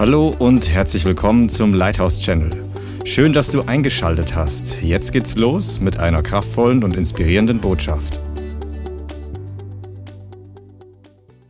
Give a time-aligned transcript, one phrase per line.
[0.00, 2.72] Hallo und herzlich willkommen zum Lighthouse Channel.
[3.04, 4.80] Schön, dass du eingeschaltet hast.
[4.80, 8.18] Jetzt geht's los mit einer kraftvollen und inspirierenden Botschaft.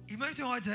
[0.09, 0.73] Ich möchte heute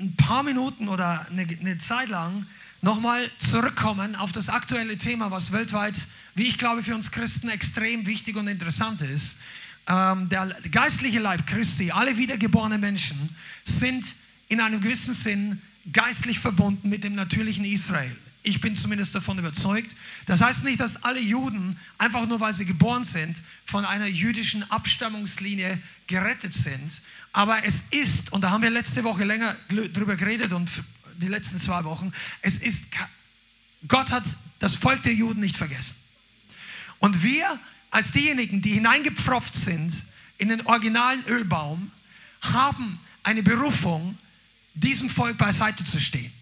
[0.00, 2.46] ein paar Minuten oder eine, eine Zeit lang
[2.80, 6.00] nochmal zurückkommen auf das aktuelle Thema, was weltweit,
[6.34, 9.40] wie ich glaube, für uns Christen extrem wichtig und interessant ist.
[9.86, 14.06] Ähm, der geistliche Leib Christi, alle wiedergeborenen Menschen sind
[14.48, 15.60] in einem gewissen Sinn
[15.92, 18.16] geistlich verbunden mit dem natürlichen Israel.
[18.42, 19.90] Ich bin zumindest davon überzeugt.
[20.26, 24.70] Das heißt nicht, dass alle Juden, einfach nur weil sie geboren sind, von einer jüdischen
[24.70, 27.02] Abstammungslinie gerettet sind.
[27.32, 30.70] Aber es ist, und da haben wir letzte Woche länger drüber geredet und
[31.16, 32.92] die letzten zwei Wochen, es ist,
[33.88, 34.24] Gott hat
[34.58, 35.96] das Volk der Juden nicht vergessen.
[36.98, 37.58] Und wir
[37.90, 39.94] als diejenigen, die hineingepfropft sind
[40.36, 41.90] in den originalen Ölbaum,
[42.40, 44.18] haben eine Berufung,
[44.74, 46.32] diesem Volk beiseite zu stehen.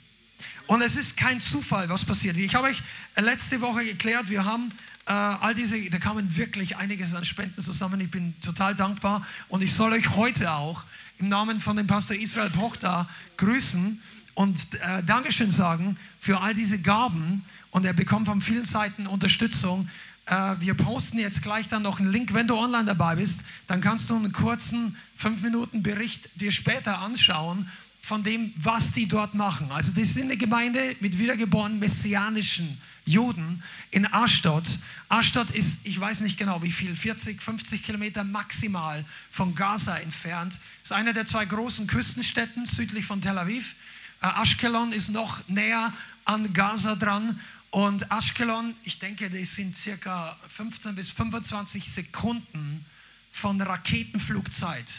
[0.67, 2.37] Und es ist kein Zufall, was passiert.
[2.37, 2.83] Ich habe euch
[3.17, 4.73] letzte Woche geklärt, wir haben
[5.07, 8.01] äh, all diese, da kamen wirklich einiges an Spenden zusammen.
[8.01, 10.85] Ich bin total dankbar und ich soll euch heute auch
[11.19, 14.01] im Namen von dem Pastor Israel Pochta grüßen
[14.35, 17.45] und äh, Dankeschön sagen für all diese Gaben.
[17.71, 19.89] Und er bekommt von vielen Seiten Unterstützung.
[20.27, 22.33] Äh, wir posten jetzt gleich dann noch einen Link.
[22.33, 26.99] Wenn du online dabei bist, dann kannst du einen kurzen 5 Minuten Bericht dir später
[26.99, 27.69] anschauen
[28.03, 29.71] von dem, was die dort machen.
[29.71, 34.65] Also das ist eine Gemeinde mit wiedergeborenen messianischen Juden in Ashdod.
[35.09, 40.59] Ashdod ist, ich weiß nicht genau wie viel, 40, 50 Kilometer maximal von Gaza entfernt.
[40.83, 43.77] Ist einer der zwei großen Küstenstädten südlich von Tel Aviv.
[44.21, 45.93] Äh, Ashkelon ist noch näher
[46.25, 47.39] an Gaza dran.
[47.71, 52.85] Und Ashkelon, ich denke, das sind circa 15 bis 25 Sekunden
[53.31, 54.93] von Raketenflugzeit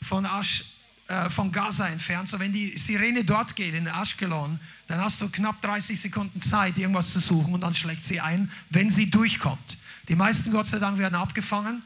[0.00, 0.75] von Ashkelon
[1.08, 2.28] äh, von Gaza entfernt.
[2.28, 6.78] So, wenn die Sirene dort geht, in Ashkelon, dann hast du knapp 30 Sekunden Zeit,
[6.78, 9.78] irgendwas zu suchen und dann schlägt sie ein, wenn sie durchkommt.
[10.08, 11.82] Die meisten, Gott sei Dank, werden abgefangen,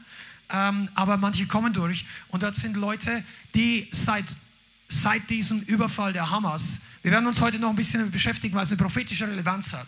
[0.49, 2.05] ähm, aber manche kommen durch.
[2.29, 3.23] Und dort sind Leute,
[3.53, 4.25] die seit,
[4.87, 8.63] seit diesem Überfall der Hamas, wir werden uns heute noch ein bisschen damit beschäftigen, weil
[8.63, 9.87] es eine prophetische Relevanz hat.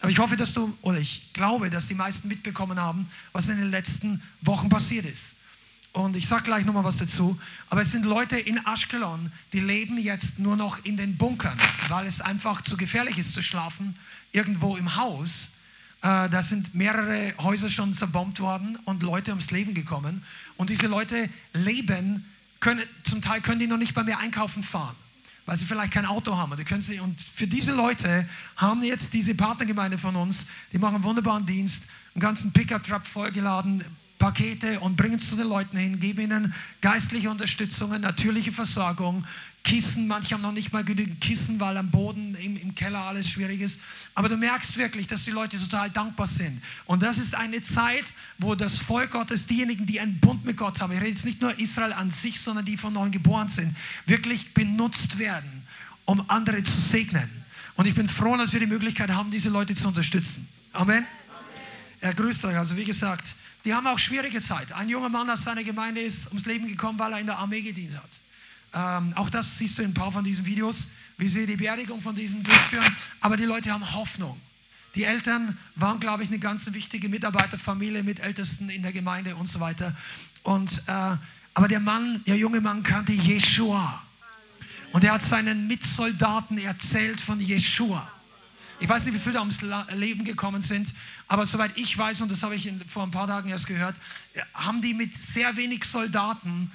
[0.00, 3.56] Aber ich hoffe, dass du, oder ich glaube, dass die meisten mitbekommen haben, was in
[3.56, 5.36] den letzten Wochen passiert ist.
[5.94, 7.40] Und ich sage gleich nochmal was dazu.
[7.70, 11.56] Aber es sind Leute in Ashkelon, die leben jetzt nur noch in den Bunkern,
[11.88, 13.96] weil es einfach zu gefährlich ist zu schlafen
[14.32, 15.58] irgendwo im Haus.
[16.02, 20.24] Äh, da sind mehrere Häuser schon zerbombt worden und Leute ums Leben gekommen.
[20.56, 22.26] Und diese Leute leben,
[22.58, 24.96] können, zum Teil können die noch nicht bei mir einkaufen fahren,
[25.46, 26.50] weil sie vielleicht kein Auto haben.
[26.50, 30.96] Und, können sie, und für diese Leute haben jetzt diese Partnergemeinde von uns, die machen
[30.96, 33.84] einen wunderbaren Dienst, einen ganzen Pickup-Truck vollgeladen,
[34.24, 39.26] Pakete und bringen es zu den Leuten hin, geben ihnen geistliche Unterstützung, natürliche Versorgung,
[39.62, 43.28] Kissen, manche haben noch nicht mal genügend Kissen, weil am Boden im, im Keller alles
[43.28, 43.82] schwierig ist.
[44.14, 46.62] Aber du merkst wirklich, dass die Leute total dankbar sind.
[46.86, 48.06] Und das ist eine Zeit,
[48.38, 51.42] wo das Volk Gottes, diejenigen, die einen Bund mit Gott haben, ich rede jetzt nicht
[51.42, 55.66] nur Israel an sich, sondern die von neuem geboren sind, wirklich benutzt werden,
[56.06, 57.28] um andere zu segnen.
[57.76, 60.48] Und ich bin froh, dass wir die Möglichkeit haben, diese Leute zu unterstützen.
[60.72, 61.04] Amen.
[62.00, 62.56] Er grüßt euch.
[62.56, 63.26] Also wie gesagt,
[63.64, 64.72] die haben auch schwierige Zeit.
[64.72, 67.62] Ein junger Mann aus seiner Gemeinde ist ums Leben gekommen, weil er in der Armee
[67.62, 68.10] gedient hat.
[68.74, 72.02] Ähm, auch das siehst du in ein paar von diesen Videos, wie sie die Beerdigung
[72.02, 72.96] von diesem durchführen.
[73.20, 74.38] Aber die Leute haben Hoffnung.
[74.94, 79.46] Die Eltern waren, glaube ich, eine ganz wichtige Mitarbeiterfamilie mit Ältesten in der Gemeinde und
[79.46, 79.96] so weiter.
[80.42, 81.16] Und, äh,
[81.54, 84.02] aber der Mann, der junge Mann kannte Jeshua.
[84.92, 88.08] Und er hat seinen Mitsoldaten erzählt von Jeshua.
[88.84, 89.62] Ich weiß nicht, wie viele da ums
[89.94, 90.92] Leben gekommen sind,
[91.26, 93.96] aber soweit ich weiß, und das habe ich vor ein paar Tagen erst gehört,
[94.52, 96.70] haben die mit sehr wenig Soldaten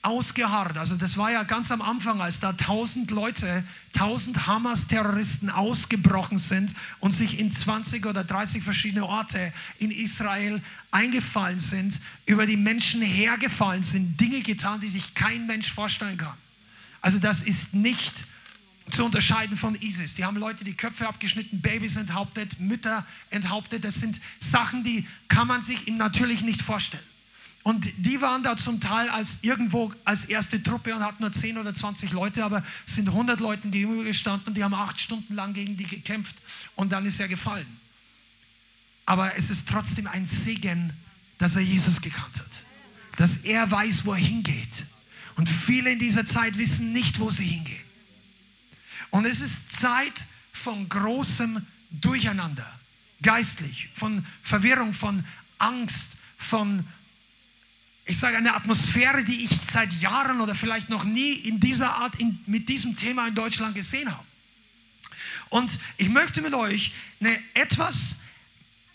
[0.00, 0.78] ausgeharrt.
[0.78, 6.74] Also das war ja ganz am Anfang, als da tausend Leute, tausend Hamas-Terroristen ausgebrochen sind
[7.00, 13.02] und sich in 20 oder 30 verschiedene Orte in Israel eingefallen sind, über die Menschen
[13.02, 16.38] hergefallen sind, Dinge getan, die sich kein Mensch vorstellen kann.
[17.02, 18.14] Also das ist nicht
[18.92, 20.14] zu unterscheiden von ISIS.
[20.14, 23.84] Die haben Leute die Köpfe abgeschnitten, Babys enthauptet, Mütter enthauptet.
[23.84, 27.02] Das sind Sachen, die kann man sich im Natürlichen nicht vorstellen.
[27.62, 31.58] Und die waren da zum Teil als irgendwo als erste Truppe und hatten nur 10
[31.58, 35.34] oder 20 Leute, aber es sind 100 Leuten gegenüber gestanden und die haben acht Stunden
[35.34, 36.36] lang gegen die gekämpft
[36.74, 37.80] und dann ist er gefallen.
[39.06, 40.92] Aber es ist trotzdem ein Segen,
[41.38, 43.16] dass er Jesus gekannt hat.
[43.16, 44.86] Dass er weiß, wo er hingeht.
[45.36, 47.81] Und viele in dieser Zeit wissen nicht, wo sie hingehen.
[49.12, 52.66] Und es ist Zeit von großem Durcheinander,
[53.20, 55.22] geistlich, von Verwirrung, von
[55.58, 56.86] Angst, von,
[58.06, 62.14] ich sage, einer Atmosphäre, die ich seit Jahren oder vielleicht noch nie in dieser Art,
[62.16, 64.26] in, mit diesem Thema in Deutschland gesehen habe.
[65.50, 68.22] Und ich möchte mit euch eine etwas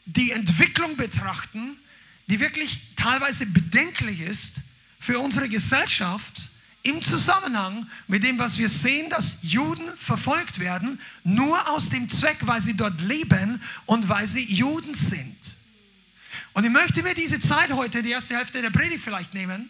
[0.06, 1.78] die Entwicklung betrachten,
[2.26, 4.62] die wirklich teilweise bedenklich ist
[5.00, 6.57] für unsere Gesellschaft
[6.88, 12.38] im Zusammenhang mit dem, was wir sehen, dass Juden verfolgt werden, nur aus dem Zweck,
[12.42, 15.38] weil sie dort leben und weil sie Juden sind.
[16.54, 19.70] Und ich möchte mir diese Zeit heute, die erste Hälfte der Predigt vielleicht nehmen,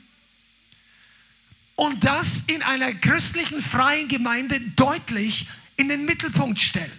[1.75, 6.91] und das in einer christlichen freien Gemeinde deutlich in den Mittelpunkt stellen.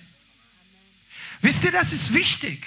[1.40, 2.64] Wisst ihr, das ist wichtig.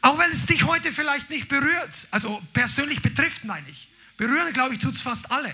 [0.00, 3.88] Auch wenn es dich heute vielleicht nicht berührt, also persönlich betrifft, meine ich.
[4.16, 5.52] Berühren, glaube ich, tut es fast alle.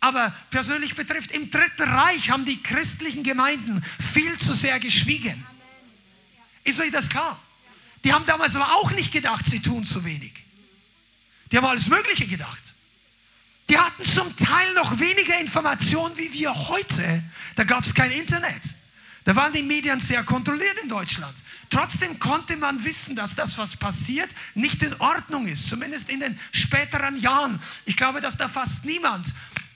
[0.00, 5.44] Aber persönlich betrifft, im Dritten Reich haben die christlichen Gemeinden viel zu sehr geschwiegen.
[6.64, 7.40] Ist euch das klar?
[8.04, 10.32] Die haben damals aber auch nicht gedacht, sie tun zu wenig.
[11.50, 12.62] Die haben alles Mögliche gedacht.
[13.68, 17.22] Die hatten zum Teil noch weniger Informationen wie wir heute.
[17.56, 18.62] Da gab es kein Internet.
[19.24, 21.34] Da waren die Medien sehr kontrolliert in Deutschland.
[21.68, 25.68] Trotzdem konnte man wissen, dass das, was passiert, nicht in Ordnung ist.
[25.68, 27.60] Zumindest in den späteren Jahren.
[27.84, 29.26] Ich glaube, dass da fast niemand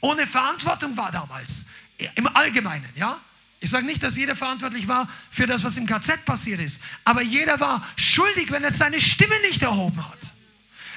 [0.02, 1.70] ohne Verantwortung war damals.
[2.16, 3.19] Im Allgemeinen, ja?
[3.60, 6.82] Ich sage nicht, dass jeder verantwortlich war für das, was im KZ passiert ist.
[7.04, 10.19] Aber jeder war schuldig, wenn er seine Stimme nicht erhoben hat.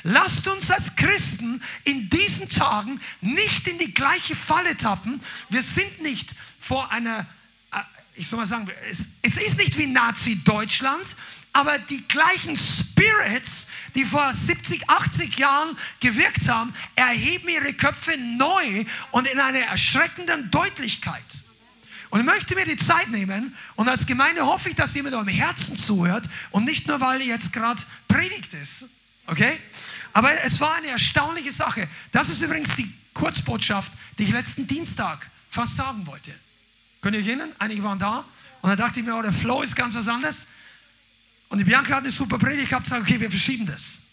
[0.01, 5.21] Lasst uns als Christen in diesen Tagen nicht in die gleiche Falle tappen.
[5.49, 7.27] Wir sind nicht vor einer
[8.15, 11.05] ich soll mal sagen, es, es ist nicht wie Nazi-Deutschland,
[11.55, 18.83] aber die gleichen Spirits, die vor 70, 80 Jahren gewirkt haben, erheben ihre Köpfe neu
[19.11, 21.23] und in einer erschreckenden Deutlichkeit.
[22.09, 25.13] Und ich möchte mir die Zeit nehmen und als Gemeinde hoffe ich, dass ihr mit
[25.13, 28.89] eurem Herzen zuhört und nicht nur, weil ihr jetzt gerade predigt ist.
[29.25, 29.57] Okay?
[30.11, 31.87] Aber es war eine erstaunliche Sache.
[32.11, 36.33] Das ist übrigens die Kurzbotschaft, die ich letzten Dienstag fast sagen wollte.
[36.99, 37.53] Könnt ihr euch erinnern?
[37.59, 38.25] Einige waren da.
[38.61, 40.49] Und dann dachte ich mir, oh, der Flow ist ganz was anderes.
[41.49, 44.03] Und die Bianca hat eine super Predigt gehabt, gesagt, okay, wir verschieben das.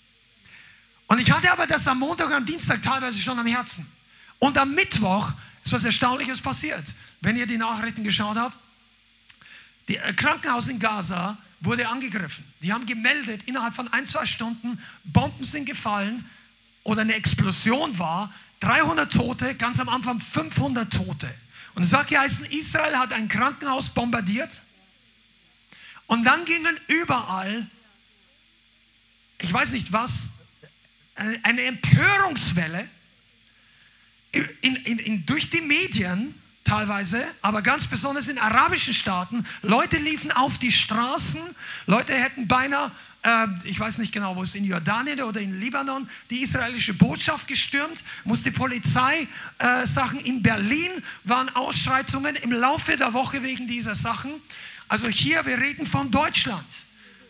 [1.07, 3.87] Und ich hatte aber das am Montag und am Dienstag teilweise schon am Herzen.
[4.39, 5.33] Und am Mittwoch
[5.63, 6.85] ist was Erstaunliches passiert.
[7.21, 8.57] Wenn ihr die Nachrichten geschaut habt,
[9.87, 12.45] das äh, Krankenhaus in Gaza wurde angegriffen.
[12.61, 16.25] Die haben gemeldet, innerhalb von ein, zwei Stunden, Bomben sind gefallen
[16.83, 18.33] oder eine Explosion war.
[18.61, 21.33] 300 Tote, ganz am Anfang 500 Tote.
[21.75, 24.51] Und es sagt geheißen, Israel hat ein Krankenhaus bombardiert.
[26.07, 27.67] Und dann gingen überall,
[29.39, 30.35] ich weiß nicht was,
[31.15, 32.89] eine Empörungswelle
[34.33, 36.35] in, in, in, durch die Medien
[36.65, 39.45] teilweise, aber ganz besonders in arabischen Staaten.
[39.63, 41.41] Leute liefen auf die Straßen,
[41.87, 42.91] Leute hätten beinahe
[43.23, 47.47] äh, ich weiß nicht genau, wo es in Jordanien oder in Libanon, die israelische Botschaft
[47.49, 49.27] gestürmt, muss die Polizei
[49.59, 50.91] äh, Sachen in Berlin
[51.25, 54.33] waren Ausschreitungen im Laufe der Woche wegen dieser Sachen.
[54.93, 56.67] Also hier, wir reden von Deutschland.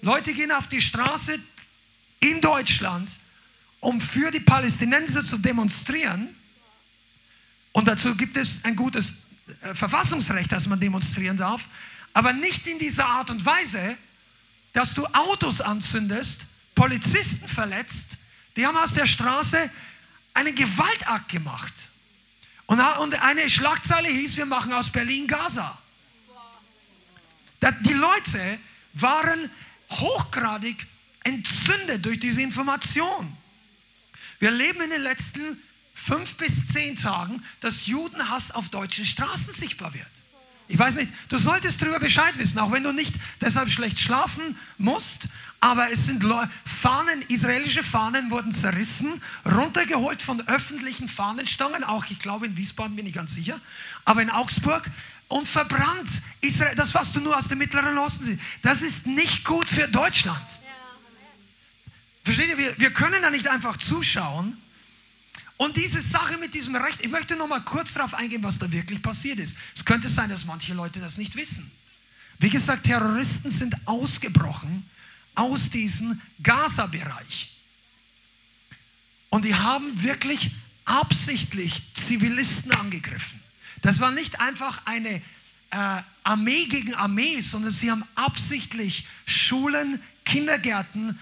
[0.00, 1.38] Leute gehen auf die Straße
[2.18, 3.08] in Deutschland,
[3.78, 6.34] um für die Palästinenser zu demonstrieren.
[7.70, 9.26] Und dazu gibt es ein gutes
[9.60, 11.66] äh, Verfassungsrecht, dass man demonstrieren darf,
[12.12, 13.96] aber nicht in dieser Art und Weise,
[14.72, 18.18] dass du Autos anzündest, Polizisten verletzt,
[18.56, 19.70] die haben aus der Straße
[20.34, 21.74] einen Gewaltakt gemacht.
[22.66, 25.78] Und eine Schlagzeile hieß, wir machen aus Berlin Gaza.
[27.62, 28.58] Die Leute
[28.94, 29.50] waren
[29.90, 30.86] hochgradig
[31.24, 33.36] entzündet durch diese Information.
[34.40, 35.62] Wir leben in den letzten
[35.94, 40.06] fünf bis zehn Tagen, dass Judenhass auf deutschen Straßen sichtbar wird.
[40.68, 44.56] Ich weiß nicht, du solltest darüber Bescheid wissen, auch wenn du nicht deshalb schlecht schlafen
[44.78, 45.28] musst.
[45.60, 46.24] Aber es sind
[46.64, 53.06] Fahnen, israelische Fahnen wurden zerrissen, runtergeholt von öffentlichen Fahnenstangen, auch ich glaube in Wiesbaden bin
[53.06, 53.60] ich ganz sicher,
[54.04, 54.90] aber in Augsburg
[55.32, 56.08] und verbrannt.
[56.40, 59.88] Israel, das, was du nur aus dem Mittleren Osten siehst, das ist nicht gut für
[59.88, 60.44] Deutschland.
[62.24, 64.56] Versteht ihr, wir, wir können da nicht einfach zuschauen
[65.56, 68.70] und diese Sache mit diesem Recht, ich möchte noch mal kurz darauf eingehen, was da
[68.70, 69.56] wirklich passiert ist.
[69.74, 71.70] Es könnte sein, dass manche Leute das nicht wissen.
[72.38, 74.88] Wie gesagt, Terroristen sind ausgebrochen
[75.34, 77.56] aus diesem Gaza-Bereich.
[79.30, 80.50] Und die haben wirklich
[80.84, 83.41] absichtlich Zivilisten angegriffen.
[83.82, 85.20] Das war nicht einfach eine
[85.70, 91.18] äh, Armee gegen Armee, sondern sie haben absichtlich Schulen, Kindergärten,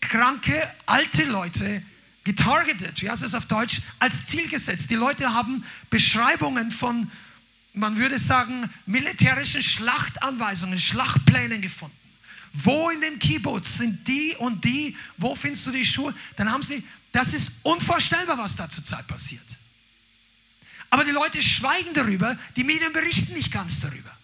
[0.00, 1.82] kranke, alte Leute
[2.24, 4.90] getargetet, heißt es auf Deutsch, als Ziel gesetzt.
[4.90, 7.10] Die Leute haben Beschreibungen von,
[7.72, 11.96] man würde sagen, militärischen Schlachtanweisungen, Schlachtplänen gefunden.
[12.52, 16.14] Wo in dem Kibbutz sind die und die, wo findest du die Schuhe?
[16.36, 16.82] Dann haben sie,
[17.12, 19.57] das ist unvorstellbar, was da zurzeit passiert.
[20.90, 24.16] Aber die Leute schweigen darüber, die Medien berichten nicht ganz darüber.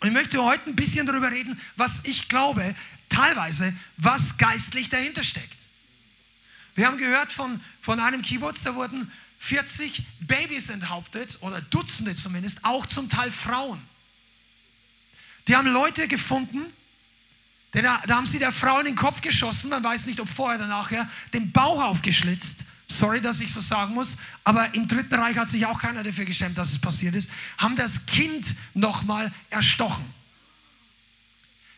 [0.00, 2.74] Und ich möchte heute ein bisschen darüber reden, was ich glaube,
[3.08, 5.64] teilweise, was geistlich dahinter steckt.
[6.74, 12.64] Wir haben gehört von, von einem Kibbutz, da wurden 40 Babys enthauptet, oder Dutzende zumindest,
[12.64, 13.80] auch zum Teil Frauen.
[15.46, 16.72] Die haben Leute gefunden,
[17.72, 20.58] da, da haben sie der Frau in den Kopf geschossen, man weiß nicht, ob vorher
[20.58, 22.66] oder nachher, den Bauch aufgeschlitzt.
[22.88, 26.24] Sorry, dass ich so sagen muss, aber im Dritten Reich hat sich auch keiner dafür
[26.24, 27.30] geschämt, dass es passiert ist.
[27.58, 30.04] Haben das Kind nochmal erstochen.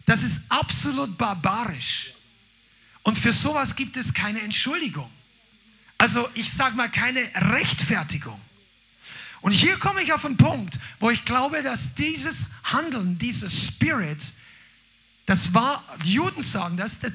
[0.05, 2.13] Das ist absolut barbarisch.
[3.03, 5.11] Und für sowas gibt es keine Entschuldigung.
[5.99, 8.41] Also ich sage mal keine Rechtfertigung.
[9.43, 14.19] Und hier komme ich auf einen Punkt, wo ich glaube, dass dieses Handeln, dieses Spirit,
[15.27, 17.13] das war, die Juden sagen das, das,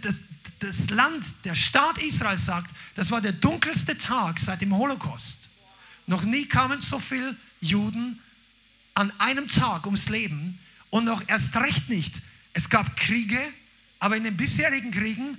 [0.59, 5.49] das Land, der Staat Israel sagt, das war der dunkelste Tag seit dem Holocaust.
[6.07, 8.19] Noch nie kamen so viele Juden
[8.93, 12.21] an einem Tag ums Leben und noch erst recht nicht.
[12.53, 13.39] Es gab Kriege,
[13.99, 15.37] aber in den bisherigen Kriegen,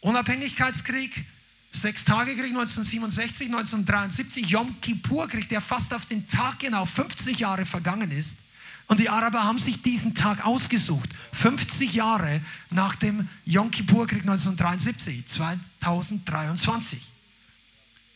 [0.00, 1.24] Unabhängigkeitskrieg,
[1.70, 8.43] Sechstagekrieg 1967, 1973, Yom Kippur-Krieg, der fast auf den Tag genau 50 Jahre vergangen ist.
[8.86, 11.08] Und die Araber haben sich diesen Tag ausgesucht.
[11.32, 17.02] 50 Jahre nach dem Yom Kippur-Krieg 1973, 2023.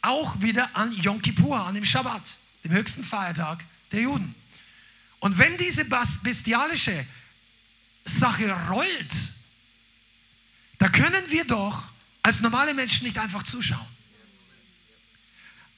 [0.03, 2.23] Auch wieder an Yom Kippur, an dem Schabbat,
[2.65, 4.35] dem höchsten Feiertag der Juden.
[5.21, 5.87] Und wenn diese
[6.23, 7.07] bestialische
[8.05, 9.13] Sache rollt,
[10.79, 11.83] da können wir doch
[12.23, 13.98] als normale Menschen nicht einfach zuschauen.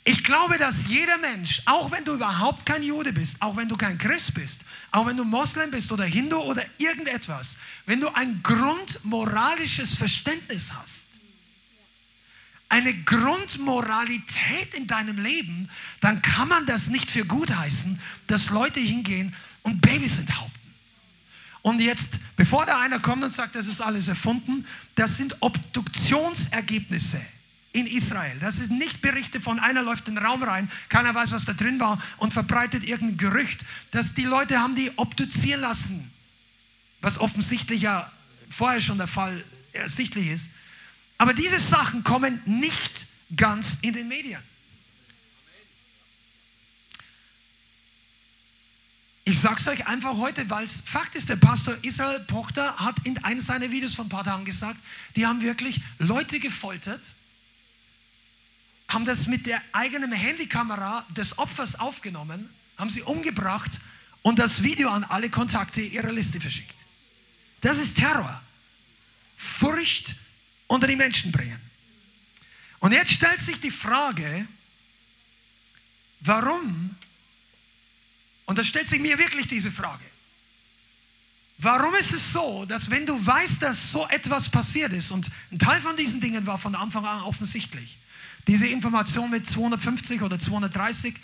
[0.04, 3.76] Ich glaube, dass jeder Mensch, auch wenn du überhaupt kein Jude bist, auch wenn du
[3.76, 8.42] kein Christ bist, auch wenn du Moslem bist oder Hindu oder irgendetwas, wenn du ein
[8.42, 11.10] grundmoralisches Verständnis hast,
[12.70, 15.68] eine Grundmoralität in deinem Leben,
[16.00, 20.50] dann kann man das nicht für gut heißen, dass Leute hingehen und Babys enthaupten.
[21.62, 27.20] Und jetzt, bevor da einer kommt und sagt, das ist alles erfunden, das sind Obduktionsergebnisse
[27.72, 28.36] in Israel.
[28.40, 31.52] Das ist nicht Berichte von einer läuft in den Raum rein, keiner weiß, was da
[31.52, 36.10] drin war und verbreitet irgendein Gerücht, dass die Leute haben die obduzieren lassen,
[37.00, 38.10] was offensichtlich ja
[38.48, 40.50] vorher schon der Fall ersichtlich ist.
[41.18, 44.42] Aber diese Sachen kommen nicht ganz in den Medien.
[49.24, 52.96] Ich sage es euch einfach heute, weil es Fakt ist, der Pastor Israel Pochter hat
[53.04, 54.78] in einem seiner Videos von ein paar Tagen gesagt,
[55.14, 57.14] die haben wirklich Leute gefoltert,
[58.90, 63.70] haben das mit der eigenen Handykamera des Opfers aufgenommen, haben sie umgebracht
[64.22, 66.74] und das Video an alle Kontakte ihrer Liste verschickt.
[67.60, 68.42] Das ist Terror.
[69.36, 70.14] Furcht
[70.66, 71.60] unter die Menschen bringen.
[72.80, 74.46] Und jetzt stellt sich die Frage,
[76.20, 76.96] warum
[78.50, 80.04] und da stellt sich mir wirklich diese Frage.
[81.58, 85.58] Warum ist es so, dass wenn du weißt, dass so etwas passiert ist, und ein
[85.60, 87.99] Teil von diesen Dingen war von Anfang an offensichtlich,
[88.50, 91.14] diese Information mit 250 oder 230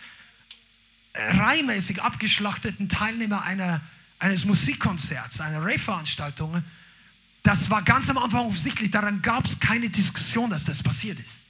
[1.12, 3.80] reihmäßig abgeschlachteten Teilnehmer einer,
[4.21, 6.62] eines Musikkonzerts, einer Rave-Veranstaltung,
[7.42, 11.47] das war ganz am Anfang offensichtlich, daran gab es keine Diskussion, dass das passiert ist.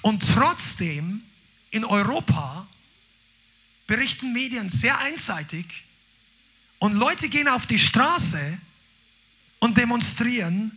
[0.00, 1.22] Und trotzdem
[1.70, 2.66] in Europa
[3.86, 5.66] berichten Medien sehr einseitig
[6.78, 8.56] und Leute gehen auf die Straße
[9.58, 10.72] und demonstrieren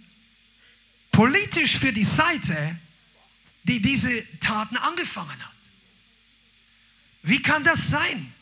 [1.09, 2.77] politisch für die Seite,
[3.63, 5.51] die diese Taten angefangen hat.
[7.21, 8.33] Wie kann das sein?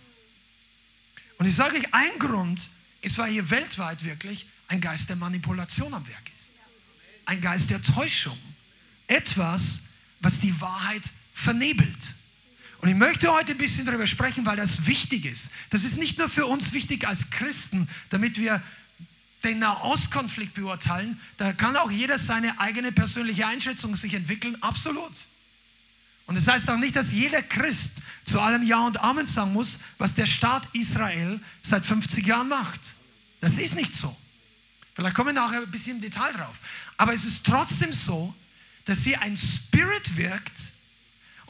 [1.37, 2.61] Und ich sage euch, ein Grund
[3.01, 6.53] ist, weil hier weltweit wirklich ein Geist der Manipulation am Werk ist.
[7.25, 8.37] Ein Geist der Täuschung.
[9.07, 12.15] Etwas, was die Wahrheit vernebelt.
[12.79, 15.51] Und ich möchte heute ein bisschen darüber sprechen, weil das wichtig ist.
[15.69, 18.61] Das ist nicht nur für uns wichtig als Christen, damit wir
[19.43, 21.19] den Nahostkonflikt beurteilen.
[21.37, 24.57] Da kann auch jeder seine eigene persönliche Einschätzung sich entwickeln.
[24.61, 25.11] Absolut.
[26.27, 29.79] Und das heißt auch nicht, dass jeder Christ zu allem Ja und Amen sagen muss,
[29.97, 32.79] was der Staat Israel seit 50 Jahren macht.
[33.41, 34.15] Das ist nicht so.
[34.93, 36.55] Vielleicht kommen wir nachher ein bisschen im Detail drauf.
[36.97, 38.33] Aber es ist trotzdem so,
[38.85, 40.51] dass hier ein Spirit wirkt,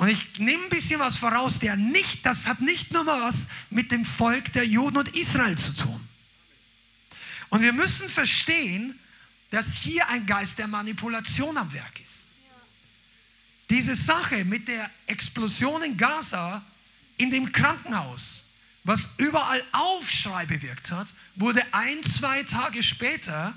[0.02, 3.50] und ich nehme ein bisschen was voraus, der nicht, das hat nicht nur mal was
[3.70, 6.08] mit dem Volk der Juden und Israel zu tun.
[7.52, 8.98] Und wir müssen verstehen,
[9.52, 12.30] dass hier ein Geist der Manipulation am Werk ist.
[13.70, 16.64] Diese Sache mit der Explosion in Gaza,
[17.18, 18.54] in dem Krankenhaus,
[18.84, 23.54] was überall Aufschrei bewirkt hat, wurde ein, zwei Tage später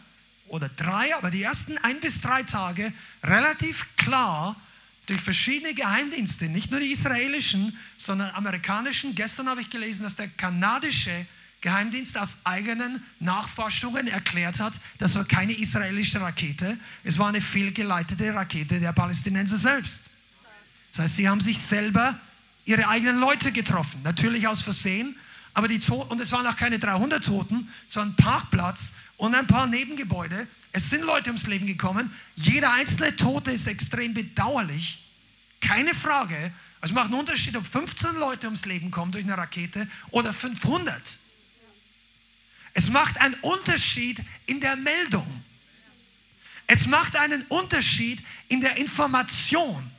[0.48, 4.60] oder drei, aber die ersten ein bis drei Tage relativ klar
[5.06, 9.14] durch verschiedene Geheimdienste, nicht nur die israelischen, sondern amerikanischen.
[9.14, 11.26] Gestern habe ich gelesen, dass der kanadische
[11.64, 18.35] Geheimdienst aus eigenen Nachforschungen erklärt hat, das war keine israelische Rakete, es war eine fehlgeleitete
[18.35, 20.11] Rakete der Palästinenser selbst.
[20.92, 22.21] Das heißt, sie haben sich selber
[22.66, 25.16] ihre eigenen Leute getroffen, natürlich aus Versehen,
[25.54, 29.66] aber die Toten, und es waren auch keine 300 Toten, sondern Parkplatz und ein paar
[29.66, 30.47] Nebengebäude.
[30.73, 32.12] Es sind Leute ums Leben gekommen.
[32.37, 35.11] Jeder einzelne Tote ist extrem bedauerlich,
[35.62, 36.52] keine Frage.
[36.83, 40.30] Also es macht einen Unterschied, ob 15 Leute ums Leben kommen durch eine Rakete oder
[40.35, 41.23] 500.
[42.74, 45.44] Es macht einen Unterschied in der Meldung.
[46.66, 49.90] Es macht einen Unterschied in der Information.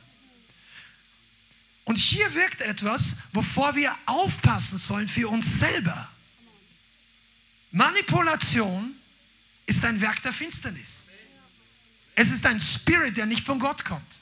[1.84, 6.08] Und hier wirkt etwas, wovor wir aufpassen sollen für uns selber.
[7.70, 8.96] Manipulation
[9.66, 11.08] ist ein Werk der Finsternis.
[12.14, 14.20] Es ist ein Spirit, der nicht von Gott kommt.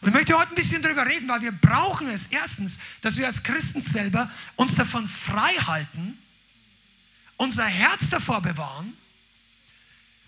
[0.00, 3.26] Und ich möchte heute ein bisschen darüber reden, weil wir brauchen es erstens, dass wir
[3.26, 6.18] als Christen selber uns davon frei halten,
[7.38, 8.96] unser Herz davor bewahren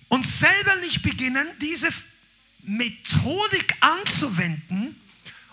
[0.09, 1.89] und selber nicht beginnen, diese
[2.63, 4.97] Methodik anzuwenden,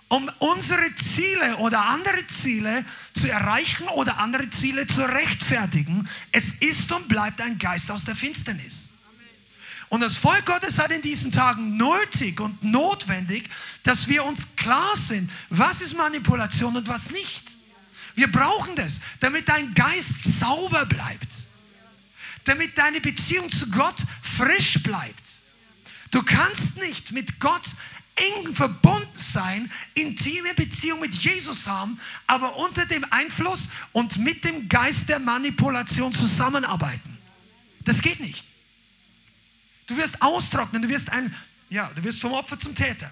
[0.07, 6.07] um unsere Ziele oder andere Ziele zu erreichen oder andere Ziele zu rechtfertigen.
[6.31, 8.93] Es ist und bleibt ein Geist aus der Finsternis.
[9.89, 13.49] Und das Volk Gottes hat in diesen Tagen nötig und notwendig,
[13.83, 17.51] dass wir uns klar sind, was ist Manipulation und was nicht.
[18.15, 21.27] Wir brauchen das, damit dein Geist sauber bleibt,
[22.47, 25.27] damit deine Beziehung zu Gott frisch bleibt.
[26.11, 27.63] Du kannst nicht mit Gott
[28.15, 34.67] eng verbunden sein, intime Beziehung mit Jesus haben, aber unter dem Einfluss und mit dem
[34.69, 37.17] Geist der Manipulation zusammenarbeiten.
[37.85, 38.45] Das geht nicht.
[39.85, 41.33] Du wirst austrocknen, du wirst ein,
[41.69, 43.09] ja, du wirst vom Opfer zum Täter.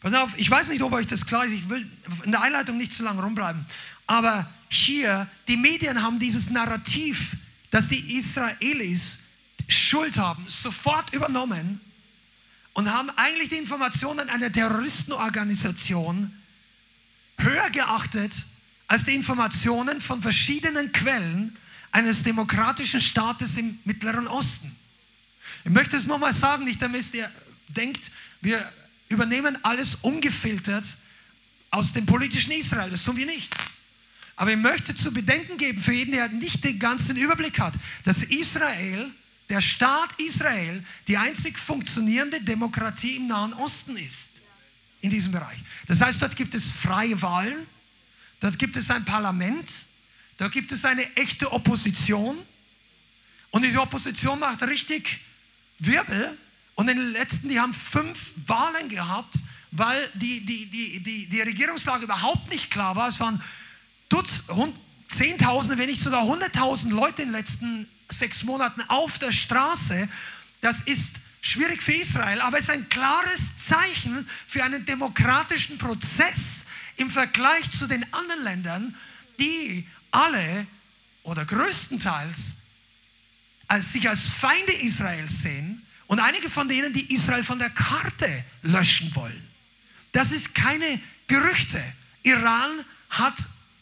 [0.00, 1.90] Pass auf, ich weiß nicht, ob euch das klar ist, ich will
[2.24, 3.66] in der Einleitung nicht zu lange rumbleiben,
[4.06, 7.36] aber hier, die Medien haben dieses Narrativ,
[7.70, 9.24] dass die Israelis
[9.68, 11.80] Schuld haben, sofort übernommen
[12.72, 16.32] und haben eigentlich die Informationen einer Terroristenorganisation
[17.38, 18.32] höher geachtet
[18.86, 21.52] als die Informationen von verschiedenen Quellen
[21.90, 24.76] eines demokratischen Staates im Mittleren Osten.
[25.64, 27.30] Ich möchte es nochmal sagen, nicht damit ihr
[27.68, 28.70] denkt, wir
[29.08, 30.84] übernehmen alles ungefiltert
[31.70, 32.90] aus dem politischen Israel.
[32.90, 33.52] Das tun wir nicht.
[34.36, 38.22] Aber ich möchte zu bedenken geben für jeden, der nicht den ganzen Überblick hat, dass
[38.22, 39.10] Israel
[39.48, 44.40] der Staat Israel die einzig funktionierende Demokratie im Nahen Osten ist.
[45.00, 45.58] In diesem Bereich.
[45.86, 47.66] Das heißt, dort gibt es freie Wahlen,
[48.40, 49.70] dort gibt es ein Parlament,
[50.38, 52.38] dort gibt es eine echte Opposition.
[53.50, 55.20] Und diese Opposition macht richtig
[55.78, 56.36] Wirbel.
[56.74, 59.34] Und in den letzten, die haben fünf Wahlen gehabt,
[59.70, 63.08] weil die, die, die, die, die Regierungslage überhaupt nicht klar war.
[63.08, 63.40] Es waren
[64.08, 64.74] Dutzend,
[65.08, 70.08] Zehntausende, wenn nicht sogar Hunderttausend Leute in den letzten sechs Monaten auf der Straße,
[70.60, 76.66] das ist schwierig für Israel, aber es ist ein klares Zeichen für einen demokratischen Prozess
[76.96, 78.96] im Vergleich zu den anderen Ländern,
[79.38, 80.66] die alle
[81.22, 82.62] oder größtenteils
[83.68, 88.44] als sich als Feinde Israels sehen und einige von denen, die Israel von der Karte
[88.62, 89.48] löschen wollen.
[90.12, 91.82] Das ist keine Gerüchte.
[92.22, 93.34] Iran hat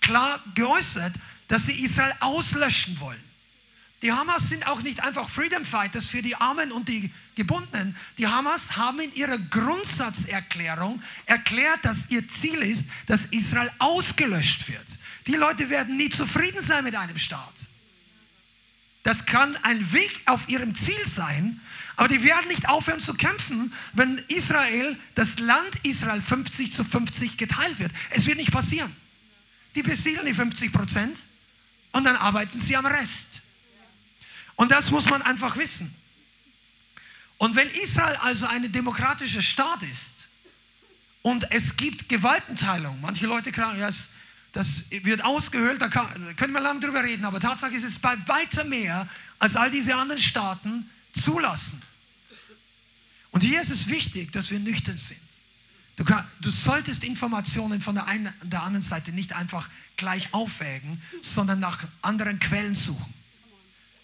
[0.04, 1.12] klar geäußert,
[1.48, 3.22] dass sie Israel auslöschen wollen.
[4.02, 7.96] Die Hamas sind auch nicht einfach Freedom Fighters für die Armen und die Gebundenen.
[8.18, 14.84] Die Hamas haben in ihrer Grundsatzerklärung erklärt, dass ihr Ziel ist, dass Israel ausgelöscht wird.
[15.26, 17.54] Die Leute werden nie zufrieden sein mit einem Staat.
[19.04, 21.60] Das kann ein Weg auf ihrem Ziel sein,
[21.96, 27.38] aber die werden nicht aufhören zu kämpfen, wenn Israel, das Land Israel 50 zu 50
[27.38, 27.92] geteilt wird.
[28.10, 28.94] Es wird nicht passieren.
[29.74, 31.16] Die besiedeln die 50 Prozent
[31.92, 33.42] und dann arbeiten sie am Rest.
[34.56, 35.94] Und das muss man einfach wissen.
[37.38, 40.28] Und wenn Israel also ein demokratischer Staat ist
[41.22, 43.88] und es gibt Gewaltenteilung, manche Leute sagen, ja,
[44.52, 48.16] das wird ausgehöhlt, da kann, können wir lange drüber reden, aber Tatsache ist, es bei
[48.28, 49.08] weitem mehr,
[49.40, 51.82] als all diese anderen Staaten zulassen.
[53.32, 55.23] Und hier ist es wichtig, dass wir nüchtern sind.
[55.96, 61.00] Du, kann, du solltest Informationen von der einen der anderen Seite nicht einfach gleich aufwägen,
[61.22, 63.14] sondern nach anderen Quellen suchen.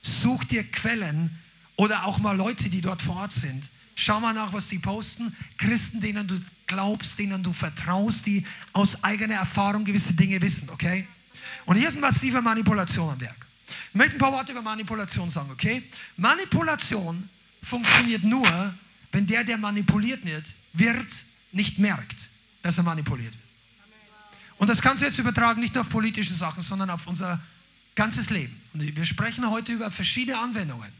[0.02, 1.36] Such dir Quellen
[1.76, 3.64] oder auch mal Leute, die dort vor Ort sind.
[3.96, 5.36] Schau mal nach, was die posten.
[5.58, 11.06] Christen, denen du glaubst, denen du vertraust, die aus eigener Erfahrung gewisse Dinge wissen, okay?
[11.66, 13.46] Und hier ist massive Manipulation am Werk.
[13.88, 15.82] Ich möchte ein paar Worte über Manipulation sagen, okay?
[16.16, 17.28] Manipulation
[17.62, 18.74] funktioniert nur,
[19.12, 21.08] wenn der, der manipuliert wird, wird
[21.52, 22.16] nicht merkt,
[22.62, 23.44] dass er manipuliert wird.
[24.58, 27.40] Und das kannst du jetzt übertragen, nicht nur auf politische Sachen, sondern auf unser
[27.94, 28.60] ganzes Leben.
[28.74, 30.92] Und wir sprechen heute über verschiedene Anwendungen.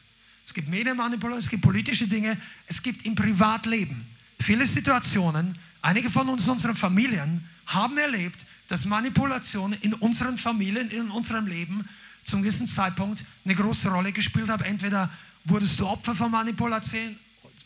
[0.47, 4.03] Es gibt Medienmanipulation, es gibt politische Dinge, es gibt im Privatleben
[4.41, 5.59] viele Situationen.
[5.83, 11.89] Einige von uns, unseren Familien, haben erlebt, dass Manipulation in unseren Familien, in unserem Leben
[12.25, 14.63] zum gewissen Zeitpunkt eine große Rolle gespielt hat.
[14.63, 15.11] Entweder
[15.45, 17.17] wurdest du Opfer von Manipulation,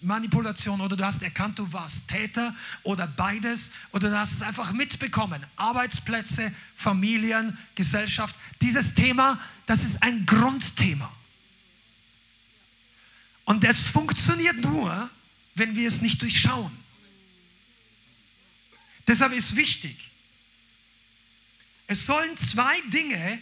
[0.02, 4.72] Manipulation oder du hast erkannt, du warst Täter oder beides oder du hast es einfach
[4.72, 5.44] mitbekommen.
[5.56, 8.36] Arbeitsplätze, Familien, Gesellschaft.
[8.60, 11.12] Dieses Thema, das ist ein Grundthema.
[13.44, 15.10] Und das funktioniert nur,
[15.54, 16.76] wenn wir es nicht durchschauen.
[19.06, 20.10] Deshalb ist wichtig,
[21.86, 23.38] es sollen zwei Dinge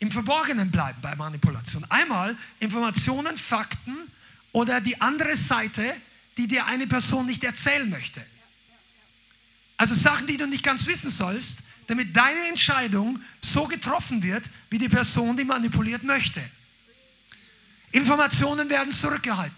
[0.00, 1.84] im Verborgenen bleiben bei Manipulation.
[1.90, 4.10] Einmal Informationen, Fakten
[4.52, 5.94] oder die andere Seite,
[6.36, 8.24] die dir eine Person nicht erzählen möchte.
[9.76, 14.78] Also Sachen, die du nicht ganz wissen sollst, damit deine Entscheidung so getroffen wird, wie
[14.78, 16.42] die Person, die manipuliert möchte.
[17.92, 19.56] Informationen werden zurückgehalten.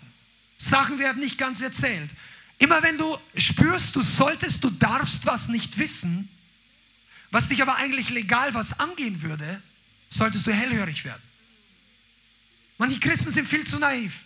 [0.56, 2.10] Sachen werden nicht ganz erzählt.
[2.58, 6.28] Immer wenn du spürst, du solltest, du darfst was nicht wissen,
[7.30, 9.62] was dich aber eigentlich legal was angehen würde,
[10.10, 11.22] solltest du hellhörig werden.
[12.76, 14.20] Manche Christen sind viel zu naiv.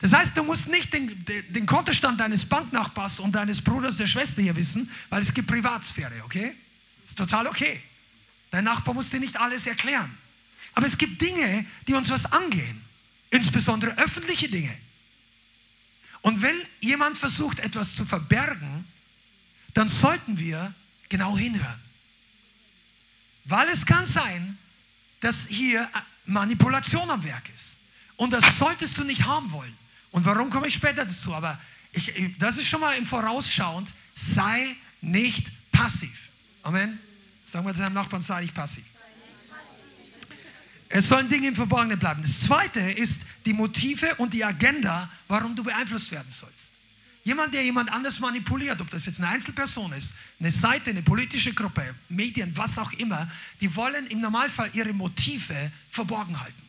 [0.00, 4.40] Das heißt, du musst nicht den, den Kontostand deines Banknachbars und deines Bruders, der Schwester
[4.40, 6.54] hier wissen, weil es gibt Privatsphäre, okay?
[7.04, 7.82] Ist total okay.
[8.50, 10.16] Dein Nachbar muss dir nicht alles erklären.
[10.74, 12.80] Aber es gibt Dinge, die uns was angehen.
[13.30, 14.74] Insbesondere öffentliche Dinge.
[16.22, 18.86] Und wenn jemand versucht, etwas zu verbergen,
[19.74, 20.74] dann sollten wir
[21.08, 21.80] genau hinhören.
[23.44, 24.58] Weil es kann sein,
[25.20, 25.88] dass hier
[26.24, 27.86] Manipulation am Werk ist.
[28.16, 29.76] Und das solltest du nicht haben wollen.
[30.12, 31.34] Und warum komme ich später dazu?
[31.34, 31.58] Aber
[31.92, 33.90] ich, das ist schon mal im Vorausschauend.
[34.14, 36.28] Sei nicht passiv.
[36.62, 36.98] Amen.
[37.44, 38.84] Sagen wir deinem Nachbarn, sei nicht passiv.
[40.88, 42.20] Es sollen Dinge im Verborgenen bleiben.
[42.22, 46.72] Das zweite ist die Motive und die Agenda, warum du beeinflusst werden sollst.
[47.22, 51.52] Jemand, der jemand anders manipuliert, ob das jetzt eine Einzelperson ist, eine Seite, eine politische
[51.52, 56.62] Gruppe, Medien, was auch immer, die wollen im Normalfall ihre Motive verborgen halten.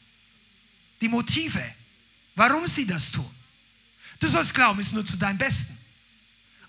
[0.99, 1.63] Die Motive,
[2.35, 3.29] warum sie das tun.
[4.19, 5.77] Du sollst glauben, es ist nur zu deinem Besten.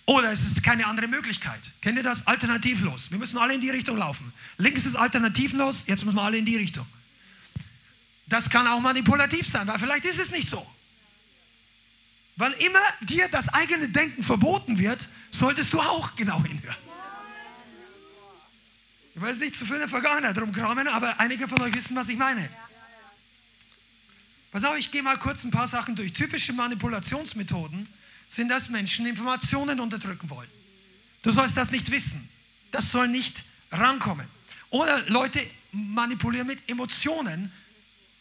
[0.07, 1.61] Oder es ist keine andere Möglichkeit.
[1.81, 2.27] Kennt ihr das?
[2.27, 3.11] Alternativlos.
[3.11, 4.33] Wir müssen alle in die Richtung laufen.
[4.59, 6.87] Links ist alternativlos, jetzt müssen wir alle in die Richtung.
[8.27, 10.67] Das kann auch manipulativ sein, weil vielleicht ist es nicht so.
[12.37, 16.77] Wann immer dir das eigene Denken verboten wird, solltest du auch genau hinhören.
[19.15, 22.09] Ich weiß nicht zu viel in der Vergangenheit rumkramen, aber einige von euch wissen, was
[22.09, 22.49] ich meine.
[24.53, 26.13] Pass auf, ich gehe mal kurz ein paar Sachen durch.
[26.13, 27.89] Typische Manipulationsmethoden
[28.29, 30.49] sind, dass Menschen Informationen unterdrücken wollen.
[31.23, 32.29] Du sollst das nicht wissen.
[32.71, 34.27] Das soll nicht rankommen.
[34.69, 35.41] Oder Leute
[35.73, 37.51] manipulieren mit Emotionen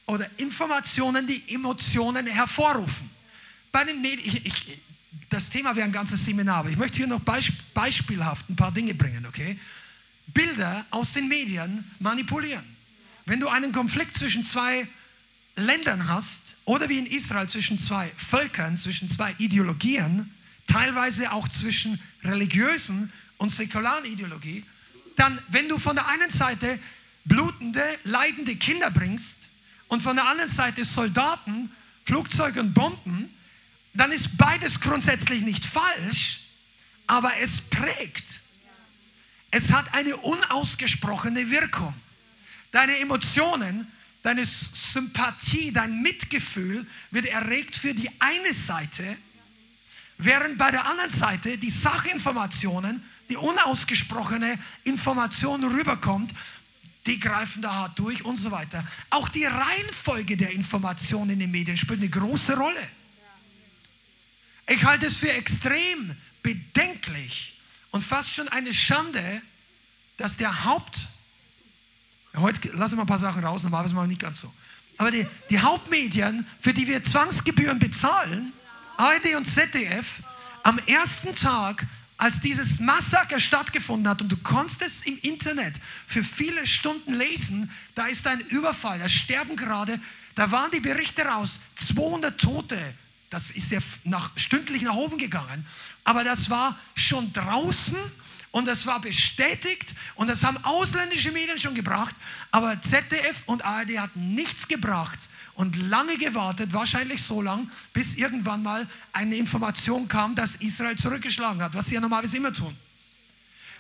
[0.06, 3.10] oder Informationen, die Emotionen hervorrufen.
[3.72, 4.82] Bei den Medien, ich, ich,
[5.30, 8.72] das Thema wäre ein ganzes Seminar, aber ich möchte hier noch beisp beispielhaft ein paar
[8.72, 9.60] Dinge bringen, okay?
[10.28, 12.64] Bilder aus den Medien manipulieren.
[13.26, 14.88] Wenn du einen Konflikt zwischen zwei
[15.62, 20.34] Ländern hast oder wie in Israel zwischen zwei Völkern, zwischen zwei Ideologien,
[20.68, 24.64] teilweise auch zwischen religiösen und säkularen Ideologie,
[25.16, 26.80] dann, wenn du von der einen Seite
[27.26, 29.50] blutende, leidende Kinder bringst
[29.88, 31.72] und von der anderen Seite Soldaten,
[32.06, 33.30] Flugzeuge und Bomben,
[33.94, 36.42] dann ist beides grundsätzlich nicht falsch,
[37.08, 38.42] aber es prägt.
[39.52, 41.94] Es hat eine unausgesprochene Wirkung.
[42.72, 43.92] Deine Emotionen,
[44.22, 49.18] deine Sympathie, dein Mitgefühl wird erregt für die eine Seite,
[50.18, 56.34] während bei der anderen Seite die Sachinformationen, die unausgesprochene Information rüberkommt,
[57.08, 58.86] die greifen da hart durch und so weiter.
[59.10, 62.88] Auch die Reihenfolge der Informationen in den Medien spielt eine große Rolle.
[64.68, 69.42] Ich halte es für extrem bedenklich und fast schon eine Schande,
[70.18, 71.00] dass der Haupt,
[72.36, 74.54] heute lassen wir ein paar Sachen raus, normalerweise machen wir nicht ganz so,
[74.98, 78.54] aber die, die Hauptmedien, für die wir Zwangsgebühren bezahlen,
[78.98, 80.24] ARD und ZDF,
[80.64, 81.86] am ersten Tag,
[82.18, 85.74] als dieses Massaker stattgefunden hat und du konntest es im Internet
[86.06, 90.00] für viele Stunden lesen, da ist ein Überfall, da sterben gerade,
[90.36, 92.78] da waren die Berichte raus, 200 Tote,
[93.32, 95.66] das ist ja nach, stündlich nach oben gegangen.
[96.04, 97.98] Aber das war schon draußen
[98.52, 102.14] und das war bestätigt und das haben ausländische Medien schon gebracht.
[102.52, 105.20] Aber ZDF und ARD hatten nichts gebracht
[105.56, 111.62] und lange gewartet, wahrscheinlich so lange, bis irgendwann mal eine Information kam, dass Israel zurückgeschlagen
[111.62, 112.76] hat, was sie ja normalerweise immer tun.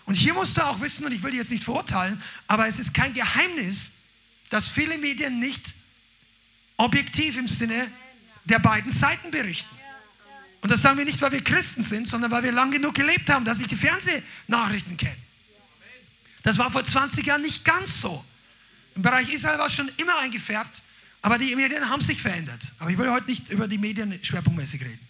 [0.05, 2.79] Und hier musst du auch wissen, und ich will dich jetzt nicht verurteilen, aber es
[2.79, 3.99] ist kein Geheimnis,
[4.49, 5.65] dass viele Medien nicht
[6.77, 7.91] objektiv im Sinne
[8.45, 9.80] der beiden Seiten berichten.
[10.61, 13.29] Und das sagen wir nicht, weil wir Christen sind, sondern weil wir lang genug gelebt
[13.29, 15.15] haben, dass ich die Fernsehnachrichten kenne.
[16.43, 18.23] Das war vor 20 Jahren nicht ganz so.
[18.95, 20.81] Im Bereich Israel war es schon immer eingefärbt,
[21.21, 22.61] aber die Medien haben sich verändert.
[22.79, 25.07] Aber ich will heute nicht über die Medien schwerpunktmäßig reden.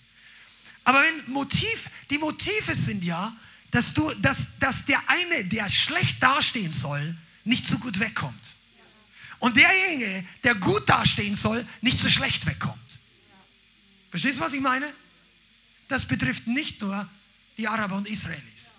[0.83, 3.35] Aber wenn Motiv, die Motive sind ja,
[3.71, 8.55] dass, du, dass, dass der eine, der schlecht dastehen soll, nicht so gut wegkommt.
[9.39, 12.77] Und derjenige, der gut dastehen soll, nicht so schlecht wegkommt.
[14.09, 14.93] Verstehst du, was ich meine?
[15.91, 17.05] Das betrifft nicht nur
[17.57, 18.75] die Araber und Israelis.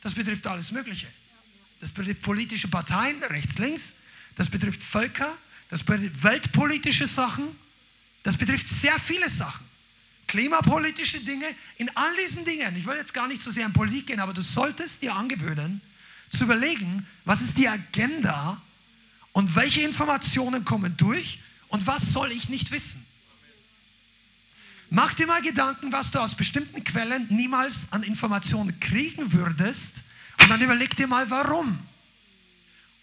[0.00, 1.06] Das betrifft alles Mögliche.
[1.78, 3.96] Das betrifft politische Parteien, rechts, links.
[4.34, 5.36] Das betrifft Völker.
[5.68, 7.54] Das betrifft weltpolitische Sachen.
[8.22, 9.66] Das betrifft sehr viele Sachen.
[10.26, 11.54] Klimapolitische Dinge.
[11.76, 14.32] In all diesen Dingen, ich will jetzt gar nicht so sehr in Politik gehen, aber
[14.32, 15.82] du solltest dir angewöhnen,
[16.30, 18.62] zu überlegen, was ist die Agenda
[19.32, 23.07] und welche Informationen kommen durch und was soll ich nicht wissen.
[24.90, 30.04] Mach dir mal Gedanken, was du aus bestimmten Quellen niemals an Informationen kriegen würdest
[30.40, 31.78] und dann überleg dir mal, warum.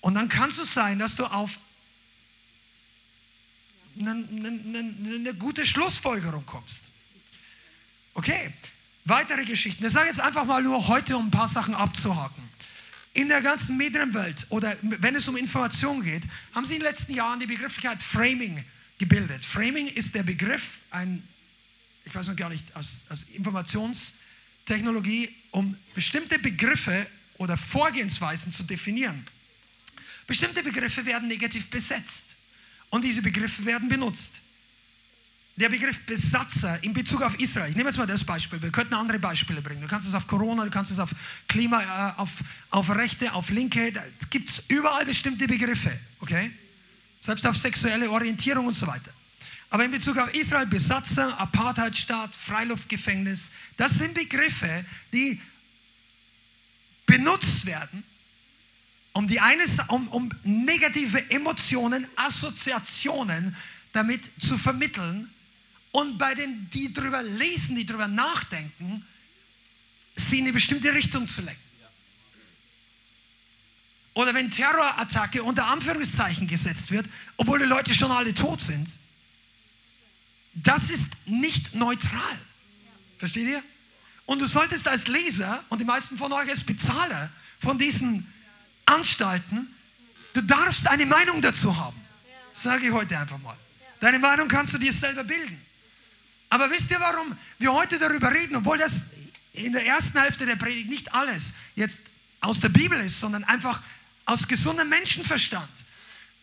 [0.02, 1.60] Und dann kann es sein, dass du auf
[4.00, 6.86] eine, eine, eine gute Schlussfolgerung kommst.
[8.14, 8.54] Okay,
[9.06, 9.86] weitere Geschichten.
[9.86, 12.44] Ich sage jetzt einfach mal nur heute, um ein paar Sachen abzuhaken.
[13.14, 17.14] In der ganzen Medienwelt oder wenn es um Information geht, haben sie in den letzten
[17.14, 18.64] Jahren die Begrifflichkeit Framing
[18.98, 19.46] gebildet.
[19.46, 21.26] Framing ist der Begriff, ein,
[22.06, 29.26] ich weiß noch gar nicht, aus, aus Informationstechnologie, um bestimmte Begriffe oder Vorgehensweisen zu definieren.
[30.28, 32.36] Bestimmte Begriffe werden negativ besetzt
[32.90, 34.42] und diese Begriffe werden benutzt.
[35.58, 38.94] Der Begriff Besatzer in Bezug auf Israel, ich nehme jetzt mal das Beispiel, wir könnten
[38.94, 39.82] andere Beispiele bringen.
[39.82, 41.12] Du kannst es auf Corona, du kannst es auf
[41.48, 46.52] Klima, äh, auf, auf Rechte, auf Linke, da gibt es überall bestimmte Begriffe, okay?
[47.22, 49.15] Selbst auf sexuelle Orientierung und so weiter.
[49.76, 55.42] Aber in Bezug auf Israel, Besatzer, Apartheidstaat, Freiluftgefängnis, das sind Begriffe, die
[57.06, 58.06] benutzt werden,
[59.12, 63.54] um, die eines, um, um negative Emotionen, Assoziationen
[63.92, 65.30] damit zu vermitteln
[65.92, 69.06] und bei den, die drüber lesen, die drüber nachdenken,
[70.16, 71.62] sie in eine bestimmte Richtung zu lenken.
[74.14, 78.88] Oder wenn Terrorattacke unter Anführungszeichen gesetzt wird, obwohl die Leute schon alle tot sind,
[80.56, 82.40] das ist nicht neutral.
[83.18, 83.64] Versteht ihr?
[84.26, 88.32] Und du solltest als Leser und die meisten von euch als Bezahler von diesen
[88.86, 89.74] Anstalten,
[90.34, 92.00] du darfst eine Meinung dazu haben.
[92.52, 93.58] Sage ich heute einfach mal.
[94.00, 95.60] Deine Meinung kannst du dir selber bilden.
[96.50, 99.12] Aber wisst ihr, warum wir heute darüber reden, obwohl das
[99.54, 102.02] in der ersten Hälfte der Predigt nicht alles jetzt
[102.40, 103.82] aus der Bibel ist, sondern einfach
[104.26, 105.70] aus gesundem Menschenverstand.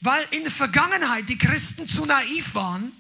[0.01, 2.93] Weil in der Vergangenheit die Christen zu naiv waren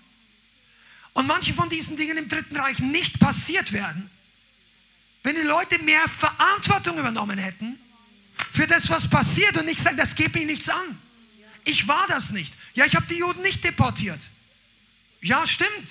[1.15, 4.11] und manche von diesen Dingen im Dritten Reich nicht passiert werden,
[5.23, 7.79] wenn die Leute mehr Verantwortung übernommen hätten
[8.53, 10.99] für das, was passiert und nicht sagen, das geht mich nichts an.
[11.65, 12.55] Ich war das nicht.
[12.75, 14.21] Ja, ich habe die Juden nicht deportiert.
[15.21, 15.89] Ja, stimmt.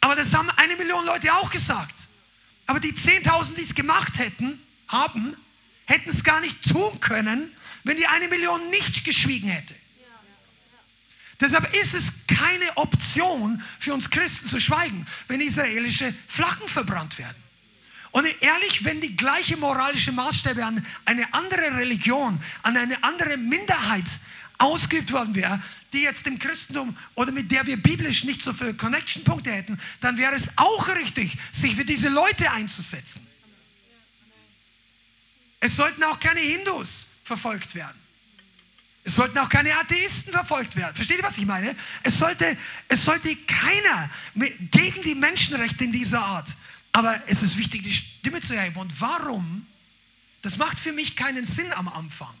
[0.00, 1.94] Aber das haben eine Million Leute auch gesagt.
[2.66, 5.36] Aber die 10.000, die es gemacht hätten, haben,
[5.86, 7.50] hätten es gar nicht tun können,
[7.82, 9.74] wenn die eine Million nicht geschwiegen hätte.
[11.40, 17.36] Deshalb ist es keine Option für uns Christen zu schweigen, wenn israelische Flaggen verbrannt werden.
[18.12, 24.04] Und ehrlich, wenn die gleiche moralische Maßstäbe an eine andere Religion, an eine andere Minderheit
[24.58, 28.74] ausgeübt worden wäre, die jetzt im Christentum oder mit der wir biblisch nicht so viele
[28.74, 33.26] Connection-Punkte hätten, dann wäre es auch richtig, sich für diese Leute einzusetzen.
[35.60, 37.99] Es sollten auch keine Hindus verfolgt werden.
[39.02, 40.94] Es sollten auch keine Atheisten verfolgt werden.
[40.94, 41.74] Versteht ihr, was ich meine?
[42.02, 42.56] Es sollte,
[42.88, 46.48] es sollte keiner gegen die Menschenrechte in dieser Art
[46.92, 48.76] aber es ist wichtig, die Stimme zu erheben.
[48.76, 49.66] Und warum?
[50.42, 52.34] Das macht für mich keinen Sinn am Anfang.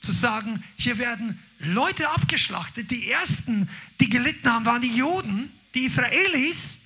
[0.00, 2.90] Zu sagen, hier werden Leute abgeschlachtet.
[2.90, 3.68] Die ersten,
[4.00, 6.82] die gelitten haben, waren die Juden, die Israelis.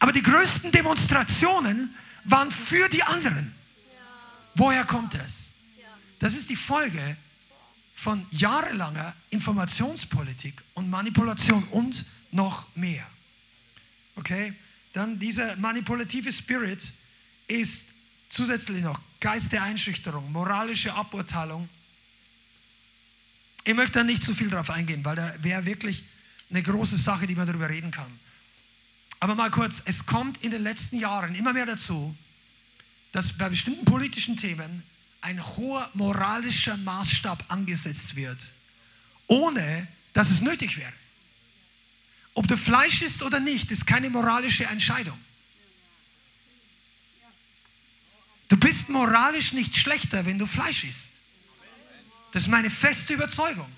[0.00, 3.54] Aber die größten Demonstrationen waren für die anderen.
[4.56, 5.60] Woher kommt es?
[6.18, 7.16] Das ist die Folge
[8.02, 13.06] von jahrelanger Informationspolitik und Manipulation und noch mehr.
[14.16, 14.54] Okay?
[14.92, 16.82] Dann dieser manipulative Spirit
[17.46, 17.90] ist
[18.28, 21.68] zusätzlich noch Geist der Einschüchterung, moralische Aburteilung.
[23.62, 26.02] Ich möchte da nicht zu viel drauf eingehen, weil da wäre wirklich
[26.50, 28.18] eine große Sache, die man darüber reden kann.
[29.20, 32.16] Aber mal kurz, es kommt in den letzten Jahren immer mehr dazu,
[33.12, 34.82] dass bei bestimmten politischen Themen
[35.22, 38.46] ein hoher moralischer Maßstab angesetzt wird,
[39.28, 40.92] ohne dass es nötig wäre.
[42.34, 45.18] Ob du Fleisch isst oder nicht, ist keine moralische Entscheidung.
[48.48, 51.12] Du bist moralisch nicht schlechter, wenn du Fleisch isst.
[52.32, 53.70] Das ist meine feste Überzeugung.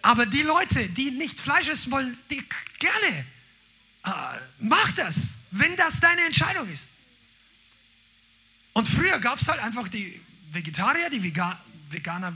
[0.00, 2.42] Aber die Leute, die nicht Fleisch essen wollen, die
[2.78, 3.26] gerne,
[4.04, 4.10] äh,
[4.60, 6.97] mach das, wenn das deine Entscheidung ist.
[8.78, 10.20] Und früher gab es halt einfach die
[10.52, 11.58] Vegetarier, die Veganer,
[11.90, 12.32] Veganer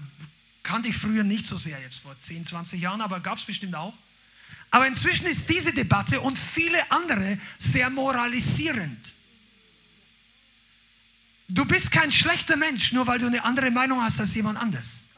[0.65, 3.77] kannte ich früher nicht so sehr, jetzt vor 10, 20 Jahren, aber gab es bestimmt
[3.77, 3.97] auch.
[4.73, 8.99] Aber inzwischen ist diese Debatte und viele andere sehr moralisierend.
[11.47, 15.11] Du bist kein schlechter Mensch, nur weil du eine andere Meinung hast als jemand anders.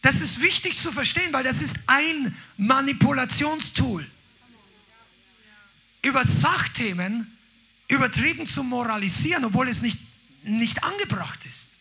[0.00, 4.10] Das ist wichtig zu verstehen, weil das ist ein Manipulationstool.
[6.00, 7.35] Über Sachthemen
[7.88, 10.00] übertrieben zu moralisieren, obwohl es nicht,
[10.42, 11.76] nicht angebracht ist.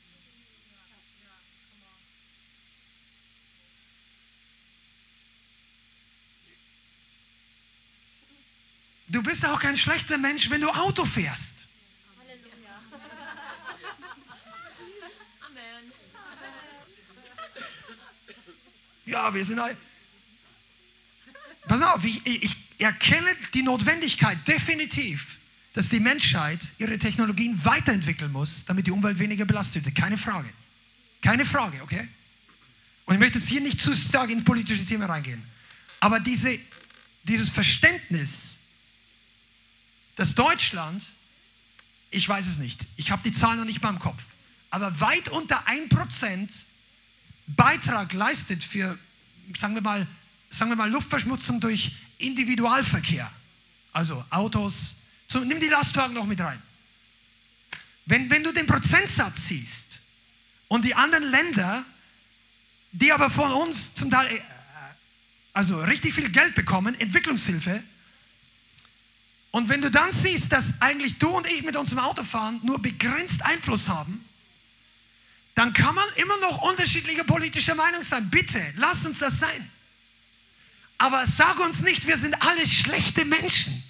[9.08, 11.70] Du bist auch kein schlechter Mensch, wenn du Auto fährst.
[15.40, 15.94] Amen.
[19.06, 19.78] Ja, wir sind ein.
[21.68, 25.35] Pass auf, ich, ich erkenne die Notwendigkeit definitiv,
[25.76, 29.94] dass die Menschheit ihre Technologien weiterentwickeln muss, damit die Umwelt weniger belastet wird.
[29.94, 30.50] Keine Frage.
[31.22, 32.08] Keine Frage, okay?
[33.04, 35.44] Und ich möchte jetzt hier nicht zu stark ins politische Thema reingehen.
[36.00, 36.58] Aber diese,
[37.24, 38.70] dieses Verständnis,
[40.16, 41.04] dass Deutschland,
[42.10, 44.24] ich weiß es nicht, ich habe die Zahlen noch nicht mal im Kopf,
[44.70, 46.48] aber weit unter 1%
[47.48, 48.98] Beitrag leistet für,
[49.58, 50.08] sagen wir mal,
[50.50, 53.30] sagen wir mal Luftverschmutzung durch Individualverkehr.
[53.92, 55.05] Also Autos,
[55.36, 56.62] so, nimm die Lastwagen noch mit rein.
[58.06, 60.02] Wenn, wenn du den Prozentsatz siehst
[60.70, 61.84] und die anderen Länder,
[62.94, 64.42] die aber von uns zum Teil äh,
[65.52, 67.84] also richtig viel Geld bekommen, Entwicklungshilfe,
[69.52, 73.44] und wenn du dann siehst, dass eigentlich du und ich mit unserem Autofahren nur begrenzt
[73.46, 74.24] Einfluss haben,
[75.54, 78.30] dann kann man immer noch unterschiedlicher politischer Meinung sein.
[78.30, 79.72] Bitte, lass uns das sein.
[80.98, 83.85] Aber sag uns nicht, wir sind alle schlechte Menschen.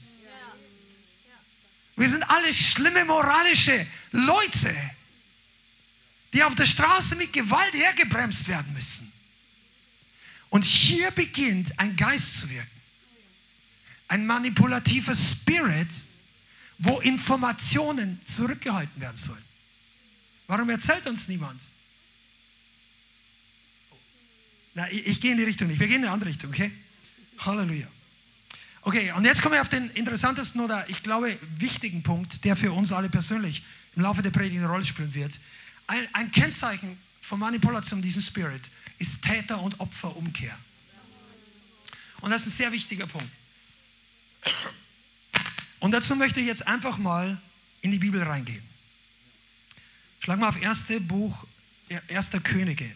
[1.96, 4.76] Wir sind alle schlimme moralische Leute,
[6.34, 9.12] die auf der Straße mit Gewalt hergebremst werden müssen.
[10.50, 12.76] Und hier beginnt ein Geist zu wirken
[14.08, 15.88] ein manipulativer Spirit,
[16.78, 19.44] wo Informationen zurückgehalten werden sollen.
[20.48, 21.62] Warum erzählt uns niemand?
[24.74, 26.72] Na, ich, ich gehe in die Richtung nicht, wir gehen in eine andere Richtung, okay?
[27.40, 27.88] Halleluja.
[28.86, 32.72] Okay, und jetzt kommen wir auf den interessantesten oder ich glaube wichtigen Punkt, der für
[32.72, 33.64] uns alle persönlich
[33.96, 35.40] im Laufe der Predigt eine Rolle spielen wird.
[35.88, 38.62] Ein, ein Kennzeichen von Manipulation, diesen Spirit,
[39.00, 40.56] ist Täter- und Opferumkehr.
[42.22, 43.30] Und das ist ein sehr wichtiger Punkt.
[45.80, 47.42] Und dazu möchte ich jetzt einfach mal
[47.82, 48.64] in die Bibel reingehen.
[50.20, 51.48] Schlag mal auf erste Buch,
[52.08, 52.92] erster Könige.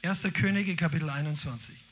[0.00, 1.83] Erster Könige, Kapitel 21.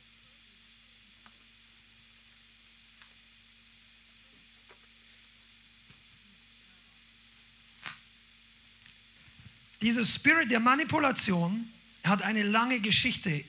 [9.82, 11.68] Dieser Spirit der Manipulation
[12.04, 13.44] hat eine lange Geschichte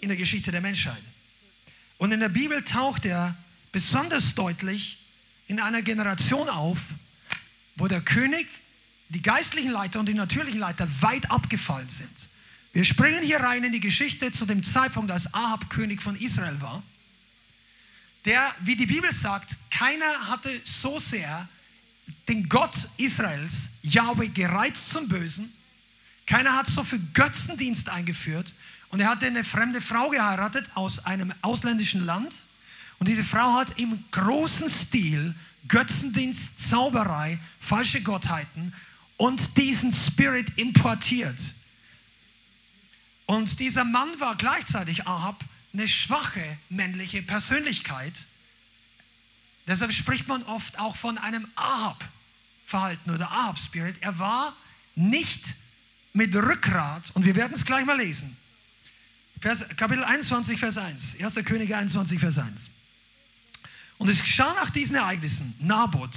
[0.00, 1.02] in der Geschichte der Menschheit.
[1.98, 3.36] Und in der Bibel taucht er
[3.70, 5.04] besonders deutlich
[5.46, 6.78] in einer Generation auf,
[7.76, 8.46] wo der König,
[9.10, 12.28] die geistlichen Leiter und die natürlichen Leiter weit abgefallen sind.
[12.72, 16.60] Wir springen hier rein in die Geschichte zu dem Zeitpunkt, als Ahab König von Israel
[16.60, 16.82] war,
[18.24, 21.48] der, wie die Bibel sagt, keiner hatte so sehr
[22.28, 25.52] den Gott Israels, Yahweh, gereizt zum Bösen.
[26.26, 28.52] Keiner hat so viel Götzendienst eingeführt
[28.90, 32.34] und er hatte eine fremde Frau geheiratet aus einem ausländischen Land.
[32.98, 35.34] Und diese Frau hat im großen Stil
[35.68, 38.72] Götzendienst, Zauberei, falsche Gottheiten
[39.16, 41.38] und diesen Spirit importiert.
[43.26, 48.14] Und dieser Mann war gleichzeitig Ahab eine schwache männliche Persönlichkeit.
[49.66, 53.96] Deshalb spricht man oft auch von einem Ahab-Verhalten oder Ahab-Spirit.
[54.00, 54.56] Er war
[54.94, 55.44] nicht
[56.12, 58.36] mit Rückgrat, und wir werden es gleich mal lesen,
[59.40, 61.20] Vers, Kapitel 21, Vers 1.
[61.20, 61.34] 1.
[61.44, 62.70] Könige 21, Vers 1.
[63.98, 66.16] Und es geschah nach diesen Ereignissen, Naboth,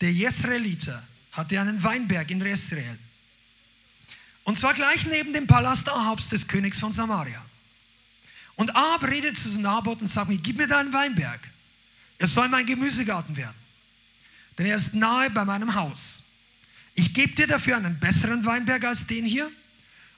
[0.00, 2.98] der Jesraeliter, hatte einen Weinberg in Jesrael.
[4.44, 7.44] Und zwar gleich neben dem Palast Ahabs des Königs von Samaria.
[8.56, 11.40] Und Ahab redet zu Naboth und sagt mir, gib mir deinen Weinberg.
[12.22, 13.56] Er soll mein Gemüsegarten werden.
[14.56, 16.26] Denn er ist nahe bei meinem Haus.
[16.94, 19.50] Ich gebe dir dafür einen besseren Weinberg als den hier.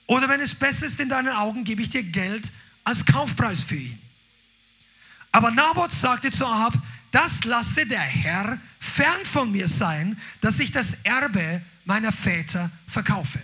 [0.04, 2.44] Oder wenn es besser ist in deinen Augen, gebe ich dir Geld
[2.84, 3.98] als Kaufpreis für ihn.
[5.32, 6.74] Aber Naboth sagte zu Ahab,
[7.10, 13.40] das lasse der Herr fern von mir sein, dass ich das Erbe meiner Väter verkaufe.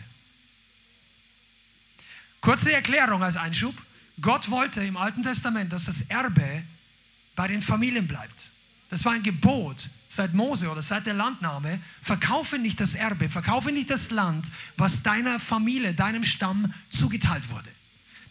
[2.42, 3.74] Kurze Erklärung als Einschub.
[4.20, 6.62] Gott wollte im Alten Testament, dass das Erbe
[7.41, 8.51] bei den Familien bleibt.
[8.91, 11.80] Das war ein Gebot seit Mose oder seit der Landnahme.
[12.03, 17.70] Verkaufe nicht das Erbe, verkaufe nicht das Land, was deiner Familie, deinem Stamm zugeteilt wurde.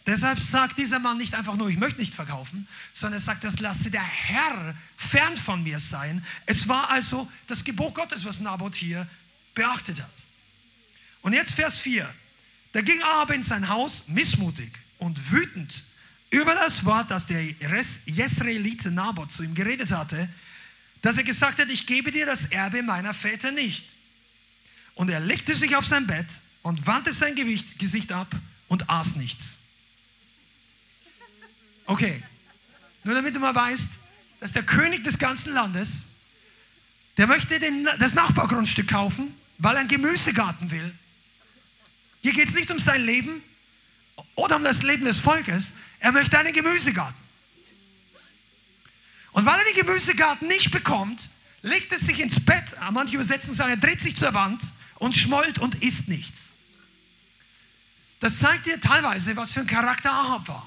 [0.06, 3.58] Deshalb sagt dieser Mann nicht einfach nur, ich möchte nicht verkaufen, sondern er sagt, das
[3.58, 6.24] lasse der Herr fern von mir sein.
[6.46, 9.08] Es war also das Gebot Gottes, was Naboth hier
[9.56, 10.14] beachtet hat.
[11.22, 12.08] Und jetzt Vers 4.
[12.74, 15.89] Da ging Ahab in sein Haus missmutig und wütend
[16.30, 20.28] über das Wort, das der Jesraelite Naboth zu ihm geredet hatte,
[21.02, 23.88] dass er gesagt hat, ich gebe dir das Erbe meiner Väter nicht.
[24.94, 26.26] Und er legte sich auf sein Bett
[26.62, 28.28] und wandte sein Gewicht, Gesicht ab
[28.68, 29.62] und aß nichts.
[31.86, 32.22] Okay,
[33.02, 33.90] nur damit du mal weißt,
[34.40, 36.16] dass der König des ganzen Landes,
[37.16, 40.94] der möchte den, das Nachbargrundstück kaufen, weil er einen Gemüsegarten will.
[42.22, 43.42] Hier geht es nicht um sein Leben
[44.34, 45.74] oder um das Leben des Volkes.
[46.00, 47.20] Er möchte einen Gemüsegarten.
[49.32, 51.28] Und weil er den Gemüsegarten nicht bekommt,
[51.62, 52.64] legt er sich ins Bett.
[52.90, 54.62] Manche übersetzen sagen, er dreht sich zur Wand
[54.96, 56.54] und schmollt und isst nichts.
[58.18, 60.66] Das zeigt dir teilweise, was für ein Charakter Ahab war.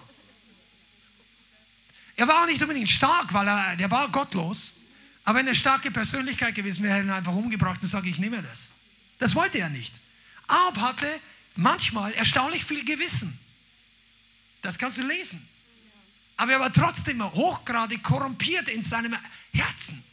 [2.15, 4.81] Er war auch nicht unbedingt stark, weil er, der war gottlos.
[5.23, 8.05] Aber wenn er eine starke Persönlichkeit gewesen wäre, hätte er ihn einfach umgebracht und sagt,
[8.05, 8.75] ich nehme das.
[9.19, 9.93] Das wollte er nicht.
[10.47, 11.07] Ahab hatte
[11.55, 13.39] manchmal erstaunlich viel Gewissen.
[14.63, 15.47] Das kannst du lesen.
[16.35, 19.15] Aber er war trotzdem hochgradig korrumpiert in seinem
[19.53, 20.03] Herzen.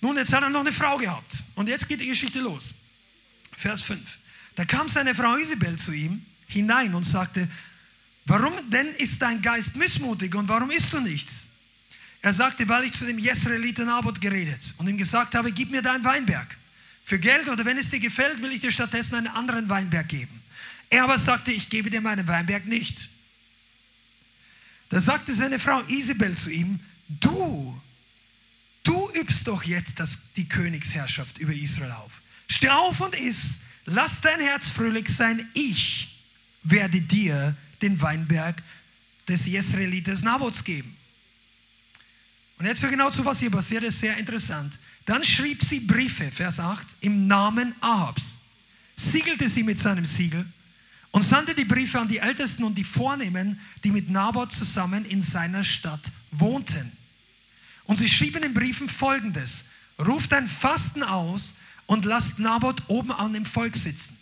[0.00, 1.36] Nun, jetzt hat er noch eine Frau gehabt.
[1.54, 2.86] Und jetzt geht die Geschichte los.
[3.54, 4.00] Vers 5.
[4.54, 7.46] Da kam seine Frau Isabel zu ihm hinein und sagte,
[8.26, 11.48] Warum denn ist dein Geist missmutig und warum isst du nichts?
[12.22, 15.82] Er sagte, weil ich zu dem Jesraeliten Naboth geredet und ihm gesagt habe, gib mir
[15.82, 16.56] deinen Weinberg.
[17.02, 20.39] Für Geld oder wenn es dir gefällt, will ich dir stattdessen einen anderen Weinberg geben.
[20.90, 23.08] Er aber sagte, ich gebe dir meinen Weinberg nicht.
[24.88, 27.80] Da sagte seine Frau Isabel zu ihm, du,
[28.82, 32.20] du übst doch jetzt das, die Königsherrschaft über Israel auf.
[32.48, 36.20] Steh auf und iss, lass dein Herz fröhlich sein, ich
[36.64, 38.60] werde dir den Weinberg
[39.28, 40.96] des Jesraelites Nabots geben.
[42.58, 44.76] Und jetzt für genau zu was hier passiert, ist sehr interessant.
[45.06, 48.40] Dann schrieb sie Briefe, Vers 8, im Namen Ahabs,
[48.96, 50.44] siegelte sie mit seinem Siegel
[51.12, 55.22] und sandte die Briefe an die Ältesten und die Vornehmen, die mit Naboth zusammen in
[55.22, 56.00] seiner Stadt
[56.30, 56.92] wohnten.
[57.84, 59.66] Und sie schrieben in Briefen folgendes:
[59.98, 61.56] Ruft ein Fasten aus
[61.86, 64.16] und lasst Naboth oben an dem Volk sitzen.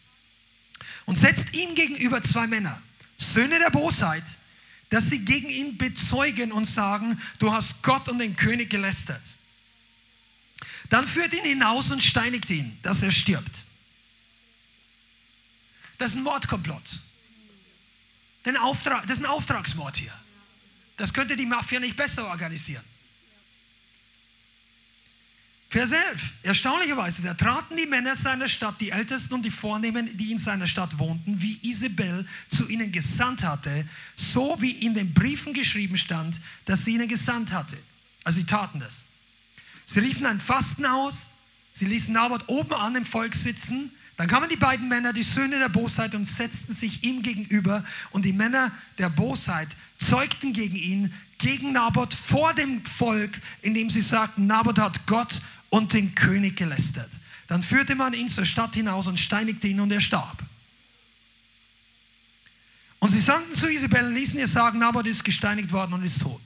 [1.05, 2.81] Und setzt ihm gegenüber zwei Männer,
[3.19, 4.25] Söhne der Bosheit,
[4.91, 9.23] dass sie gegen ihn bezeugen und sagen, du hast Gott und den König gelästert.
[10.89, 13.67] Dann führt ihn hinaus und steinigt ihn, dass er stirbt.
[15.99, 17.01] Das ist ein Mordkomplott.
[18.45, 20.13] Das ist ein Auftragsmord hier.
[20.97, 22.85] Das könnte die Mafia nicht besser organisieren.
[25.71, 26.33] Vers 11.
[26.45, 30.67] Erstaunlicherweise, da traten die Männer seiner Stadt, die Ältesten und die Vornehmen, die in seiner
[30.67, 33.87] Stadt wohnten, wie Isabel zu ihnen gesandt hatte,
[34.17, 37.77] so wie in den Briefen geschrieben stand, dass sie ihnen gesandt hatte.
[38.25, 39.09] Also sie taten das.
[39.85, 41.29] Sie riefen ein Fasten aus,
[41.73, 45.61] sie ließen Naboth oben an dem Volk sitzen, dann kamen die beiden Männer, die Söhne
[45.61, 47.85] der Bosheit, und setzten sich ihm gegenüber.
[48.11, 54.01] Und die Männer der Bosheit zeugten gegen ihn, gegen Naboth vor dem Volk, indem sie
[54.01, 55.41] sagten, Naboth hat Gott
[55.71, 57.09] und den König gelästert.
[57.47, 60.43] Dann führte man ihn zur Stadt hinaus und steinigte ihn und er starb.
[62.99, 66.21] Und sie sagten zu Isabel und ließen ihr sagen, Naboth ist gesteinigt worden und ist
[66.21, 66.41] tot.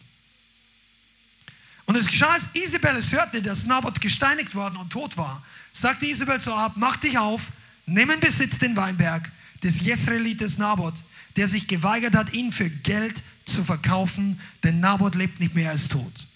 [1.86, 5.42] Und es geschah, als Isabel es hörte, dass Naboth gesteinigt worden und tot war,
[5.72, 7.48] sagte Isabel zu Ahab, mach dich auf,
[7.86, 9.30] nimm in Besitz den Weinberg
[9.62, 11.02] des Jesraelites Naboth,
[11.36, 15.88] der sich geweigert hat, ihn für Geld zu verkaufen, denn Naboth lebt nicht mehr als
[15.88, 16.28] tot.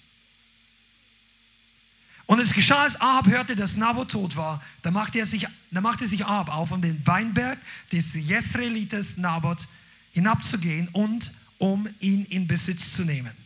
[2.27, 5.81] Und es geschah, als Ahab hörte, dass Naboth tot war, da machte, er sich, da
[5.81, 7.59] machte sich Ahab auf, um den Weinberg
[7.93, 9.69] des Jesraelites Naboth
[10.13, 13.46] hinabzugehen und um ihn in Besitz zu nehmen.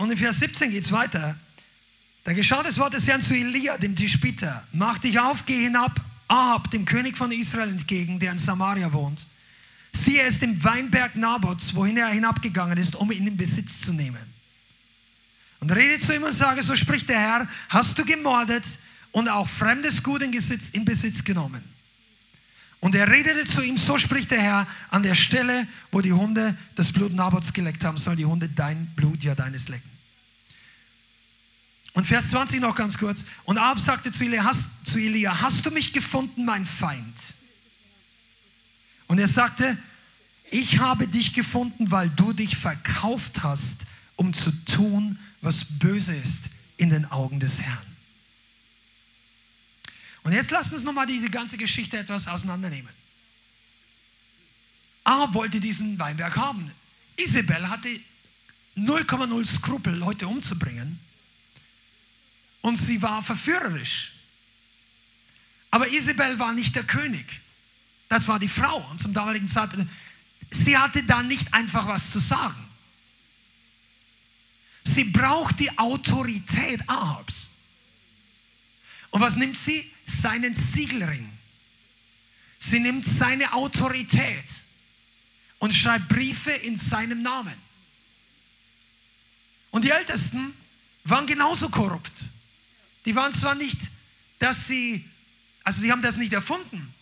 [0.00, 1.38] Und in Vers 17 geht es weiter.
[2.24, 4.66] Da geschah das Wort des Herrn zu Elia, dem Tischbiter.
[4.72, 9.26] Mach dich auf, geh hinab, Ahab, dem König von Israel entgegen, der in Samaria wohnt
[9.92, 13.92] Siehe, er ist im Weinberg Nabots, wohin er hinabgegangen ist, um ihn in Besitz zu
[13.92, 14.22] nehmen.
[15.58, 18.64] und rede zu ihm und sage, so spricht der Herr, hast du gemordet
[19.12, 21.62] und auch fremdes Gut in Besitz genommen.
[22.80, 26.56] Und er redete zu ihm, so spricht der Herr, an der Stelle, wo die Hunde
[26.76, 29.90] das Blut Nabots geleckt haben, sollen die Hunde dein Blut ja deines lecken.
[31.92, 33.24] Und Vers 20 noch ganz kurz.
[33.44, 37.14] Und Ab sagte zu Elia, hast, zu Elia, hast du mich gefunden, mein Feind?
[39.08, 39.76] Und er sagte,
[40.50, 43.82] ich habe dich gefunden, weil du dich verkauft hast,
[44.16, 47.89] um zu tun, was böse ist in den Augen des Herrn.
[50.22, 52.92] Und jetzt lasst uns nochmal diese ganze Geschichte etwas auseinandernehmen.
[55.04, 56.70] A wollte diesen Weinberg haben.
[57.16, 57.88] Isabel hatte
[58.76, 60.98] 0,0 Skrupel, Leute umzubringen.
[62.62, 64.12] Und sie war verführerisch.
[65.70, 67.40] Aber Isabel war nicht der König.
[68.08, 68.78] Das war die Frau.
[68.90, 69.90] Und zum damaligen Zeitpunkt,
[70.50, 72.66] sie hatte da nicht einfach was zu sagen.
[74.82, 77.64] Sie braucht die Autorität Ahabs.
[79.10, 79.90] Und was nimmt sie?
[80.10, 81.30] Seinen Siegelring.
[82.58, 84.44] Sie nimmt seine Autorität
[85.58, 87.54] und schreibt Briefe in seinem Namen.
[89.70, 90.54] Und die Ältesten
[91.04, 92.12] waren genauso korrupt.
[93.04, 93.78] Die waren zwar nicht,
[94.38, 95.08] dass sie,
[95.64, 96.92] also sie haben das nicht erfunden,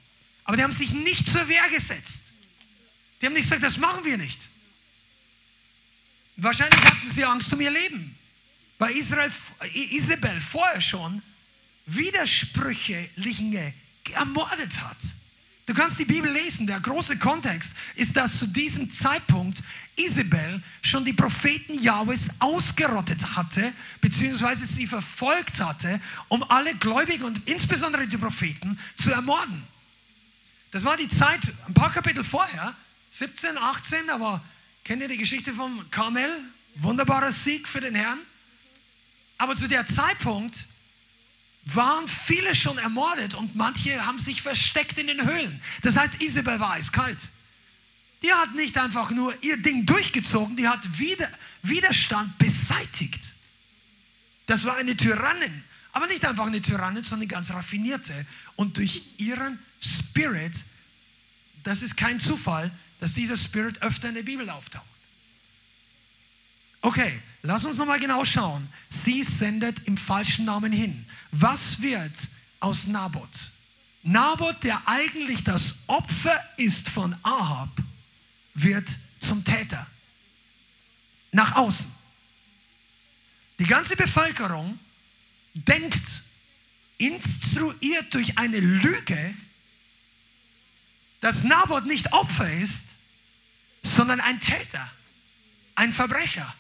[0.45, 2.33] aber die haben sich nicht zur Wehr gesetzt.
[3.21, 4.41] Die haben nicht gesagt, das machen wir nicht.
[6.37, 8.17] Wahrscheinlich hatten sie Angst um ihr Leben,
[8.79, 9.33] weil Israel,
[9.73, 11.23] Isabel vorher schon
[11.89, 13.75] widersprüchliche
[14.15, 14.97] ermordet hat.
[15.67, 16.67] Du kannst die Bibel lesen.
[16.67, 19.63] Der große Kontext ist, dass zu diesem Zeitpunkt
[19.97, 27.47] Isabel schon die Propheten Jahwes ausgerottet hatte, beziehungsweise sie verfolgt hatte, um alle Gläubigen und
[27.47, 29.63] insbesondere die Propheten zu ermorden.
[30.71, 32.75] Das war die Zeit, ein paar Kapitel vorher,
[33.11, 34.43] 17, 18, aber
[34.85, 36.31] kennt ihr die Geschichte vom Karmel?
[36.77, 38.21] Wunderbarer Sieg für den Herrn.
[39.37, 40.67] Aber zu der Zeitpunkt
[41.75, 45.61] waren viele schon ermordet und manche haben sich versteckt in den Höhlen.
[45.83, 47.19] Das heißt, Isabel war eiskalt.
[48.23, 51.29] Die hat nicht einfach nur ihr Ding durchgezogen, die hat Wider
[51.63, 53.21] Widerstand beseitigt.
[54.47, 55.63] Das war eine Tyrannin,
[55.93, 58.27] aber nicht einfach eine Tyrannin, sondern eine ganz raffinierte.
[58.57, 60.55] Und durch ihren Spirit,
[61.65, 64.87] das ist kein Zufall, dass dieser Spirit öfter in der Bibel auftaucht.
[66.81, 68.69] Okay, lass uns nochmal genau schauen.
[68.89, 71.07] Sie sendet im falschen Namen hin.
[71.31, 72.13] Was wird
[72.61, 73.53] aus Naboth?
[74.03, 77.71] Naboth, der eigentlich das Opfer ist von Ahab,
[78.55, 78.89] wird
[79.21, 79.87] zum Täter.
[81.33, 81.93] Nach außen.
[83.59, 84.79] Die ganze Bevölkerung
[85.55, 86.23] denkt,
[86.97, 89.35] instruiert durch eine Lüge,
[91.21, 92.87] dass Naboth nicht Opfer ist,
[93.83, 94.91] sondern ein Täter,
[95.75, 96.55] ein Verbrecher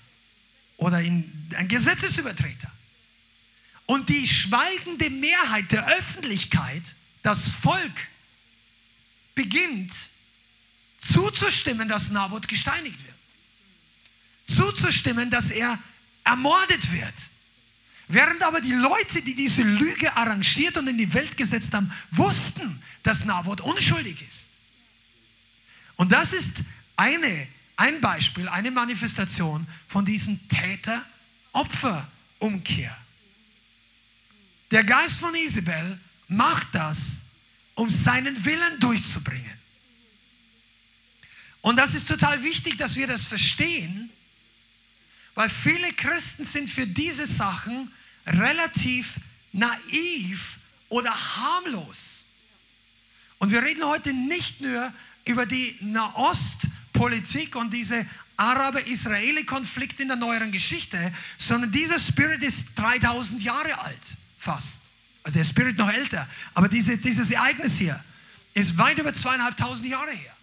[0.79, 2.72] oder ein Gesetzesübertreter.
[3.85, 6.83] Und die schweigende Mehrheit der Öffentlichkeit,
[7.22, 8.09] das Volk,
[9.35, 9.93] beginnt
[10.99, 14.59] zuzustimmen, dass Naboth gesteinigt wird.
[14.59, 15.79] Zuzustimmen, dass er
[16.24, 17.14] ermordet wird.
[18.09, 22.83] Während aber die Leute, die diese Lüge arrangiert und in die Welt gesetzt haben, wussten,
[23.03, 24.55] dass Naboth unschuldig ist.
[25.97, 26.59] Und das ist
[26.97, 27.47] eine,
[27.79, 32.97] ein Beispiel, eine Manifestation von diesem Täter-Opfer-Umkehr.
[34.72, 37.29] Der Geist von Isabel macht das,
[37.74, 39.57] um seinen Willen durchzubringen.
[41.61, 44.11] Und das ist total wichtig, dass wir das verstehen,
[45.37, 47.93] weil viele Christen sind für diese Sachen
[48.26, 49.20] relativ
[49.53, 50.59] naiv
[50.89, 52.31] oder harmlos.
[53.39, 54.93] Und wir reden heute nicht nur
[55.24, 55.79] über die
[56.99, 58.05] Nahostpolitik und diese
[58.36, 64.03] Araber-Israeli-Konflikt in der neueren Geschichte, sondern dieser Spirit ist 3000 Jahre alt,
[64.36, 64.86] fast.
[65.22, 66.28] Also der Spirit noch älter.
[66.55, 68.03] Aber diese, dieses Ereignis hier
[68.55, 70.34] ist weit über zweieinhalbtausend Jahre her.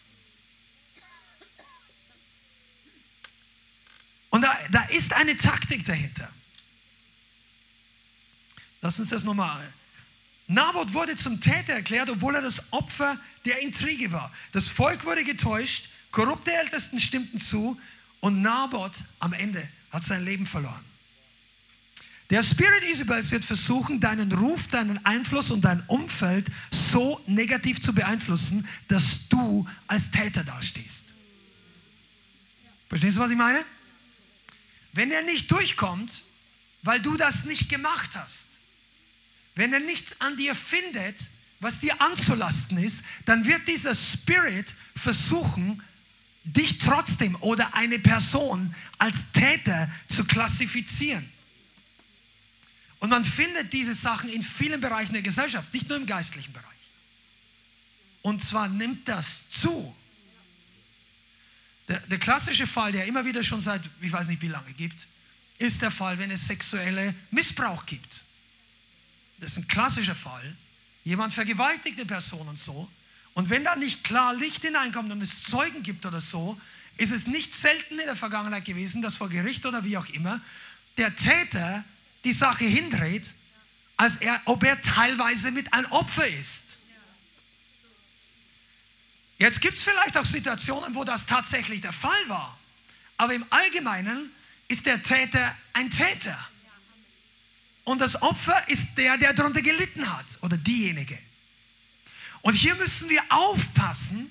[4.30, 6.30] Und da, da ist eine Taktik dahinter.
[8.82, 9.74] Lass uns das nochmal.
[10.48, 14.32] Naboth wurde zum Täter erklärt, obwohl er das Opfer der Intrige war.
[14.52, 17.80] Das Volk wurde getäuscht, korrupte Ältesten stimmten zu
[18.22, 20.84] und Naboth am Ende hat sein Leben verloren.
[22.30, 27.94] Der Spirit Isabels wird versuchen, deinen Ruf, deinen Einfluss und dein Umfeld so negativ zu
[27.94, 31.16] beeinflussen, dass du als Täter dastehst.
[32.88, 33.64] Verstehst du, was ich meine?
[34.94, 36.24] Wenn er nicht durchkommt,
[36.82, 38.52] weil du das nicht gemacht hast,
[39.56, 41.20] wenn er nichts an dir findet,
[41.60, 45.84] was dir anzulasten ist, dann wird dieser Spirit versuchen,
[46.46, 51.30] dich trotzdem oder eine Person als Täter zu klassifizieren.
[53.00, 56.66] Und man findet diese Sachen in vielen Bereichen der Gesellschaft, nicht nur im geistlichen Bereich.
[58.22, 59.96] Und zwar nimmt das zu.
[61.88, 65.08] Der, der, klassische Fall, der immer wieder schon seit, ich weiß nicht wie lange gibt,
[65.60, 68.26] ist der Fall, wenn es sexuelle Missbrauch gibt.
[69.40, 70.56] Das ist ein klassischer Fall.
[71.04, 72.92] Jemand vergewaltigt eine Person und so.
[73.36, 76.60] Und wenn da nicht klar Licht hineinkommt und es Zeugen gibt oder so,
[76.98, 80.42] ist es nicht selten in der Vergangenheit gewesen, dass vor Gericht oder wie auch immer
[80.98, 81.84] der Täter
[82.24, 83.30] die Sache hindreht,
[83.98, 86.80] als er, ob er teilweise mit ein Opfer ist.
[89.38, 92.58] Jetzt gibt es vielleicht auch Situationen, wo das tatsächlich der Fall war.
[93.18, 94.32] Aber im Allgemeinen
[94.70, 96.40] ist der Täter ein Täter.
[97.84, 101.20] Und das Opfer ist der, der darunter gelitten hat oder diejenige.
[102.46, 104.30] Und hier müssen wir aufpassen,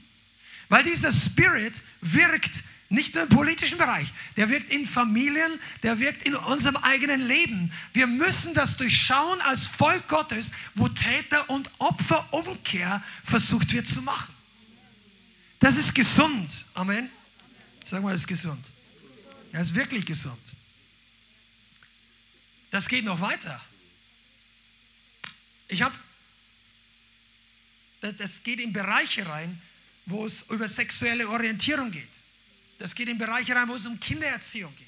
[0.69, 4.07] weil dieser Spirit wirkt nicht nur im politischen Bereich,
[4.37, 7.73] der wirkt in Familien, der wirkt in unserem eigenen Leben.
[7.93, 14.33] Wir müssen das durchschauen als Volk Gottes, wo Täter und Opferumkehr versucht wird zu machen.
[15.59, 16.67] Das ist gesund.
[16.75, 17.11] Amen.
[17.83, 18.65] Sag mal, das ist gesund.
[19.51, 20.39] Er ist wirklich gesund.
[22.71, 23.61] Das geht noch weiter.
[25.67, 25.97] Ich habe,
[28.13, 29.61] das geht in Bereiche rein,
[30.07, 32.09] wo es über sexuelle Orientierung geht.
[32.79, 34.87] Das geht in Bereiche rein, wo es um Kindererziehung geht.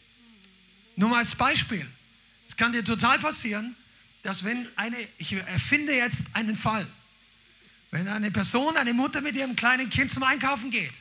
[0.96, 1.86] Nur mal als Beispiel.
[2.48, 3.76] Es kann dir total passieren,
[4.22, 6.86] dass wenn eine, ich erfinde jetzt einen Fall,
[7.90, 10.92] wenn eine Person, eine Mutter mit ihrem kleinen Kind zum Einkaufen geht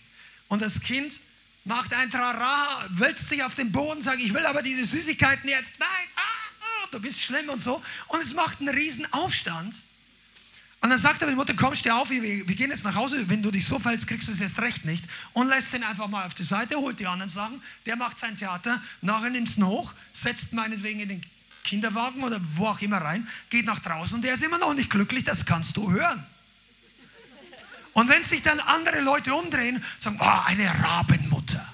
[0.47, 1.19] und das Kind
[1.63, 5.79] macht ein Trara, wälzt sich auf den Boden, sagt, ich will aber diese Süßigkeiten jetzt,
[5.79, 6.21] nein, ah,
[6.61, 7.83] ah, du bist schlimm und so.
[8.07, 9.75] Und es macht einen riesen Aufstand.
[10.85, 13.27] Und dann sagt aber die Mutter, komm, steh auf, wir, wir gehen jetzt nach Hause.
[13.27, 15.03] Wenn du dich so fällst, kriegst du es erst recht nicht.
[15.33, 17.59] Und lässt den einfach mal auf die Seite, holt die anderen Sachen.
[17.87, 21.21] Der macht sein Theater, nachher nimmt ihn hoch, setzt meinetwegen in den
[21.63, 24.91] Kinderwagen oder wo auch immer rein, geht nach draußen und der ist immer noch nicht
[24.91, 26.23] glücklich, das kannst du hören.
[27.93, 31.65] Und wenn sich dann andere Leute umdrehen und sagen, oh, eine Rabenmutter,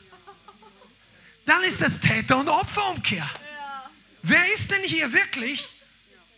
[1.43, 3.29] dann ist das Täter- und Opferumkehr.
[3.29, 3.89] Ja.
[4.23, 5.67] Wer ist denn hier wirklich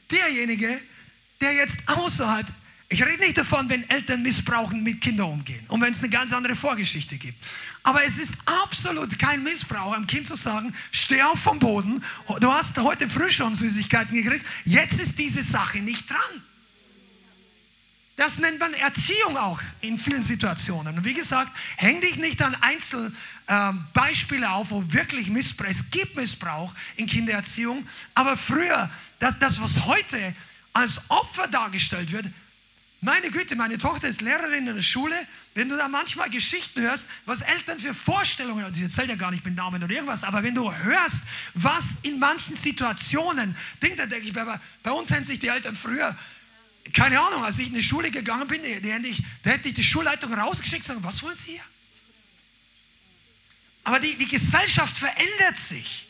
[0.09, 0.81] derjenige,
[1.39, 2.47] der jetzt außerhalb
[2.93, 6.31] ich rede nicht davon, wenn Eltern missbrauchen, mit Kindern umgehen und wenn es eine ganz
[6.31, 7.37] andere Vorgeschichte gibt.
[7.81, 12.03] Aber es ist absolut kein Missbrauch, einem Kind zu sagen, steh auf vom Boden,
[12.39, 16.43] du hast heute früh schon Süßigkeiten gekriegt, jetzt ist diese Sache nicht dran.
[18.15, 20.99] Das nennt man Erziehung auch in vielen Situationen.
[20.99, 26.15] Und wie gesagt, häng dich nicht an Einzelbeispiele ähm, auf, wo wirklich Missbrauch, es gibt
[26.15, 30.35] Missbrauch in Kindererziehung, aber früher, das, das was heute
[30.73, 32.27] als Opfer dargestellt wird,
[33.03, 35.15] meine Güte, meine Tochter ist Lehrerin in der Schule.
[35.53, 39.29] Wenn du da manchmal Geschichten hörst, was Eltern für Vorstellungen haben, sie erzählt ja gar
[39.29, 44.05] nicht mit Namen oder irgendwas, aber wenn du hörst, was in manchen Situationen, denk, da
[44.05, 46.17] denke ich, bei, bei uns hätten sich die Eltern früher,
[46.91, 49.75] keine Ahnung, als ich in die Schule gegangen bin, die, die ich, da hätte ich
[49.75, 51.61] die Schulleitung rausgeschickt und sagen, was wollen Sie hier?
[53.83, 56.07] Aber die, die Gesellschaft verändert sich.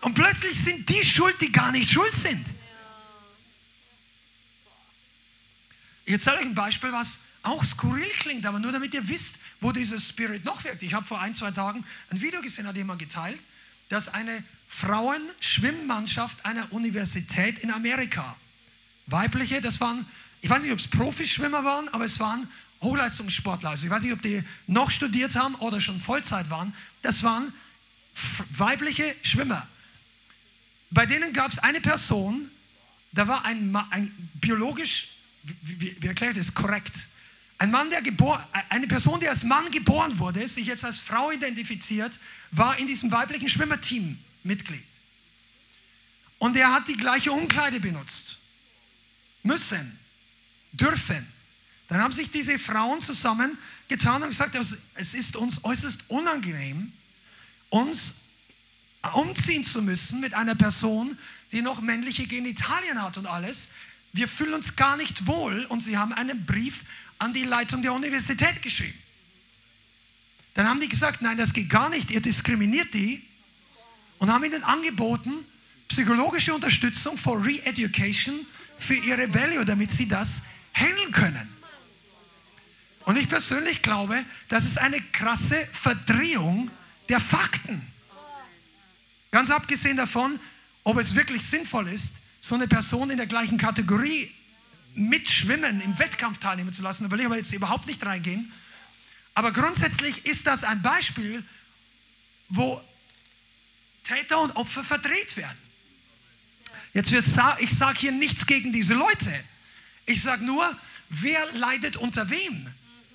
[0.00, 2.44] Und plötzlich sind die schuld, die gar nicht schuld sind.
[6.04, 9.72] Ich erzähle euch ein Beispiel, was auch skurril klingt, aber nur damit ihr wisst, wo
[9.72, 10.82] dieser Spirit noch wirkt.
[10.82, 13.40] Ich habe vor ein, zwei Tagen ein Video gesehen, hat jemand geteilt,
[13.88, 18.36] dass eine Frauenschwimmmannschaft einer Universität in Amerika,
[19.06, 20.06] weibliche, das waren,
[20.40, 22.48] ich weiß nicht, ob es Profischwimmer waren, aber es waren
[22.80, 23.70] Hochleistungssportler.
[23.70, 26.74] Also ich weiß nicht, ob die noch studiert haben oder schon Vollzeit waren.
[27.02, 27.52] Das waren
[28.56, 29.66] weibliche Schwimmer.
[30.90, 32.50] Bei denen gab es eine Person,
[33.12, 35.11] da war ein, ein biologisch
[35.42, 37.08] wie, wie erklärt es korrekt?
[37.58, 38.02] Ein Mann, der
[38.70, 42.12] eine Person, die als Mann geboren wurde, sich jetzt als Frau identifiziert,
[42.50, 44.84] war in diesem weiblichen Schwimmerteam Mitglied.
[46.38, 48.40] Und er hat die gleiche Umkleide benutzt.
[49.44, 49.98] Müssen,
[50.72, 51.24] dürfen.
[51.86, 54.56] Dann haben sich diese Frauen zusammengetan und gesagt,
[54.94, 56.92] es ist uns äußerst unangenehm,
[57.70, 58.22] uns
[59.14, 61.18] umziehen zu müssen mit einer Person,
[61.52, 63.74] die noch männliche Genitalien hat und alles,
[64.12, 66.84] wir fühlen uns gar nicht wohl und sie haben einen Brief
[67.18, 68.98] an die Leitung der Universität geschrieben.
[70.54, 73.22] Dann haben die gesagt, nein, das geht gar nicht, ihr diskriminiert die
[74.18, 75.32] und haben ihnen angeboten,
[75.88, 78.46] psychologische Unterstützung for Re-Education
[78.78, 80.42] für ihre Value, damit sie das
[80.74, 81.56] handeln können.
[83.04, 86.70] Und ich persönlich glaube, das ist eine krasse Verdrehung
[87.08, 87.86] der Fakten.
[89.30, 90.38] Ganz abgesehen davon,
[90.84, 94.30] ob es wirklich sinnvoll ist, so eine Person in der gleichen Kategorie
[94.94, 97.04] mitschwimmen, im Wettkampf teilnehmen zu lassen.
[97.04, 98.52] Da will ich aber jetzt überhaupt nicht reingehen.
[99.32, 101.44] Aber grundsätzlich ist das ein Beispiel,
[102.48, 102.82] wo
[104.02, 105.56] Täter und Opfer verdreht werden.
[106.92, 107.24] Jetzt wird,
[107.60, 109.32] ich sage hier nichts gegen diese Leute.
[110.04, 110.76] Ich sage nur,
[111.08, 112.66] wer leidet unter wem?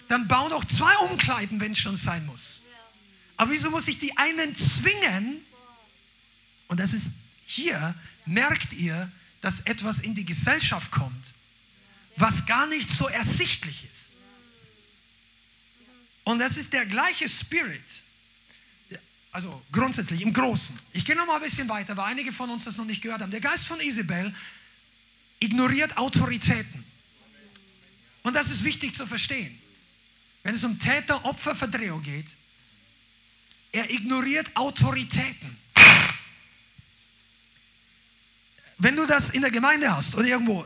[0.07, 2.67] Dann bau doch zwei Umkleiden, wenn es schon sein muss.
[3.35, 5.45] Aber wieso muss ich die einen zwingen?
[6.69, 7.93] Und das ist hier,
[8.25, 9.11] merkt ihr,
[9.47, 11.33] dass etwas in die Gesellschaft kommt,
[12.17, 14.17] was gar nicht so ersichtlich ist.
[16.25, 18.03] Und das ist der gleiche Spirit.
[19.31, 20.77] Also grundsätzlich im Großen.
[20.91, 23.21] Ich gehe noch mal ein bisschen weiter, weil einige von uns das noch nicht gehört
[23.21, 23.31] haben.
[23.31, 24.35] Der Geist von Isabel
[25.39, 26.83] ignoriert Autoritäten.
[28.23, 29.57] Und das ist wichtig zu verstehen.
[30.43, 32.27] Wenn es um Täter-Opfer-Verdrehung geht,
[33.71, 35.57] er ignoriert Autoritäten.
[38.77, 40.65] Wenn du das in der Gemeinde hast oder irgendwo,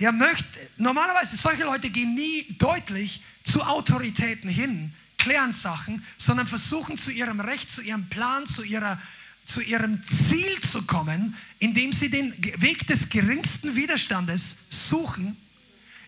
[0.00, 6.98] der möchte, normalerweise solche Leute gehen nie deutlich zu Autoritäten hin, klären Sachen, sondern versuchen
[6.98, 9.00] zu ihrem Recht, zu ihrem Plan, zu, ihrer,
[9.44, 15.36] zu ihrem Ziel zu kommen, indem sie den Weg des geringsten Widerstandes suchen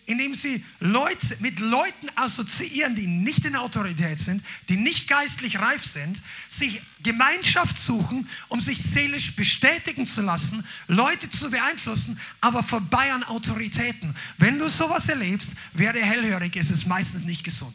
[0.07, 5.83] indem sie Leute, mit Leuten assoziieren, die nicht in Autorität sind, die nicht geistlich reif
[5.83, 13.13] sind, sich Gemeinschaft suchen, um sich seelisch bestätigen zu lassen, Leute zu beeinflussen, aber vorbei
[13.13, 14.15] an Autoritäten.
[14.39, 17.75] Wenn du sowas erlebst, werde hellhörig, ist es meistens nicht gesund.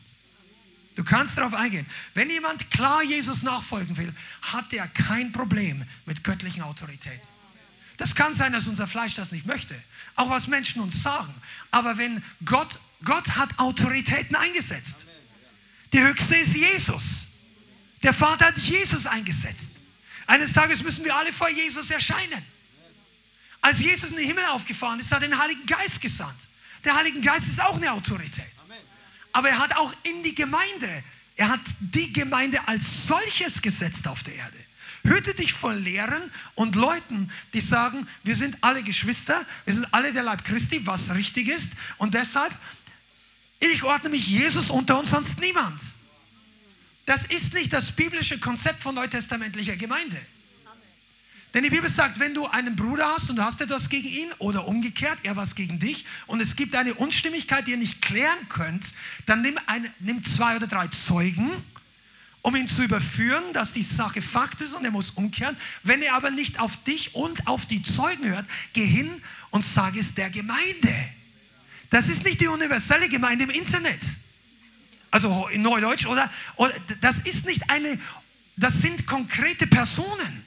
[0.96, 1.86] Du kannst darauf eingehen.
[2.14, 7.29] Wenn jemand klar Jesus nachfolgen will, hat er kein Problem mit göttlichen Autoritäten.
[8.00, 9.76] Das kann sein, dass unser Fleisch das nicht möchte.
[10.16, 11.34] Auch was Menschen uns sagen.
[11.70, 15.08] Aber wenn Gott, Gott hat Autoritäten eingesetzt.
[15.91, 17.34] Der höchste ist Jesus.
[18.02, 19.76] Der Vater hat Jesus eingesetzt.
[20.28, 22.41] Eines Tages müssen wir alle vor Jesus erscheinen.
[23.60, 26.39] Als Jesus in den Himmel aufgefahren ist, hat er den Heiligen Geist gesandt.
[26.86, 28.45] Der Heilige Geist ist auch eine Autorität.
[29.34, 31.04] Aber er hat auch in die Gemeinde,
[31.36, 34.58] er hat die Gemeinde als solches gesetzt auf der Erde.
[35.04, 36.22] Hüte dich vor Lehren
[36.56, 41.14] und Leuten, die sagen, wir sind alle Geschwister, wir sind alle der Leib Christi, was
[41.14, 41.74] richtig ist.
[41.97, 42.54] Und deshalb,
[43.60, 45.82] ich ordne mich Jesus unter und sonst niemand.
[47.06, 50.20] Das ist nicht das biblische Konzept von neutestamentlicher Gemeinde.
[51.54, 54.32] Denn die Bibel sagt, wenn du einen Bruder hast und du hast etwas gegen ihn
[54.38, 58.47] oder umgekehrt, er was gegen dich und es gibt eine Unstimmigkeit, die ihr nicht klären
[58.50, 58.93] könnt,
[59.26, 61.50] dann nimm, eine, nimm zwei oder drei Zeugen
[62.42, 65.58] um ihn zu überführen, dass die Sache Fakt ist und er muss umkehren.
[65.84, 69.10] Wenn er aber nicht auf dich und auf die Zeugen hört, geh hin
[69.50, 70.94] und sag es der Gemeinde.
[71.90, 74.00] Das ist nicht die universelle Gemeinde im Internet.
[75.12, 76.32] Also in Neudeutsch, oder
[77.02, 78.00] das ist nicht eine,
[78.56, 80.46] das sind konkrete Personen.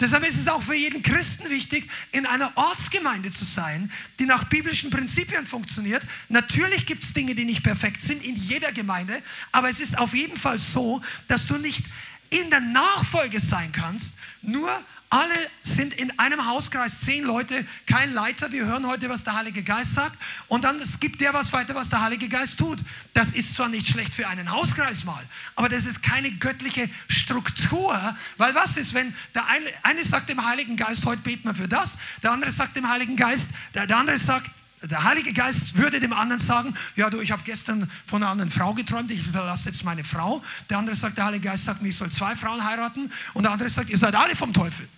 [0.00, 3.90] Deshalb ist es auch für jeden Christen wichtig, in einer Ortsgemeinde zu sein,
[4.20, 6.02] die nach biblischen Prinzipien funktioniert.
[6.28, 10.14] Natürlich gibt es Dinge, die nicht perfekt sind in jeder Gemeinde, aber es ist auf
[10.14, 11.84] jeden Fall so, dass du nicht
[12.30, 14.70] in der Nachfolge sein kannst, nur
[15.10, 18.52] alle sind in einem Hauskreis, zehn Leute, kein Leiter.
[18.52, 20.18] Wir hören heute, was der Heilige Geist sagt.
[20.48, 22.78] Und dann es gibt der was weiter, was der Heilige Geist tut.
[23.14, 25.22] Das ist zwar nicht schlecht für einen Hauskreis mal,
[25.56, 27.98] aber das ist keine göttliche Struktur.
[28.36, 31.68] Weil was ist, wenn der eine, eine sagt dem Heiligen Geist, heute beten wir für
[31.68, 34.50] das, der andere sagt dem Heiligen Geist, der, der andere sagt,
[34.82, 38.50] der Heilige Geist würde dem anderen sagen, ja du, ich habe gestern von einer anderen
[38.50, 40.42] Frau geträumt, ich verlasse jetzt meine Frau.
[40.68, 43.10] Der andere sagt, der Heilige Geist sagt mir, ich soll zwei Frauen heiraten.
[43.34, 44.88] Und der andere sagt, ihr seid alle vom Teufel.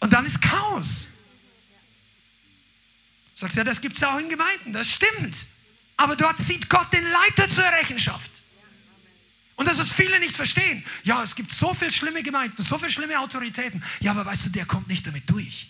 [0.00, 1.08] Und dann ist Chaos.
[3.34, 5.34] Sagt er, das gibt es auch in Gemeinden, das stimmt.
[5.96, 8.30] Aber dort zieht Gott den Leiter zur Rechenschaft.
[9.56, 10.84] Und das ist viele nicht verstehen.
[11.02, 13.82] Ja, es gibt so viele schlimme Gemeinden, so viele schlimme Autoritäten.
[14.00, 15.68] Ja, aber weißt du, der kommt nicht damit durch.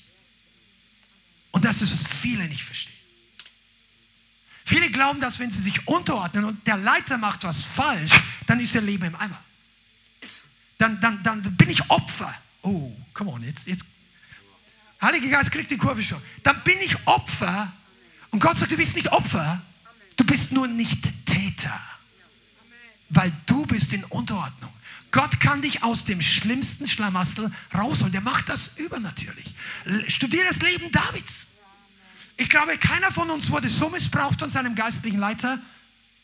[1.50, 2.94] Und das ist, was viele nicht verstehen.
[4.64, 8.12] Viele glauben, dass wenn sie sich unterordnen und der Leiter macht was falsch,
[8.46, 9.42] dann ist ihr Leben im Eimer.
[10.76, 12.34] Dann, dann, dann bin ich Opfer.
[12.60, 13.86] Oh, come on, jetzt, jetzt
[15.00, 16.20] Heiliger Geist kriegt die Kurve schon.
[16.42, 17.72] Dann bin ich Opfer.
[18.30, 19.62] Und Gott sagt, du bist nicht Opfer,
[20.16, 21.80] du bist nur nicht Täter.
[23.08, 24.72] Weil du bist in Unterordnung.
[25.10, 28.12] Gott kann dich aus dem schlimmsten Schlamassel rausholen.
[28.12, 29.54] Der macht das übernatürlich.
[30.08, 31.48] Studier das Leben Davids.
[32.36, 35.58] Ich glaube, keiner von uns wurde so missbraucht von seinem geistlichen Leiter.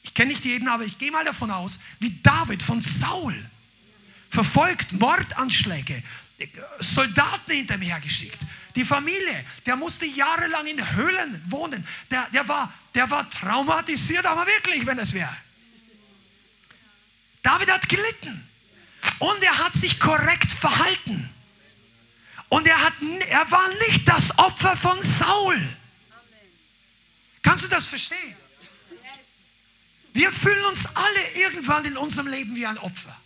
[0.03, 3.35] Ich kenne nicht jeden, aber ich gehe mal davon aus, wie David von Saul.
[4.29, 6.03] Verfolgt, Mordanschläge,
[6.79, 8.39] Soldaten hinter mir hergeschickt.
[8.75, 11.87] Die Familie, der musste jahrelang in Höhlen wohnen.
[12.11, 15.37] Der, der, war, der war traumatisiert, aber wirklich, wenn es wäre.
[17.43, 18.49] David hat gelitten.
[19.19, 21.31] Und er hat sich korrekt verhalten.
[22.49, 22.95] Und er, hat,
[23.29, 25.61] er war nicht das Opfer von Saul.
[27.43, 28.37] Kannst du das verstehen?
[30.13, 33.17] Wir fühlen uns alle irgendwann in unserem Leben wie ein Opfer.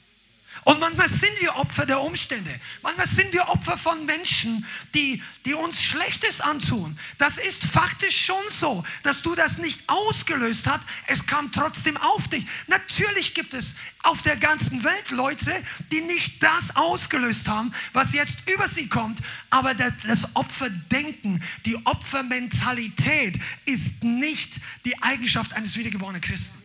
[0.69, 2.61] Und manchmal sind wir Opfer der Umstände.
[2.83, 6.99] Manchmal sind wir Opfer von Menschen, die, die uns Schlechtes antun.
[7.17, 10.83] Das ist faktisch schon so, dass du das nicht ausgelöst hast.
[11.07, 12.47] Es kam trotzdem auf dich.
[12.67, 15.55] Natürlich gibt es auf der ganzen Welt Leute,
[15.91, 19.21] die nicht das ausgelöst haben, was jetzt über sie kommt.
[19.49, 24.53] Aber das Opferdenken, die Opfermentalität ist nicht
[24.85, 26.58] die Eigenschaft eines wiedergeborenen Christen.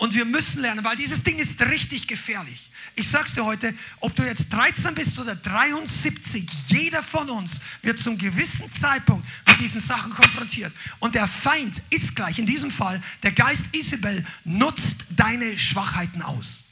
[0.00, 2.70] Und wir müssen lernen, weil dieses Ding ist richtig gefährlich.
[2.96, 7.98] Ich sag's dir heute, ob du jetzt 13 bist oder 73, jeder von uns wird
[7.98, 10.72] zum gewissen Zeitpunkt mit diesen Sachen konfrontiert.
[11.00, 16.70] Und der Feind ist gleich, in diesem Fall, der Geist Isabel nutzt deine Schwachheiten aus.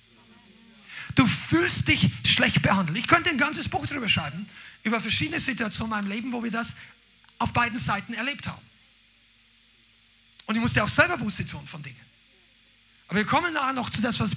[1.14, 2.96] Du fühlst dich schlecht behandelt.
[2.96, 4.48] Ich könnte ein ganzes Buch darüber schreiben,
[4.84, 6.76] über verschiedene Situationen in meinem Leben, wo wir das
[7.38, 8.62] auf beiden Seiten erlebt haben.
[10.46, 12.07] Und ich musste auch selber Buße tun von Dingen.
[13.08, 14.32] Aber wir kommen nachher noch zu das, was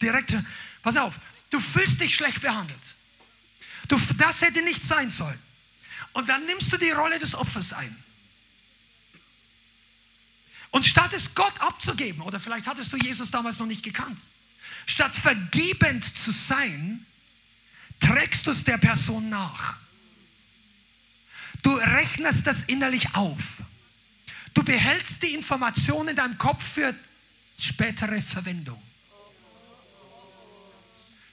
[0.00, 0.34] direkt,
[0.82, 2.80] pass auf, du fühlst dich schlecht behandelt.
[3.88, 5.38] Du, das hätte nicht sein sollen.
[6.12, 7.94] Und dann nimmst du die Rolle des Opfers ein.
[10.70, 14.20] Und statt es Gott abzugeben, oder vielleicht hattest du Jesus damals noch nicht gekannt,
[14.86, 17.06] statt vergebend zu sein,
[18.00, 19.76] trägst du es der Person nach.
[21.62, 23.62] Du rechnest das innerlich auf.
[24.54, 26.94] Du behältst die Information in deinem Kopf für
[27.58, 28.82] spätere Verwendung.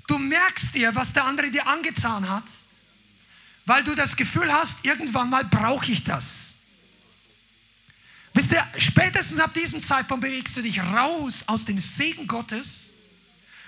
[0.08, 2.44] Du merkst dir, was der andere dir angetan hat,
[3.66, 6.54] weil du das Gefühl hast, irgendwann mal brauche ich das.
[8.34, 12.96] Wisst ihr, spätestens ab diesem Zeitpunkt bewegst du dich raus aus dem Segen Gottes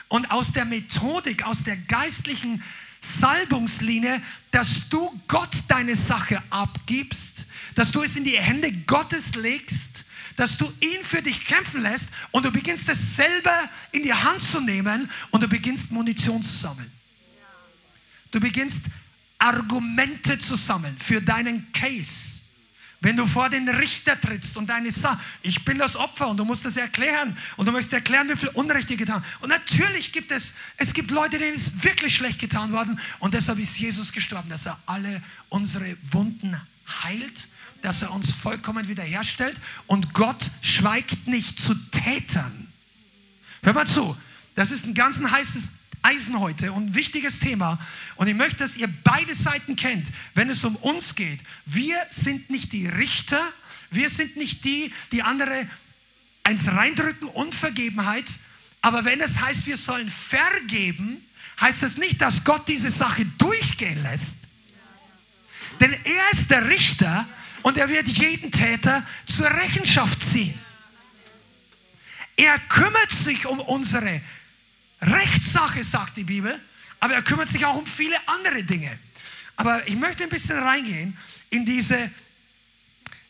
[0.08, 2.64] und aus der Methodik, aus der geistlichen
[3.00, 10.06] Salbungslinie, dass du Gott deine Sache abgibst, dass du es in die Hände Gottes legst
[10.36, 13.58] dass du ihn für dich kämpfen lässt und du beginnst es selber
[13.92, 16.92] in die Hand zu nehmen und du beginnst Munition zu sammeln.
[18.32, 18.86] Du beginnst
[19.38, 22.36] Argumente zu sammeln für deinen Case.
[23.02, 26.46] Wenn du vor den Richter trittst und deine Sache, ich bin das Opfer und du
[26.46, 29.24] musst das erklären und du möchtest erklären, wie viel Unrecht dir getan.
[29.42, 33.60] Und natürlich gibt es, es gibt Leute, denen ist wirklich schlecht getan worden und deshalb
[33.60, 36.60] ist Jesus gestorben, dass er alle unsere Wunden
[37.04, 37.48] heilt
[37.82, 39.58] dass er uns vollkommen wiederherstellt
[39.88, 42.68] und Gott schweigt nicht zu Tätern.
[43.64, 44.18] Hör mal zu,
[44.56, 45.70] das ist ein ganz heißes
[46.02, 47.80] Eisen heute und ein wichtiges Thema.
[48.16, 51.40] Und ich möchte, dass ihr beide Seiten kennt, wenn es um uns geht.
[51.66, 53.42] Wir sind nicht die Richter,
[53.90, 55.68] wir sind nicht die, die andere
[56.44, 58.26] eins reindrücken, Unvergebenheit.
[58.82, 61.26] Aber wenn es heißt, wir sollen vergeben,
[61.60, 64.42] heißt das nicht, dass Gott diese Sache durchgehen lässt.
[65.80, 67.28] Denn er ist der Richter
[67.66, 70.54] und er wird jeden Täter zur Rechenschaft ziehen.
[72.36, 74.22] Er kümmert sich um unsere
[75.02, 76.62] Rechtssache, sagt die Bibel,
[77.00, 79.00] aber er kümmert sich auch um viele andere Dinge.
[79.56, 81.18] Aber ich möchte ein bisschen reingehen
[81.50, 82.12] in diese,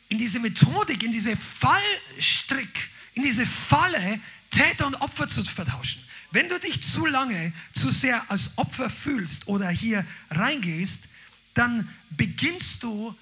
[0.09, 4.19] in diese Methodik, in diese Fallstrick, in diese Falle,
[4.51, 6.03] Täter und Opfer zu vertauschen.
[6.31, 11.07] Wenn du dich zu lange, zu sehr als Opfer fühlst oder hier reingehst,
[11.53, 13.15] dann beginnst du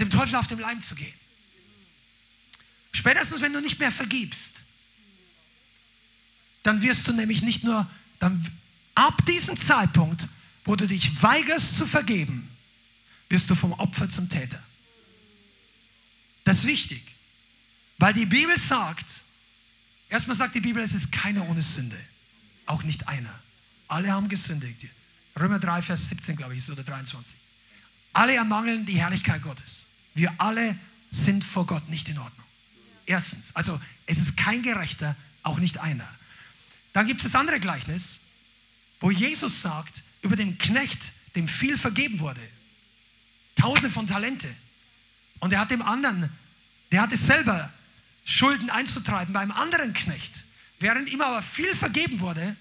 [0.00, 1.12] dem Teufel auf den Leim zu gehen.
[2.92, 4.60] Spätestens, wenn du nicht mehr vergibst,
[6.62, 7.88] dann wirst du nämlich nicht nur,
[8.18, 8.44] dann
[8.94, 10.26] ab diesem Zeitpunkt,
[10.64, 12.50] wo du dich weigerst zu vergeben,
[13.28, 14.62] wirst du vom Opfer zum Täter.
[16.44, 17.02] Das ist wichtig,
[17.98, 19.06] weil die Bibel sagt,
[20.08, 21.98] erstmal sagt die Bibel, es ist keiner ohne Sünde,
[22.66, 23.38] auch nicht einer.
[23.88, 24.86] Alle haben gesündigt.
[25.38, 27.38] Römer 3, Vers 17, glaube ich, oder 23.
[28.12, 29.89] Alle ermangeln die Herrlichkeit Gottes.
[30.20, 30.78] Wir alle
[31.10, 32.46] sind vor Gott nicht in Ordnung.
[33.06, 36.06] Erstens, also es ist kein Gerechter, auch nicht einer.
[36.92, 38.26] Dann gibt es das andere Gleichnis,
[39.00, 41.00] wo Jesus sagt über den Knecht,
[41.36, 42.46] dem viel vergeben wurde.
[43.56, 44.54] Tausende von Talente.
[45.38, 46.28] Und er hat dem anderen,
[46.92, 47.72] der hatte selber
[48.26, 50.32] Schulden einzutreiben beim anderen Knecht.
[50.80, 52.56] Während ihm aber viel vergeben wurde,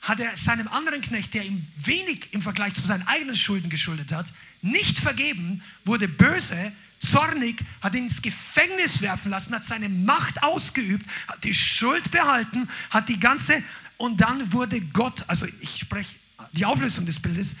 [0.00, 4.10] hat er seinem anderen Knecht, der ihm wenig im Vergleich zu seinen eigenen Schulden geschuldet
[4.10, 4.26] hat,
[4.64, 11.04] nicht vergeben, wurde böse, zornig, hat ihn ins Gefängnis werfen lassen, hat seine Macht ausgeübt,
[11.28, 13.62] hat die Schuld behalten, hat die ganze,
[13.96, 16.14] und dann wurde Gott, also ich spreche
[16.52, 17.56] die Auflösung des Bildes,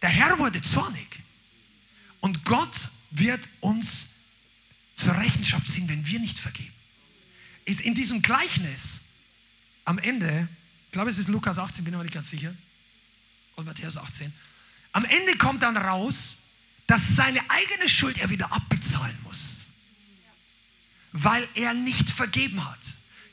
[0.00, 1.22] der Herr wurde zornig.
[2.20, 4.16] Und Gott wird uns
[4.96, 6.72] zur Rechenschaft ziehen, wenn wir nicht vergeben.
[7.64, 9.06] Ist in diesem Gleichnis
[9.84, 10.48] am Ende
[10.92, 12.54] ich glaube, es ist Lukas 18, bin aber nicht ganz sicher.
[13.56, 14.30] Und Matthäus 18.
[14.92, 16.48] Am Ende kommt dann raus,
[16.86, 19.72] dass seine eigene Schuld er wieder abbezahlen muss.
[21.12, 22.80] Weil er nicht vergeben hat.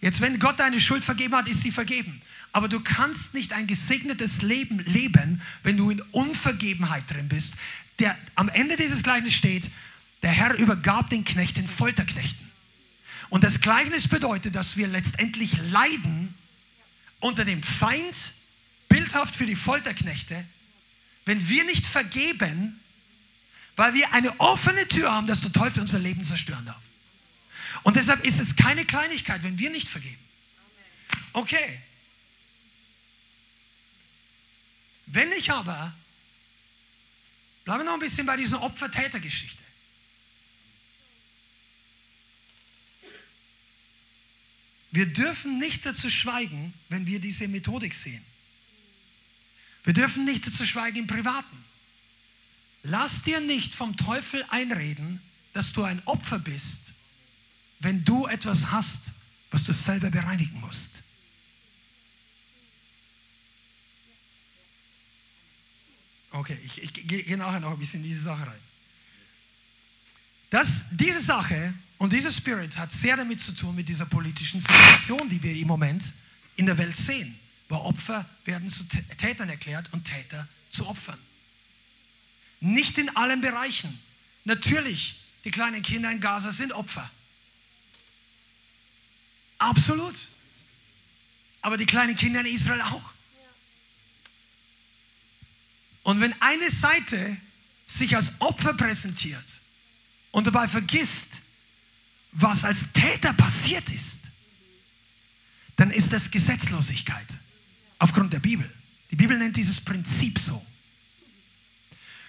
[0.02, 2.22] Jetzt, wenn Gott deine Schuld vergeben hat, ist sie vergeben.
[2.52, 7.56] Aber du kannst nicht ein gesegnetes Leben leben, wenn du in Unvergebenheit drin bist.
[8.00, 9.70] Der, am Ende dieses Gleichnisses steht,
[10.24, 12.50] der Herr übergab den Knecht den Folterknechten.
[13.30, 16.34] Und das Gleichnis bedeutet, dass wir letztendlich leiden
[17.20, 18.16] unter dem Feind,
[18.88, 20.44] bildhaft für die Folterknechte,
[21.30, 22.80] wenn wir nicht vergeben,
[23.76, 26.82] weil wir eine offene Tür haben, dass der Teufel unser Leben zerstören darf.
[27.84, 30.18] Und deshalb ist es keine Kleinigkeit, wenn wir nicht vergeben.
[31.34, 31.84] Okay.
[35.06, 35.94] Wenn ich aber,
[37.64, 39.62] bleiben wir noch ein bisschen bei dieser Opfer-Täter-Geschichte.
[44.90, 48.26] Wir dürfen nicht dazu schweigen, wenn wir diese Methodik sehen.
[49.84, 51.64] Wir dürfen nicht dazu schweigen im Privaten.
[52.84, 55.22] Lass dir nicht vom Teufel einreden,
[55.54, 56.94] dass du ein Opfer bist,
[57.80, 59.12] wenn du etwas hast,
[59.52, 61.04] was du selber bereinigen musst.
[66.32, 68.60] Okay, ich, ich gehe nachher noch ein bisschen in diese Sache rein.
[70.50, 75.30] Das, diese Sache und dieser Spirit hat sehr damit zu tun mit dieser politischen Situation,
[75.30, 76.04] die wir im Moment
[76.56, 77.39] in der Welt sehen,
[77.70, 78.84] wo Opfer werden zu
[79.18, 81.20] Tätern erklärt und Täter zu Opfern.
[82.60, 83.98] Nicht in allen Bereichen.
[84.44, 87.10] Natürlich, die kleinen Kinder in Gaza sind Opfer.
[89.60, 90.16] Absolut.
[91.62, 93.14] Aber die kleinen Kinder in Israel auch.
[96.04, 97.38] Und wenn eine Seite
[97.86, 99.46] sich als Opfer präsentiert
[100.32, 101.42] und dabei vergisst,
[102.32, 104.22] was als Täter passiert ist,
[105.76, 107.28] dann ist das Gesetzlosigkeit
[108.00, 108.70] aufgrund der Bibel.
[109.12, 110.66] Die Bibel nennt dieses Prinzip so.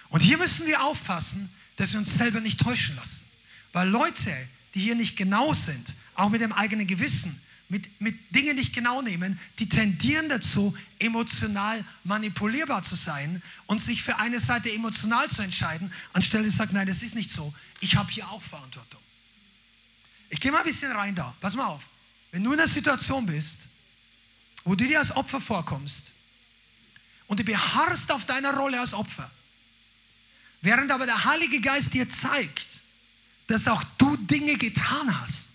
[0.09, 3.27] Und hier müssen wir aufpassen, dass wir uns selber nicht täuschen lassen.
[3.73, 4.35] Weil Leute,
[4.75, 9.01] die hier nicht genau sind, auch mit dem eigenen Gewissen, mit, mit Dingen nicht genau
[9.01, 15.41] nehmen, die tendieren dazu, emotional manipulierbar zu sein und sich für eine Seite emotional zu
[15.41, 17.53] entscheiden, anstelle zu sagen, nein, das ist nicht so.
[17.79, 18.99] Ich habe hier auch Verantwortung.
[20.29, 21.33] Ich gehe mal ein bisschen rein da.
[21.39, 21.87] Pass mal auf.
[22.31, 23.70] Wenn du in einer Situation bist,
[24.63, 26.13] wo du dir als Opfer vorkommst
[27.27, 29.29] und du beharrst auf deiner Rolle als Opfer,
[30.61, 32.81] während aber der Heilige Geist dir zeigt,
[33.47, 35.49] dass auch du Dinge getan hast,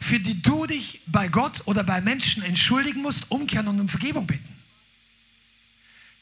[0.00, 4.26] für die du dich bei Gott oder bei Menschen entschuldigen musst, umkehren und um Vergebung
[4.26, 4.56] bitten,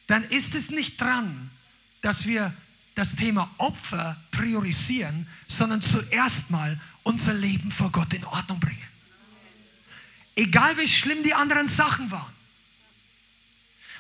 [0.07, 1.51] dann ist es nicht dran,
[2.01, 2.55] dass wir
[2.95, 8.96] das Thema Opfer priorisieren, sondern zuerst mal unser Leben vor Gott in Ordnung bringen.
[10.37, 12.37] Egal wie schlimm die anderen Sachen waren.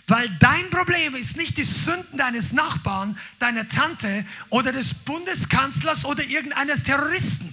[0.07, 6.23] Weil dein Problem ist nicht die Sünden deines Nachbarn, deiner Tante oder des Bundeskanzlers oder
[6.23, 7.53] irgendeines Terroristen.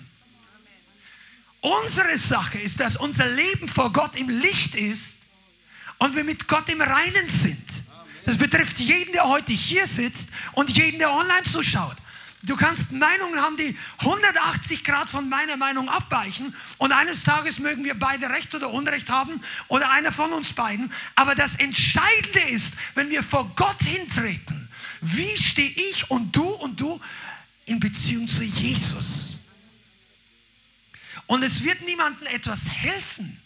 [1.62, 5.22] Unsere Sache ist, dass unser Leben vor Gott im Licht ist
[5.98, 7.66] und wir mit Gott im Reinen sind.
[8.26, 11.96] Das betrifft jeden, der heute hier sitzt und jeden, der online zuschaut.
[12.46, 17.86] Du kannst Meinungen haben, die 180 Grad von meiner Meinung abweichen und eines Tages mögen
[17.86, 19.40] wir beide Recht oder Unrecht haben
[19.70, 20.92] oder einer von uns beiden.
[21.16, 24.70] Aber das Entscheidende ist, wenn wir vor Gott hintreten,
[25.00, 27.00] wie stehe ich und du und du
[27.66, 29.46] in Beziehung zu Jesus?
[31.28, 33.42] Und es wird niemandem etwas helfen,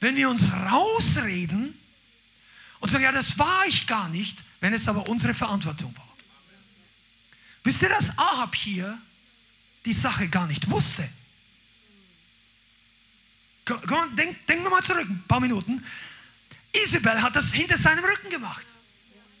[0.00, 1.78] wenn wir uns rausreden
[2.80, 6.03] und sagen, ja, das war ich gar nicht, wenn es aber unsere Verantwortung war.
[7.64, 9.00] Wisst ihr, dass Ahab hier
[9.84, 11.08] die Sache gar nicht wusste?
[14.16, 15.84] Denk, denk nochmal zurück, ein paar Minuten.
[16.72, 18.66] Isabel hat das hinter seinem Rücken gemacht.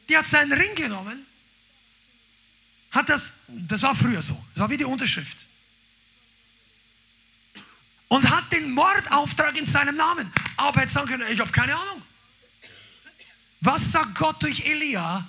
[0.08, 1.26] Die hat seinen Ring genommen,
[2.90, 5.46] hat das, das war früher so, das war wie die Unterschrift.
[8.08, 10.30] Und hat den Mordauftrag in seinem Namen.
[10.56, 12.02] Aber jetzt sagen können, ich habe keine Ahnung.
[13.60, 15.26] Was sagt Gott durch Elia?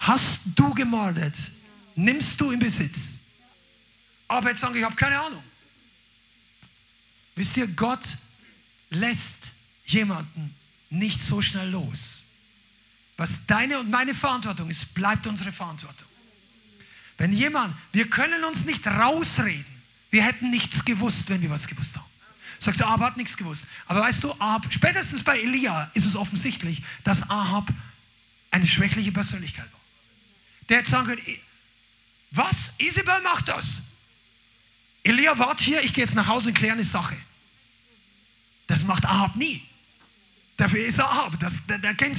[0.00, 1.34] Hast du gemordet?
[1.96, 3.22] Nimmst du in Besitz?
[4.28, 5.42] Aber jetzt sagen, ich habe keine Ahnung.
[7.34, 8.18] Wisst ihr, Gott
[8.90, 9.52] lässt
[9.84, 10.54] jemanden
[10.90, 12.32] nicht so schnell los.
[13.16, 16.06] Was deine und meine Verantwortung ist, bleibt unsere Verantwortung.
[17.18, 19.64] Wenn jemand, wir können uns nicht rausreden,
[20.10, 22.04] wir hätten nichts gewusst, wenn wir was gewusst haben.
[22.58, 23.66] Sagst du, Ahab hat nichts gewusst.
[23.86, 27.68] Aber weißt du, Ahab, spätestens bei Elia ist es offensichtlich, dass Ahab
[28.50, 29.80] eine schwächliche Persönlichkeit war.
[30.68, 31.22] Der hätte sagen können,
[32.30, 32.74] was?
[32.78, 33.82] Isabel macht das.
[35.02, 37.16] Elia, wart hier, ich gehe jetzt nach Hause und kläre eine Sache.
[38.66, 39.62] Das macht Ahab nie.
[40.56, 42.18] Dafür ist er Ahab, das, der, der kennt.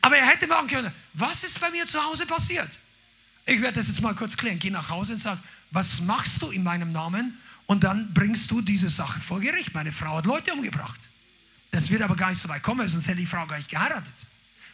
[0.00, 2.68] Aber er hätte machen können, was ist bei mir zu Hause passiert?
[3.46, 4.58] Ich werde das jetzt mal kurz klären.
[4.58, 5.38] Geh nach Hause und sag,
[5.70, 7.38] was machst du in meinem Namen?
[7.66, 9.74] Und dann bringst du diese Sache vor Gericht.
[9.74, 11.00] Meine Frau hat Leute umgebracht.
[11.70, 14.14] Das wird aber gar nicht so weit kommen, sonst hätte die Frau gar nicht geheiratet.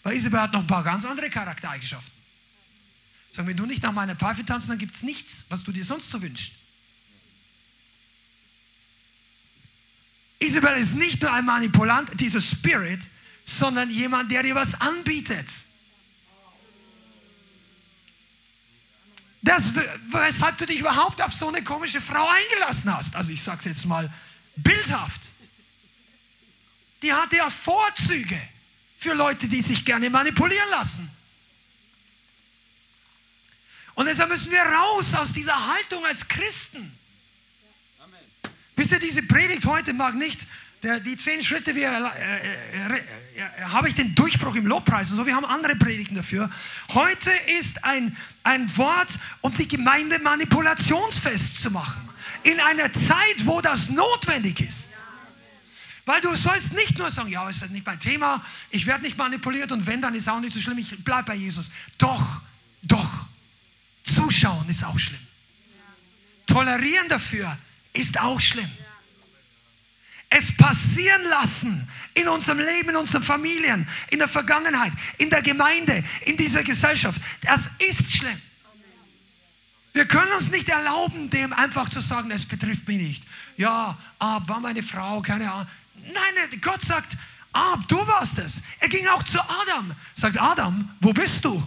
[0.02, 2.12] Weil Isabel hat noch ein paar ganz andere Charaktereigenschaften.
[3.34, 5.84] Sag, wenn du nicht nach meiner Pfeife tanzt, dann gibt es nichts, was du dir
[5.84, 6.52] sonst so wünschst.
[10.38, 13.00] Isabel ist nicht nur ein Manipulant, dieser Spirit,
[13.44, 15.48] sondern jemand, der dir was anbietet.
[19.42, 23.16] Das, weshalb du dich überhaupt auf so eine komische Frau eingelassen hast.
[23.16, 24.12] Also ich sage es jetzt mal
[24.54, 25.22] bildhaft.
[27.02, 28.40] Die hat ja Vorzüge
[28.96, 31.13] für Leute, die sich gerne manipulieren lassen.
[33.94, 36.96] Und deshalb müssen wir raus aus dieser Haltung als Christen.
[37.98, 38.18] Amen.
[38.76, 40.40] Wisst ihr, diese Predigt heute mag nicht
[40.84, 45.16] der, die zehn Schritte, wie äh, äh, äh, habe ich den Durchbruch im Lobpreis und
[45.16, 46.50] so, wir haben andere Predigten dafür.
[46.92, 49.08] Heute ist ein, ein Wort,
[49.40, 52.08] um die Gemeinde manipulationsfest zu machen.
[52.42, 54.90] In einer Zeit, wo das notwendig ist.
[56.04, 59.72] Weil du sollst nicht nur sagen, ja, ist nicht mein Thema, ich werde nicht manipuliert
[59.72, 61.72] und wenn, dann ist auch nicht so schlimm, ich bleibe bei Jesus.
[61.96, 62.42] Doch,
[62.82, 63.26] doch,
[64.04, 65.26] zuschauen ist auch schlimm.
[66.46, 67.56] Tolerieren dafür
[67.92, 68.70] ist auch schlimm
[70.36, 76.02] es passieren lassen in unserem Leben, in unseren Familien, in der Vergangenheit, in der Gemeinde,
[76.22, 77.20] in dieser Gesellschaft.
[77.42, 78.40] Das ist schlimm.
[79.92, 83.24] Wir können uns nicht erlauben, dem einfach zu sagen, es betrifft mich nicht.
[83.56, 85.68] Ja, Ab war meine Frau, keine Ahnung.
[85.94, 87.16] Nein, Gott sagt,
[87.52, 88.62] Ab, du warst es.
[88.80, 89.94] Er ging auch zu Adam.
[90.16, 91.62] Sagt Adam, wo bist du?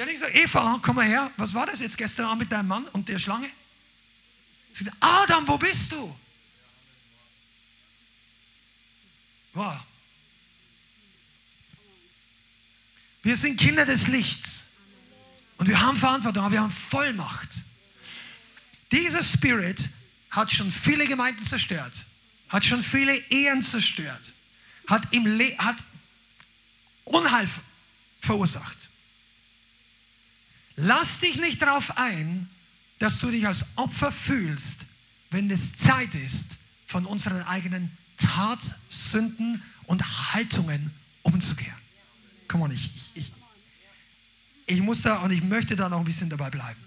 [0.00, 1.30] Der hat so, Eva, komm mal her.
[1.36, 3.50] Was war das jetzt gestern Abend mit deinem Mann und der Schlange?
[4.72, 6.16] Sagt, Adam, wo bist du?
[9.52, 9.78] Wow.
[13.22, 14.68] Wir sind Kinder des Lichts.
[15.58, 17.50] Und wir haben Verantwortung, aber wir haben Vollmacht.
[18.92, 19.86] Dieser Spirit
[20.30, 22.06] hat schon viele Gemeinden zerstört,
[22.48, 24.32] hat schon viele Ehen zerstört,
[24.86, 25.76] hat, im Le hat
[27.04, 27.46] Unheil
[28.22, 28.89] verursacht.
[30.82, 32.48] Lass dich nicht darauf ein,
[32.98, 34.86] dass du dich als Opfer fühlst,
[35.30, 40.90] wenn es Zeit ist, von unseren eigenen Tatsünden und Haltungen
[41.22, 41.78] umzukehren.
[42.48, 43.30] Komm on, ich, ich,
[44.66, 46.80] ich, muss da und ich möchte da noch ein bisschen dabei bleiben.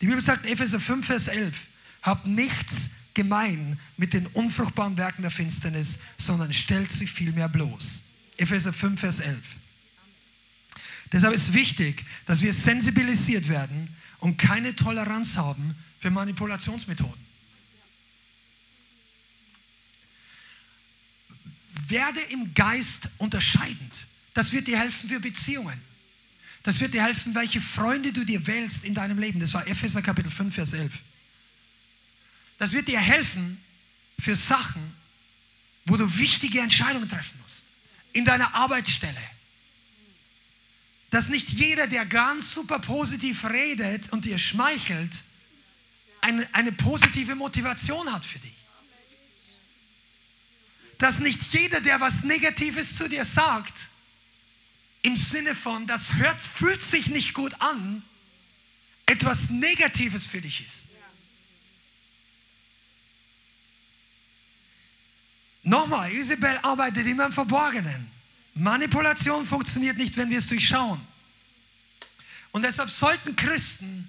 [0.00, 1.56] Die Bibel sagt in Epheser 5, Vers 11,
[2.02, 8.06] habt nichts gemein mit den unfruchtbaren Werken der Finsternis, sondern stellt sie vielmehr bloß.
[8.36, 9.38] Epheser 5, Vers 11.
[11.14, 13.88] Deshalb ist wichtig, dass wir sensibilisiert werden
[14.18, 17.24] und keine Toleranz haben für Manipulationsmethoden.
[21.88, 24.06] werde im Geist unterscheidend.
[24.32, 25.80] Das wird dir helfen für Beziehungen.
[26.62, 29.38] Das wird dir helfen, welche Freunde du dir wählst in deinem Leben.
[29.38, 30.98] Das war Epheser Kapitel 5, Vers 11.
[32.58, 33.60] Das wird dir helfen
[34.18, 34.94] für Sachen,
[35.84, 37.76] wo du wichtige Entscheidungen treffen musst.
[38.12, 39.20] In deiner Arbeitsstelle.
[41.14, 45.16] Dass nicht jeder, der ganz super positiv redet und dir schmeichelt,
[46.20, 48.54] eine, eine positive Motivation hat für dich
[50.98, 53.74] dass nicht jeder, der was Negatives zu dir sagt,
[55.02, 58.02] im Sinne von, das hört, fühlt sich nicht gut an,
[59.04, 60.92] etwas Negatives für dich ist.
[65.62, 68.13] Nochmal, Isabel arbeitet immer im Verborgenen.
[68.54, 71.00] Manipulation funktioniert nicht, wenn wir es durchschauen.
[72.52, 74.08] Und deshalb sollten Christen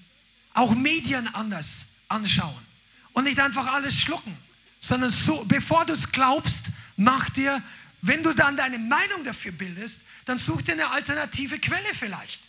[0.54, 2.66] auch Medien anders anschauen
[3.14, 4.38] und nicht einfach alles schlucken,
[4.80, 7.62] sondern so, bevor du es glaubst, mach dir,
[8.02, 12.42] wenn du dann deine Meinung dafür bildest, dann such dir eine alternative Quelle vielleicht.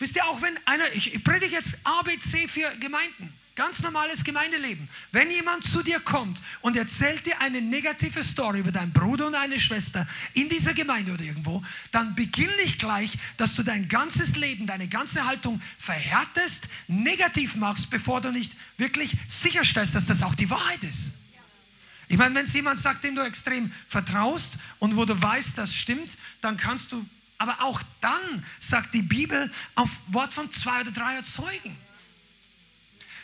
[0.00, 4.88] Wisst ihr, auch wenn einer, ich predige jetzt ABC für Gemeinden, ganz normales Gemeindeleben.
[5.12, 9.34] Wenn jemand zu dir kommt und erzählt dir eine negative Story über deinen Bruder und
[9.34, 11.62] eine Schwester in dieser Gemeinde oder irgendwo,
[11.92, 17.90] dann beginn nicht gleich, dass du dein ganzes Leben, deine ganze Haltung verhärtest, negativ machst,
[17.90, 21.18] bevor du nicht wirklich sicherstellst, dass das auch die Wahrheit ist.
[22.08, 25.74] Ich meine, wenn es jemand sagt, dem du extrem vertraust und wo du weißt, das
[25.74, 27.06] stimmt, dann kannst du,
[27.36, 31.76] aber auch dann sagt die Bibel auf Wort von zwei oder drei Zeugen.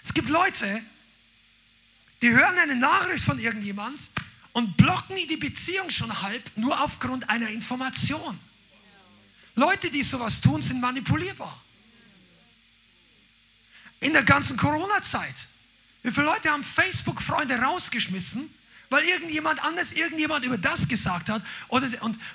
[0.07, 0.81] Es gibt Leute,
[2.23, 4.01] die hören eine Nachricht von irgendjemand
[4.53, 8.39] und blocken die Beziehung schon halb nur aufgrund einer Information.
[9.57, 11.61] Leute, die sowas tun, sind manipulierbar.
[13.99, 15.35] In der ganzen Corona-Zeit.
[16.05, 18.49] Wie viele Leute haben Facebook-Freunde rausgeschmissen,
[18.91, 21.43] weil irgendjemand anders irgendjemand über das gesagt hat.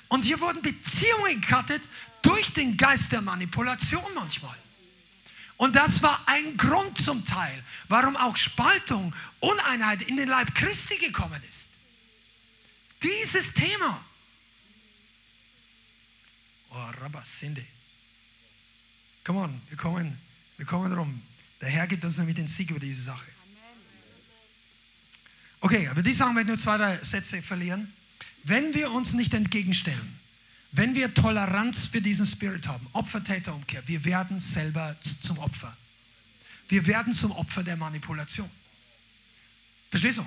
[0.09, 1.81] Und hier wurden Beziehungen gekattet
[2.21, 4.57] durch den Geist der Manipulation manchmal.
[5.61, 10.97] Und das war ein Grund zum Teil, warum auch Spaltung, Uneinheit in den Leib Christi
[10.97, 11.73] gekommen ist.
[13.03, 14.03] Dieses Thema.
[16.71, 17.63] Oh, Rabasinde.
[19.23, 20.19] Come on, wir kommen,
[20.57, 21.21] wir kommen rum.
[21.61, 23.27] Der Herr gibt uns nämlich den Sieg über diese Sache.
[25.59, 27.93] Okay, aber die sagen wir nur zwei, drei Sätze verlieren.
[28.45, 30.20] Wenn wir uns nicht entgegenstellen,
[30.71, 35.75] wenn wir Toleranz für diesen Spirit haben, Opfer, Täter, Umkehr, wir werden selber zum Opfer.
[36.69, 38.49] Wir werden zum Opfer der Manipulation.
[39.89, 40.25] Verstehst du?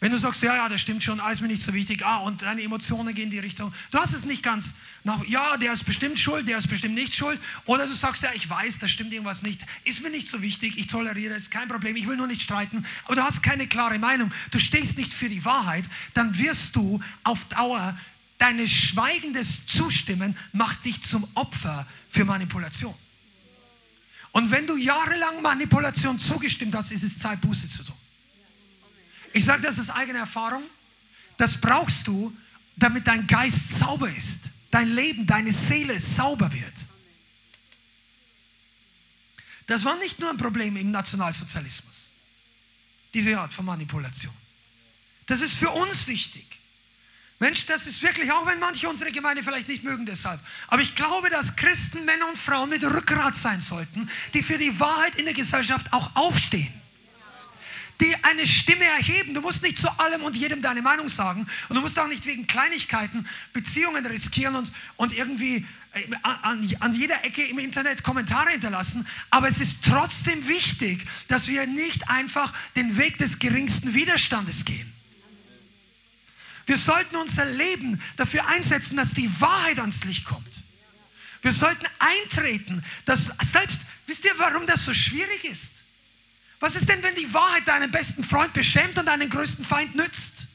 [0.00, 2.42] Wenn du sagst, ja, ja, das stimmt schon, alles mir nicht so wichtig, ah, und
[2.42, 5.84] deine Emotionen gehen in die Richtung, du hast es nicht ganz, nach, ja, der ist
[5.84, 9.12] bestimmt schuld, der ist bestimmt nicht schuld, oder du sagst, ja, ich weiß, da stimmt
[9.12, 12.28] irgendwas nicht, ist mir nicht so wichtig, ich toleriere es, kein Problem, ich will nur
[12.28, 15.84] nicht streiten, aber du hast keine klare Meinung, du stehst nicht für die Wahrheit,
[16.14, 17.98] dann wirst du auf Dauer,
[18.38, 22.94] deine schweigendes Zustimmen macht dich zum Opfer für Manipulation.
[24.32, 27.96] Und wenn du jahrelang Manipulation zugestimmt hast, ist es Zeit, Buße zu tun.
[29.32, 30.62] Ich sage das aus eigener Erfahrung.
[31.36, 32.34] Das brauchst du,
[32.76, 36.74] damit dein Geist sauber ist, dein Leben, deine Seele sauber wird.
[39.66, 42.12] Das war nicht nur ein Problem im Nationalsozialismus,
[43.12, 44.34] diese Art von Manipulation.
[45.26, 46.57] Das ist für uns wichtig.
[47.40, 50.40] Mensch, das ist wirklich, auch wenn manche unsere Gemeinde vielleicht nicht mögen deshalb.
[50.66, 54.80] Aber ich glaube, dass Christen, Männer und Frauen mit Rückgrat sein sollten, die für die
[54.80, 56.72] Wahrheit in der Gesellschaft auch aufstehen
[58.00, 59.34] die eine Stimme erheben.
[59.34, 61.46] Du musst nicht zu allem und jedem deine Meinung sagen.
[61.68, 66.94] Und du musst auch nicht wegen Kleinigkeiten Beziehungen riskieren und, und irgendwie äh, an, an
[66.94, 69.06] jeder Ecke im Internet Kommentare hinterlassen.
[69.30, 74.92] Aber es ist trotzdem wichtig, dass wir nicht einfach den Weg des geringsten Widerstandes gehen.
[76.68, 80.64] Wir sollten unser Leben dafür einsetzen, dass die Wahrheit ans Licht kommt.
[81.40, 85.76] Wir sollten eintreten, dass selbst, wisst ihr, warum das so schwierig ist?
[86.60, 90.48] Was ist denn, wenn die Wahrheit deinen besten Freund beschämt und deinen größten Feind nützt?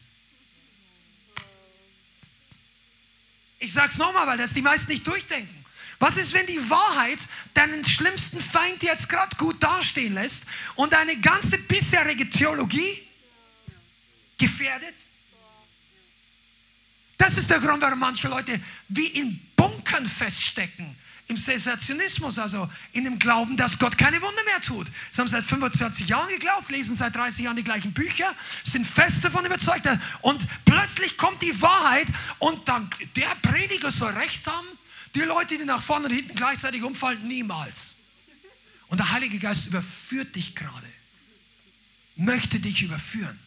[3.58, 5.66] Ich sag's nochmal, weil das die meisten nicht durchdenken.
[5.98, 7.20] Was ist, wenn die Wahrheit
[7.56, 10.46] deinen schlimmsten Feind jetzt gerade gut dastehen lässt
[10.76, 13.02] und deine ganze bisherige Theologie
[14.38, 14.94] gefährdet?
[17.24, 18.60] Das ist der Grund, warum manche Leute
[18.90, 20.94] wie in Bunkern feststecken
[21.30, 24.88] im Sensationismus, also in dem Glauben, dass Gott keine Wunder mehr tut.
[25.10, 29.24] Sie haben seit 25 Jahren geglaubt, lesen seit 30 Jahren die gleichen Bücher, sind fest
[29.24, 29.88] davon überzeugt
[30.20, 32.08] und plötzlich kommt die Wahrheit
[32.40, 34.68] und dann der Prediger soll recht haben.
[35.16, 38.00] Die Leute, die nach vorne und hinten gleichzeitig umfallen, niemals.
[38.90, 40.92] Und der Heilige Geist überführt dich gerade,
[42.18, 43.40] möchte dich überführen.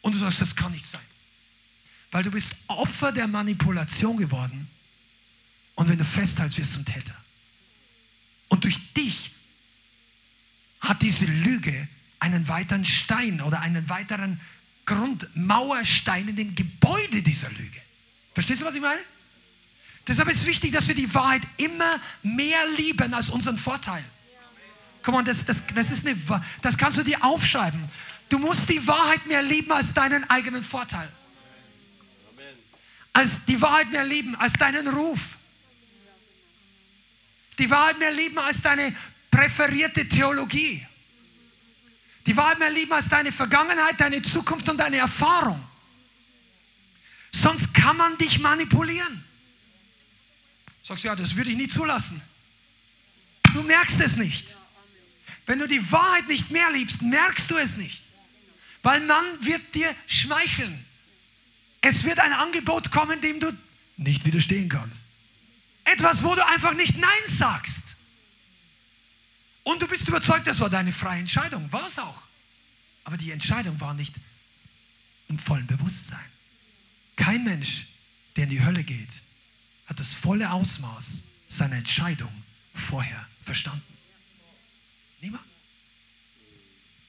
[0.00, 1.02] Und du sagst, das kann nicht sein.
[2.10, 4.68] Weil du bist Opfer der Manipulation geworden
[5.76, 7.14] und wenn du festhältst, wirst du ein Täter.
[8.48, 9.30] Und durch dich
[10.80, 11.88] hat diese Lüge
[12.18, 14.40] einen weiteren Stein oder einen weiteren
[14.86, 17.80] Grundmauerstein in dem Gebäude dieser Lüge.
[18.34, 19.00] Verstehst du, was ich meine?
[20.06, 24.04] Deshalb ist es wichtig, dass wir die Wahrheit immer mehr lieben als unseren Vorteil.
[25.02, 26.18] Komm on, das, das, das, ist eine,
[26.60, 27.80] das kannst du dir aufschreiben.
[28.28, 31.08] Du musst die Wahrheit mehr lieben als deinen eigenen Vorteil.
[33.12, 35.40] Als die Wahrheit mehr lieben als deinen Ruf
[37.60, 38.96] die Wahrheit mehr lieben als deine
[39.30, 40.84] präferierte Theologie.
[42.26, 45.62] Die Wahrheit mehr lieben als deine Vergangenheit, deine Zukunft und deine Erfahrung.
[47.32, 49.24] Sonst kann man dich manipulieren.
[50.82, 52.22] Sagst du, ja, das würde ich nie zulassen.
[53.52, 54.56] Du merkst es nicht.
[55.44, 58.02] Wenn du die Wahrheit nicht mehr liebst, merkst du es nicht.
[58.82, 60.86] Weil man wird dir schmeicheln.
[61.80, 63.52] Es wird ein Angebot kommen, dem du
[63.96, 65.08] nicht widerstehen kannst.
[65.84, 67.96] Etwas, wo du einfach nicht Nein sagst.
[69.62, 71.70] Und du bist überzeugt, das war deine freie Entscheidung.
[71.72, 72.22] War es auch.
[73.04, 74.14] Aber die Entscheidung war nicht
[75.28, 76.24] im vollen Bewusstsein.
[77.16, 77.88] Kein Mensch,
[78.36, 79.22] der in die Hölle geht,
[79.86, 82.32] hat das volle Ausmaß seiner Entscheidung
[82.74, 83.82] vorher verstanden.
[85.20, 85.44] Niemand.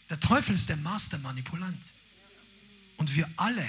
[0.10, 1.81] Der Teufel ist der Master-Manipulant.
[2.98, 3.65] Und wir alle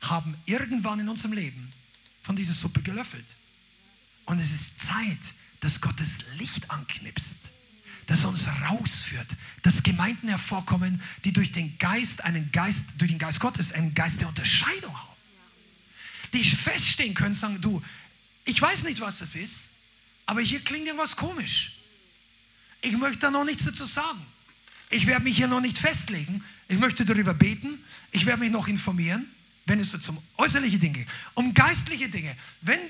[0.00, 1.72] haben irgendwann in unserem Leben
[2.22, 3.24] von dieser Suppe gelöffelt.
[4.26, 5.18] Und es ist Zeit,
[5.60, 7.50] dass Gottes Licht anknipst,
[8.06, 9.26] dass er uns rausführt,
[9.62, 14.20] dass Gemeinden hervorkommen, die durch den Geist, einen Geist, durch den Geist Gottes, einen Geist
[14.20, 15.08] der Unterscheidung haben.
[16.32, 17.82] Die feststehen können, sagen, du,
[18.44, 19.74] ich weiß nicht, was das ist,
[20.26, 21.76] aber hier klingt irgendwas komisch.
[22.82, 24.24] Ich möchte da noch nichts dazu sagen.
[24.88, 26.42] Ich werde mich hier noch nicht festlegen.
[26.68, 27.84] Ich möchte darüber beten.
[28.12, 29.26] Ich werde mich noch informieren
[29.70, 32.36] wenn es so um äußerliche Dinge um geistliche Dinge.
[32.60, 32.80] Wenn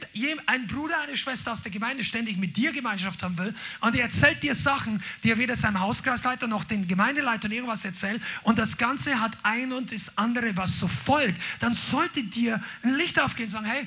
[0.47, 4.05] ein Bruder, eine Schwester aus der Gemeinde ständig mit dir Gemeinschaft haben will und er
[4.05, 8.79] erzählt dir Sachen, die er weder seinem Hauskreisleiter noch den Gemeindeleitern irgendwas erzählt und das
[8.79, 13.47] Ganze hat ein und das andere, was so folgt, dann sollte dir ein Licht aufgehen
[13.47, 13.87] und sagen, hey,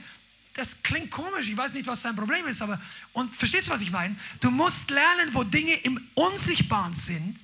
[0.53, 2.79] das klingt komisch, ich weiß nicht, was dein Problem ist, aber,
[3.13, 4.15] und verstehst du, was ich meine?
[4.39, 7.39] Du musst lernen, wo Dinge im Unsichtbaren sind,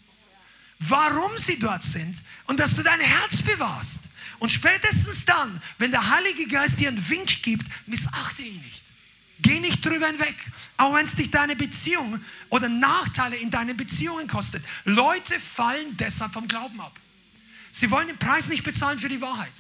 [0.78, 2.16] warum sie dort sind
[2.46, 4.09] und dass du dein Herz bewahrst.
[4.40, 8.84] Und spätestens dann, wenn der Heilige Geist dir einen Wink gibt, missachte ihn nicht.
[9.42, 10.36] Geh nicht drüber hinweg,
[10.78, 14.64] auch wenn es dich deine Beziehung oder Nachteile in deinen Beziehungen kostet.
[14.86, 17.00] Leute fallen deshalb vom Glauben ab.
[17.72, 19.52] Sie wollen den Preis nicht bezahlen für die Wahrheit.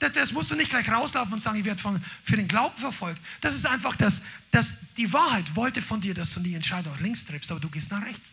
[0.00, 2.76] Das, das musst du nicht gleich rauslaufen und sagen, ich werde von, für den Glauben
[2.76, 3.20] verfolgt.
[3.42, 7.00] Das ist einfach das, das, die Wahrheit wollte von dir, dass du die Entscheidung nach
[7.00, 8.32] links triffst, aber du gehst nach rechts,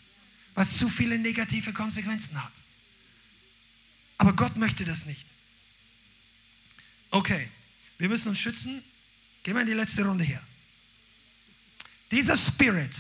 [0.56, 2.54] was zu viele negative Konsequenzen hat.
[4.18, 5.27] Aber Gott möchte das nicht.
[7.12, 7.50] Okay,
[7.98, 8.84] wir müssen uns schützen.
[9.44, 10.42] Gehen wir in die letzte Runde her.
[12.12, 12.92] Dieser Spirit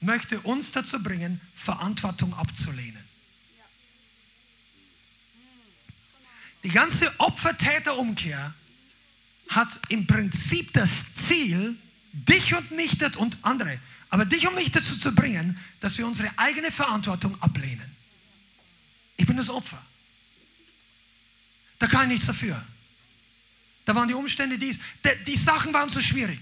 [0.00, 3.02] möchte uns dazu bringen, Verantwortung abzulehnen.
[6.62, 8.54] Die ganze Opfer-Täter-Umkehr
[9.48, 11.76] hat im Prinzip das Ziel,
[12.12, 13.78] dich und mich und andere,
[14.08, 17.94] aber dich und mich dazu zu bringen, dass wir unsere eigene Verantwortung ablehnen.
[19.16, 19.84] Ich bin das Opfer.
[21.78, 22.64] Da kann ich nichts dafür.
[23.84, 24.78] Da waren die Umstände dies.
[25.26, 26.40] Die, Sachen waren so schwierig.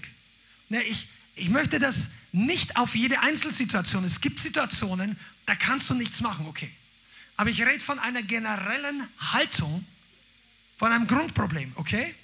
[0.69, 4.03] Ne, ich, ich möchte das nicht auf jede Einzelsituation.
[4.05, 6.71] Es gibt Situationen, da kannst du nichts machen, okay.
[7.35, 9.85] Aber ich rede von einer generellen Haltung,
[10.77, 12.15] von einem Grundproblem, okay?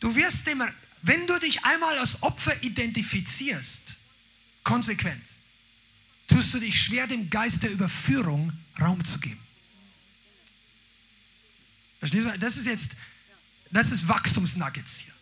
[0.00, 0.72] Du wirst immer,
[1.02, 3.96] wenn du dich einmal als Opfer identifizierst,
[4.62, 5.22] konsequent,
[6.28, 9.45] tust du dich schwer, dem Geist der Überführung Raum zu geben.
[11.98, 12.38] Verstehst du?
[12.38, 12.92] Das ist jetzt,
[13.70, 15.14] das ist Wachstumsnuggets hier.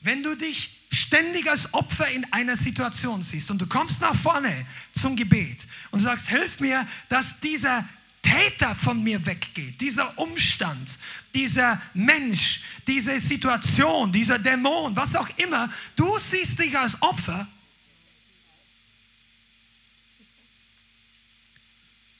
[0.00, 4.66] Wenn du dich ständig als Opfer in einer Situation siehst und du kommst nach vorne
[4.92, 7.86] zum Gebet und du sagst, hilf mir, dass dieser
[8.22, 10.90] Täter von mir weggeht, dieser Umstand,
[11.34, 17.46] dieser Mensch, diese Situation, dieser Dämon, was auch immer, du siehst dich als Opfer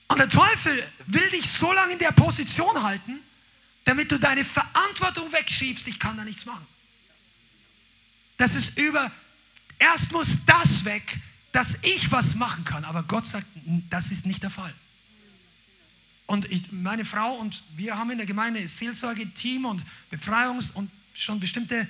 [0.09, 3.21] Und der Teufel will dich so lange in der Position halten,
[3.85, 5.87] damit du deine Verantwortung wegschiebst.
[5.89, 6.67] Ich kann da nichts machen.
[8.39, 9.11] Das ist über,
[9.79, 11.19] erst muss das weg,
[11.53, 12.85] dass ich was machen kann.
[12.85, 13.47] Aber Gott sagt,
[13.91, 14.75] das ist nicht der Fall.
[16.27, 19.83] Und ich, meine Frau und wir haben in der Gemeinde Seelsorge-Team und
[20.13, 21.89] Befreiungs- und schon bestimmte,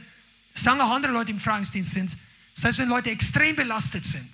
[0.54, 2.16] sagen auch andere Leute im Befreiungsdienst sind,
[2.54, 4.30] selbst wenn Leute extrem belastet sind,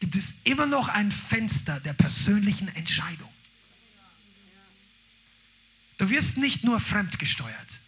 [0.00, 3.32] gibt es immer noch ein Fenster der persönlichen Entscheidung.
[5.98, 7.80] Du wirst nicht nur fremdgesteuert.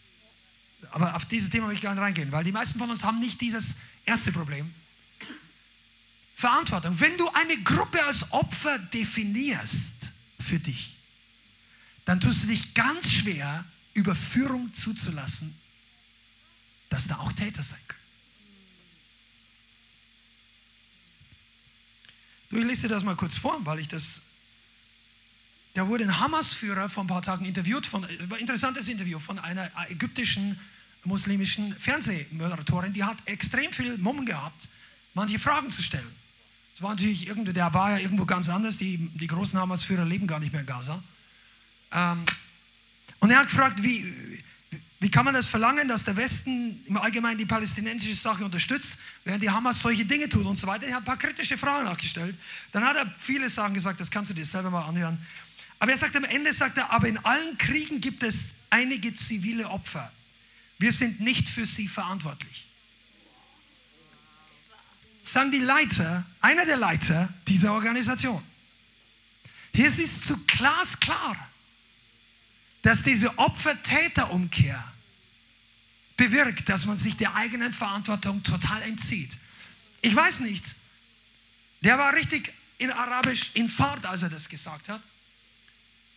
[0.90, 3.40] Aber auf dieses Thema will ich nicht reingehen, weil die meisten von uns haben nicht
[3.40, 4.72] dieses erste Problem.
[6.34, 6.98] Verantwortung.
[7.00, 10.96] Wenn du eine Gruppe als Opfer definierst für dich,
[12.04, 13.64] dann tust du dich ganz schwer,
[13.94, 15.58] Überführung zuzulassen,
[16.88, 18.05] dass da auch Täter sein können.
[22.51, 24.23] Ich lese dir das mal kurz vor, weil ich das.
[25.74, 29.70] Da wurde ein Hamas-Führer vor ein paar Tagen interviewt, von, ein interessantes Interview von einer
[29.90, 30.59] ägyptischen
[31.05, 34.68] muslimischen Fernsehmoderatorin, die hat extrem viel Mumm gehabt,
[35.14, 36.10] manche Fragen zu stellen.
[36.73, 40.27] Das war natürlich irgendwo, der war ja irgendwo ganz anders, die, die großen Hamas-Führer leben
[40.27, 41.02] gar nicht mehr in Gaza.
[41.93, 42.24] Ähm,
[43.20, 44.35] und er hat gefragt, wie,
[44.98, 49.43] wie kann man das verlangen, dass der Westen im Allgemeinen die palästinensische Sache unterstützt, während
[49.43, 50.86] die Hamas solche Dinge tut und so weiter?
[50.86, 52.35] Er hat ein paar kritische Fragen nachgestellt.
[52.73, 55.18] Dann hat er viele Sachen gesagt, das kannst du dir selber mal anhören.
[55.78, 59.68] Aber er sagt am Ende, sagt er, aber in allen Kriegen gibt es einige zivile
[59.68, 60.10] Opfer.
[60.78, 62.66] Wir sind nicht für sie verantwortlich.
[65.23, 68.43] Sagen die Leiter, einer der Leiter dieser Organisation.
[69.74, 71.36] Hier ist es zu glasklar
[72.86, 74.80] dass diese Opfer-Täter-Umkehr
[76.16, 79.36] bewirkt, dass man sich der eigenen Verantwortung total entzieht.
[80.02, 80.64] Ich weiß nicht,
[81.80, 85.02] der war richtig in Arabisch in Fahrt, als er das gesagt hat.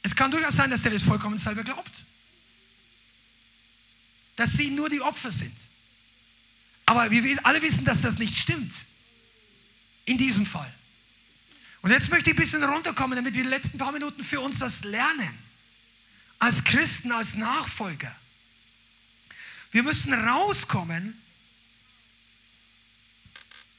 [0.03, 2.05] Es kann durchaus sein, dass der das vollkommen selber glaubt.
[4.35, 5.57] Dass sie nur die Opfer sind.
[6.85, 8.73] Aber wir alle wissen, dass das nicht stimmt.
[10.05, 10.71] In diesem Fall.
[11.81, 14.59] Und jetzt möchte ich ein bisschen runterkommen, damit wir die letzten paar Minuten für uns
[14.59, 15.48] das lernen
[16.39, 18.15] als Christen, als Nachfolger.
[19.71, 21.21] Wir müssen rauskommen,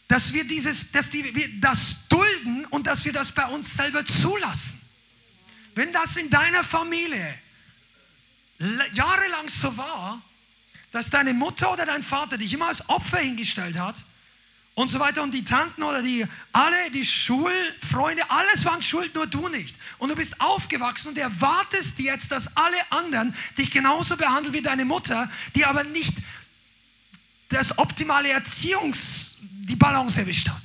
[0.07, 4.05] dass wir, dieses, dass die, wir das dulden und dass wir das bei uns selber
[4.05, 4.81] zulassen.
[5.75, 7.39] Wenn das in deiner Familie
[8.93, 10.21] jahrelang so war,
[10.93, 13.97] dass deine Mutter oder dein Vater dich immer als Opfer hingestellt hat
[14.81, 19.27] und so weiter und die Tanten oder die alle die Schulfreunde, alles waren schuld, nur
[19.27, 19.77] du nicht.
[19.99, 24.87] Und du bist aufgewachsen und erwartest jetzt, dass alle anderen dich genauso behandeln wie deine
[24.87, 26.15] Mutter, die aber nicht
[27.51, 30.63] das optimale Erziehungs die Balance erwischt hat.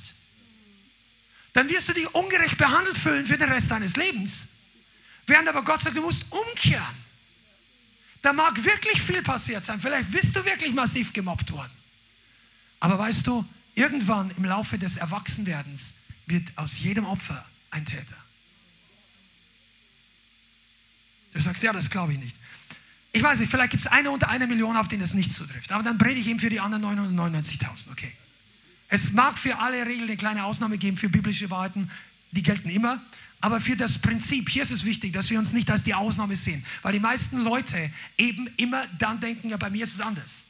[1.52, 4.48] Dann wirst du dich ungerecht behandelt fühlen für den Rest deines Lebens.
[5.26, 7.04] Während aber Gott sagt, du musst umkehren.
[8.22, 9.78] Da mag wirklich viel passiert sein.
[9.78, 11.72] Vielleicht bist du wirklich massiv gemobbt worden.
[12.80, 13.44] Aber weißt du,
[13.76, 15.94] irgendwann im Laufe des Erwachsenwerdens
[16.26, 18.16] wird aus jedem Opfer ein Täter.
[21.32, 22.36] Du sagst, ja, das glaube ich nicht.
[23.12, 25.70] Ich weiß nicht, vielleicht gibt es eine unter einer Million, auf den das nicht zutrifft.
[25.72, 27.92] Aber dann predige ich ihm für die anderen 999.000.
[27.92, 28.12] Okay.
[28.88, 31.90] Es mag für alle Regeln eine kleine Ausnahme geben, für biblische Wahrheiten,
[32.32, 33.02] die gelten immer.
[33.40, 36.36] Aber für das Prinzip, hier ist es wichtig, dass wir uns nicht als die Ausnahme
[36.36, 36.64] sehen.
[36.82, 40.48] Weil die meisten Leute eben immer dann denken, ja, bei mir ist es anders.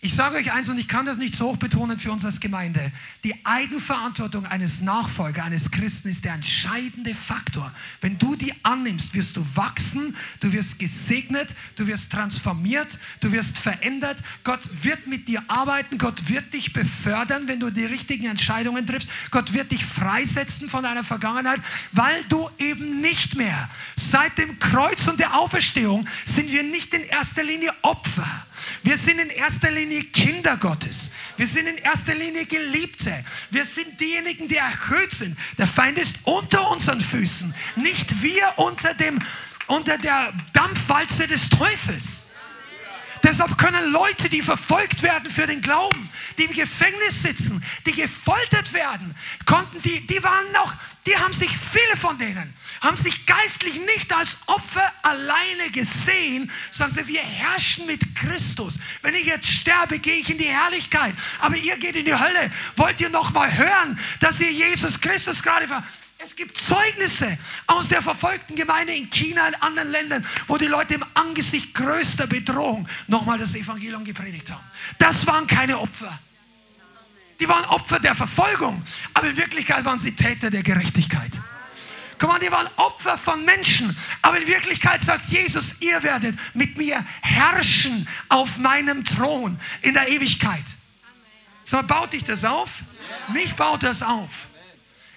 [0.00, 2.38] Ich sage euch eins und ich kann das nicht so hoch betonen für uns als
[2.38, 2.92] Gemeinde.
[3.24, 7.68] Die Eigenverantwortung eines Nachfolger, eines Christen ist der entscheidende Faktor.
[8.00, 12.86] Wenn du die annimmst, wirst du wachsen, du wirst gesegnet, du wirst transformiert,
[13.18, 14.16] du wirst verändert.
[14.44, 19.10] Gott wird mit dir arbeiten, Gott wird dich befördern, wenn du die richtigen Entscheidungen triffst.
[19.32, 21.60] Gott wird dich freisetzen von deiner Vergangenheit,
[21.90, 27.02] weil du eben nicht mehr seit dem Kreuz und der Auferstehung sind wir nicht in
[27.02, 28.46] erster Linie Opfer
[28.82, 31.12] wir sind in erster Linie Kinder Gottes.
[31.36, 33.24] Wir sind in erster Linie Geliebte.
[33.50, 35.36] Wir sind diejenigen, die erhöht sind.
[35.56, 39.18] Der Feind ist unter unseren Füßen, nicht wir unter, dem,
[39.66, 42.30] unter der Dampfwalze des Teufels.
[43.22, 46.08] Deshalb können Leute, die verfolgt werden für den Glauben,
[46.38, 49.14] die im Gefängnis sitzen, die gefoltert werden,
[49.44, 50.72] konnten die, die waren noch,
[51.06, 57.06] die haben sich, viele von denen, haben sich geistlich nicht als Opfer alleine gesehen, sondern
[57.06, 58.78] wir herrschen mit Christus.
[59.02, 62.50] Wenn ich jetzt sterbe, gehe ich in die Herrlichkeit, aber ihr geht in die Hölle.
[62.76, 65.82] Wollt ihr noch mal hören, dass ihr Jesus Christus gerade ver
[66.20, 67.38] es gibt Zeugnisse
[67.68, 72.26] aus der verfolgten Gemeinde in China und anderen Ländern, wo die Leute im Angesicht größter
[72.26, 74.64] Bedrohung nochmal das Evangelium gepredigt haben.
[74.98, 76.18] Das waren keine Opfer.
[77.38, 78.82] Die waren Opfer der Verfolgung,
[79.14, 81.30] aber in Wirklichkeit waren sie Täter der Gerechtigkeit.
[82.18, 83.96] Guck mal, die waren Opfer von Menschen.
[84.22, 90.08] Aber in Wirklichkeit sagt Jesus, ihr werdet mit mir herrschen auf meinem Thron in der
[90.08, 90.64] Ewigkeit.
[91.64, 92.80] So, baut dich das auf?
[93.28, 94.48] Mich baut das auf.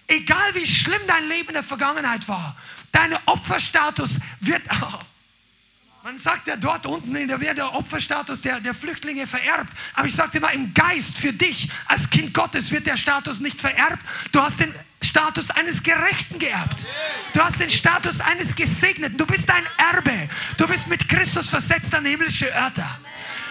[0.08, 2.56] Egal wie schlimm dein Leben in der Vergangenheit war,
[2.92, 4.62] dein Opferstatus wird.
[6.04, 9.72] Man sagt ja dort unten der Wehr der Opferstatus der, der Flüchtlinge vererbt.
[9.94, 13.62] Aber ich sagte mal, im Geist für dich als Kind Gottes wird der Status nicht
[13.62, 14.00] vererbt.
[14.32, 14.74] Du hast den
[15.12, 16.86] Status eines Gerechten geerbt.
[17.34, 19.18] Du hast den Status eines Gesegneten.
[19.18, 20.30] Du bist ein Erbe.
[20.56, 22.90] Du bist mit Christus versetzt an himmlische Örter.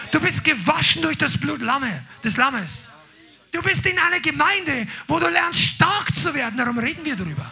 [0.09, 2.89] Du bist gewaschen durch das Blut Lamme, des Lammes.
[3.51, 6.57] Du bist in einer Gemeinde, wo du lernst, stark zu werden.
[6.57, 7.51] Darum reden wir darüber.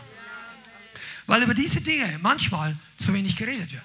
[1.28, 3.84] Weil über diese Dinge manchmal zu wenig geredet wird.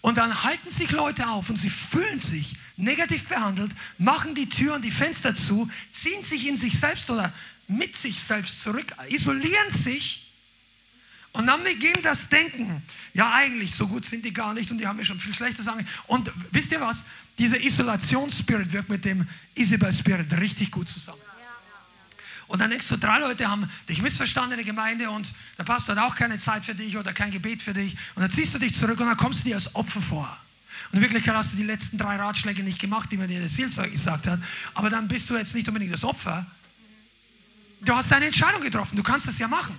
[0.00, 4.74] Und dann halten sich Leute auf und sie fühlen sich negativ behandelt, machen die Tür
[4.74, 7.32] und die Fenster zu, ziehen sich in sich selbst oder
[7.68, 10.28] mit sich selbst zurück, isolieren sich
[11.32, 12.82] und dann beginnt das Denken,
[13.14, 15.66] ja eigentlich, so gut sind die gar nicht und die haben mir schon viel Schlechtes
[15.66, 15.86] sagen.
[16.06, 17.06] Und wisst ihr was?
[17.38, 21.20] Dieser Isolationsspirit wirkt mit dem Isabel-Spirit richtig gut zusammen.
[22.48, 25.94] Und dann denkst du, drei Leute haben dich missverstanden in der Gemeinde und der Pastor
[25.94, 27.92] hat auch keine Zeit für dich oder kein Gebet für dich.
[28.14, 30.36] Und dann ziehst du dich zurück und dann kommst du dir als Opfer vor.
[30.90, 33.90] Und in Wirklichkeit hast du die letzten drei Ratschläge nicht gemacht, die mir der Seelsorger
[33.90, 34.40] gesagt hat.
[34.72, 36.46] Aber dann bist du jetzt nicht unbedingt das Opfer,
[37.80, 39.76] Du hast deine Entscheidung getroffen, du kannst das ja machen.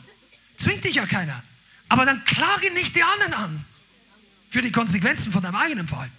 [0.57, 1.43] Zwingt dich ja keiner.
[1.89, 3.65] Aber dann klage nicht die anderen an
[4.49, 6.17] für die Konsequenzen von deinem eigenen Verhalten.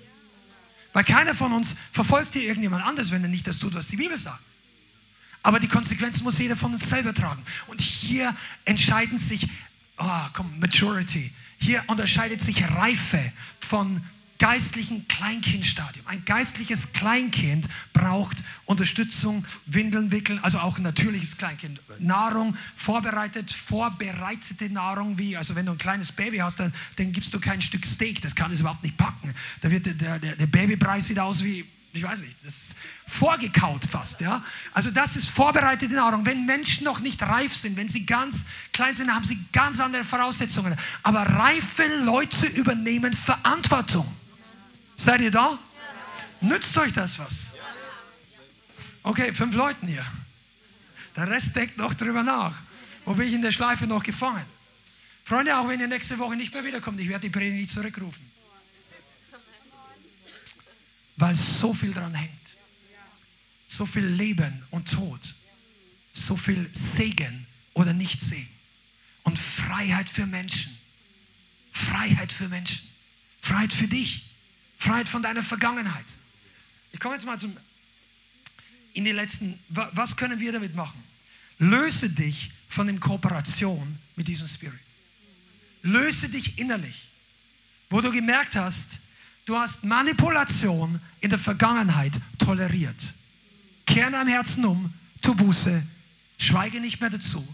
[0.93, 3.97] Weil keiner von uns verfolgt dir irgendjemand anders, wenn er nicht das tut, was die
[3.97, 4.43] Bibel sagt.
[5.43, 7.43] Aber die Konsequenzen muss jeder von uns selber tragen.
[7.67, 9.49] Und hier entscheiden sich,
[9.99, 11.33] oh, komm, Maturity.
[11.59, 14.03] Hier unterscheidet sich Reife von
[14.41, 16.05] geistlichen Kleinkindstadium.
[16.07, 21.81] Ein geistliches Kleinkind braucht Unterstützung, Windeln wickeln, also auch ein natürliches Kleinkind.
[21.99, 27.33] Nahrung vorbereitet, vorbereitete Nahrung, wie, also wenn du ein kleines Baby hast, dann, dann gibst
[27.35, 29.35] du kein Stück Steak, das kann es überhaupt nicht packen.
[29.61, 32.75] Da wird der, der, der Babypreis sieht aus wie ich weiß nicht, das ist
[33.09, 34.45] vorgekaut fast, ja.
[34.73, 36.25] Also das ist vorbereitete Nahrung.
[36.25, 40.05] Wenn Menschen noch nicht reif sind, wenn sie ganz klein sind, haben sie ganz andere
[40.05, 40.77] Voraussetzungen.
[41.03, 44.07] Aber reife Leute übernehmen Verantwortung.
[45.01, 45.59] Seid ihr da?
[46.43, 47.57] Nützt euch das was?
[49.03, 50.05] Okay, fünf Leuten hier.
[51.17, 52.55] Der Rest denkt noch drüber nach.
[53.07, 54.45] Wo bin ich in der Schleife noch gefangen?
[55.25, 58.31] Freunde, auch wenn ihr nächste Woche nicht mehr wiederkommt, ich werde die Predigt nicht zurückrufen.
[61.17, 62.57] weil so viel dran hängt.
[63.69, 65.21] So viel Leben und Tod.
[66.13, 68.51] So viel Segen oder nicht Segen.
[69.23, 70.79] Und Freiheit für Menschen.
[71.73, 72.87] Freiheit für Menschen.
[73.41, 74.30] Freiheit für dich.
[74.81, 76.07] Freiheit von deiner Vergangenheit.
[76.91, 77.55] Ich komme jetzt mal zum,
[78.95, 81.05] in die letzten, was können wir damit machen?
[81.59, 84.81] Löse dich von der Kooperation mit diesem Spirit.
[85.83, 87.11] Löse dich innerlich,
[87.91, 89.01] wo du gemerkt hast,
[89.45, 93.05] du hast Manipulation in der Vergangenheit toleriert.
[93.85, 95.87] Kehr deinem Herzen um, tu Buße,
[96.39, 97.47] schweige nicht mehr dazu.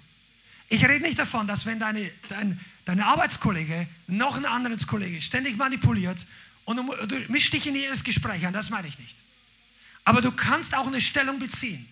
[0.68, 5.56] Ich rede nicht davon, dass wenn deine, dein, deine Arbeitskollege noch ein anderes Kollege ständig
[5.56, 6.18] manipuliert
[6.66, 9.16] und du, mischst dich in jedes Gespräch an, das meine ich nicht.
[10.04, 11.88] Aber du kannst auch eine Stellung beziehen.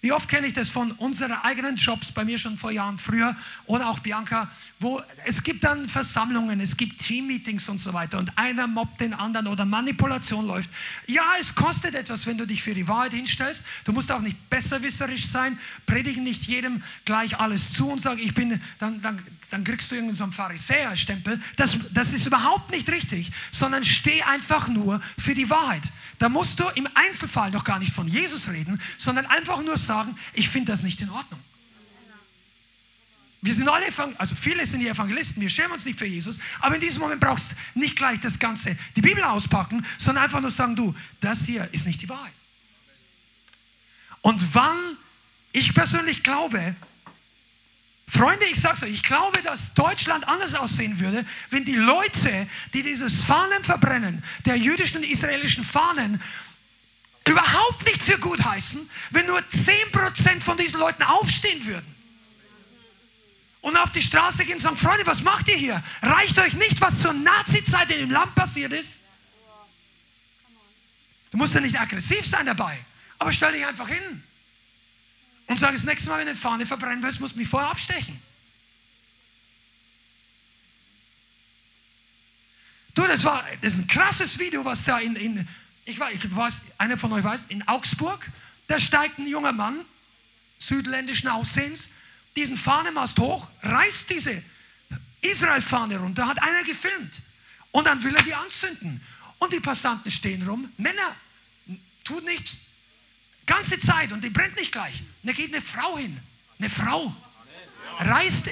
[0.00, 3.34] Wie oft kenne ich das von unseren eigenen Jobs, bei mir schon vor Jahren früher
[3.66, 4.48] oder auch Bianca,
[4.78, 9.12] wo es gibt dann Versammlungen, es gibt Teammeetings und so weiter und einer mobbt den
[9.12, 10.70] anderen oder Manipulation läuft.
[11.08, 13.66] Ja, es kostet etwas, wenn du dich für die Wahrheit hinstellst.
[13.84, 18.34] Du musst auch nicht besserwisserisch sein, predigen nicht jedem gleich alles zu und sagen, ich
[18.34, 19.20] bin, dann, dann,
[19.50, 21.40] dann kriegst du irgendeinen so Pharisäerstempel.
[21.56, 25.82] Das, das ist überhaupt nicht richtig, sondern steh einfach nur für die Wahrheit.
[26.18, 30.16] Da musst du im Einzelfall noch gar nicht von Jesus reden, sondern einfach nur sagen,
[30.34, 31.40] ich finde das nicht in Ordnung.
[33.40, 33.86] Wir sind alle,
[34.18, 37.20] also viele sind die Evangelisten, wir schämen uns nicht für Jesus, aber in diesem Moment
[37.20, 41.44] brauchst du nicht gleich das Ganze, die Bibel auspacken, sondern einfach nur sagen, du, das
[41.44, 42.32] hier ist nicht die Wahrheit.
[44.22, 44.76] Und wann
[45.52, 46.74] ich persönlich glaube,
[48.08, 52.82] Freunde, ich sag's euch, ich glaube, dass Deutschland anders aussehen würde, wenn die Leute, die
[52.82, 56.20] dieses Fahnen verbrennen, der jüdischen und israelischen Fahnen,
[57.26, 61.94] überhaupt nicht für gut heißen, wenn nur 10% von diesen Leuten aufstehen würden.
[63.60, 65.82] Und auf die Straße gehen und sagen, Freunde, was macht ihr hier?
[66.00, 69.00] Reicht euch nicht, was zur Nazi-Zeit in dem Land passiert ist?
[71.30, 72.78] Du musst ja nicht aggressiv sein dabei,
[73.18, 74.22] aber stell dich einfach hin
[75.48, 77.70] und sage, das nächste Mal, wenn du eine Fahne verbrennen willst, musst du mich vorher
[77.70, 78.22] abstechen.
[82.94, 85.48] Du, das war das ist ein krasses Video, was da in, in
[85.84, 88.30] ich weiß, ich weiß, einer von euch weiß, in Augsburg,
[88.66, 89.84] da steigt ein junger Mann,
[90.58, 91.94] südländischen Aussehens,
[92.36, 94.42] diesen Fahnenmast hoch, reißt diese
[95.22, 97.22] Israel-Fahne runter, hat einer gefilmt.
[97.70, 99.00] Und dann will er die anzünden.
[99.38, 101.16] Und die Passanten stehen rum, Männer,
[102.04, 102.67] tut nichts.
[103.48, 105.02] Ganze Zeit und die brennt nicht gleich.
[105.22, 106.20] Da geht eine Frau hin.
[106.58, 107.14] Eine Frau.
[107.98, 108.50] Reißt,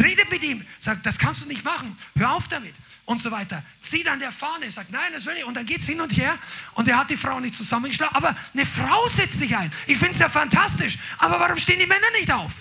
[0.00, 1.96] redet mit ihm, sagt, das kannst du nicht machen.
[2.16, 2.74] Hör auf damit.
[3.04, 3.62] Und so weiter.
[3.80, 5.44] Zieht an der Fahne, sagt, nein, das will ich.
[5.44, 6.36] Und dann geht es hin und her.
[6.74, 8.16] Und er hat die Frau nicht zusammengeschlagen.
[8.16, 9.72] Aber eine Frau setzt sich ein.
[9.86, 10.98] Ich finde es ja fantastisch.
[11.18, 12.52] Aber warum stehen die Männer nicht auf?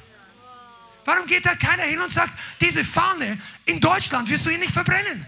[1.06, 4.74] Warum geht da keiner hin und sagt, diese Fahne in Deutschland wirst du hier nicht
[4.74, 5.26] verbrennen?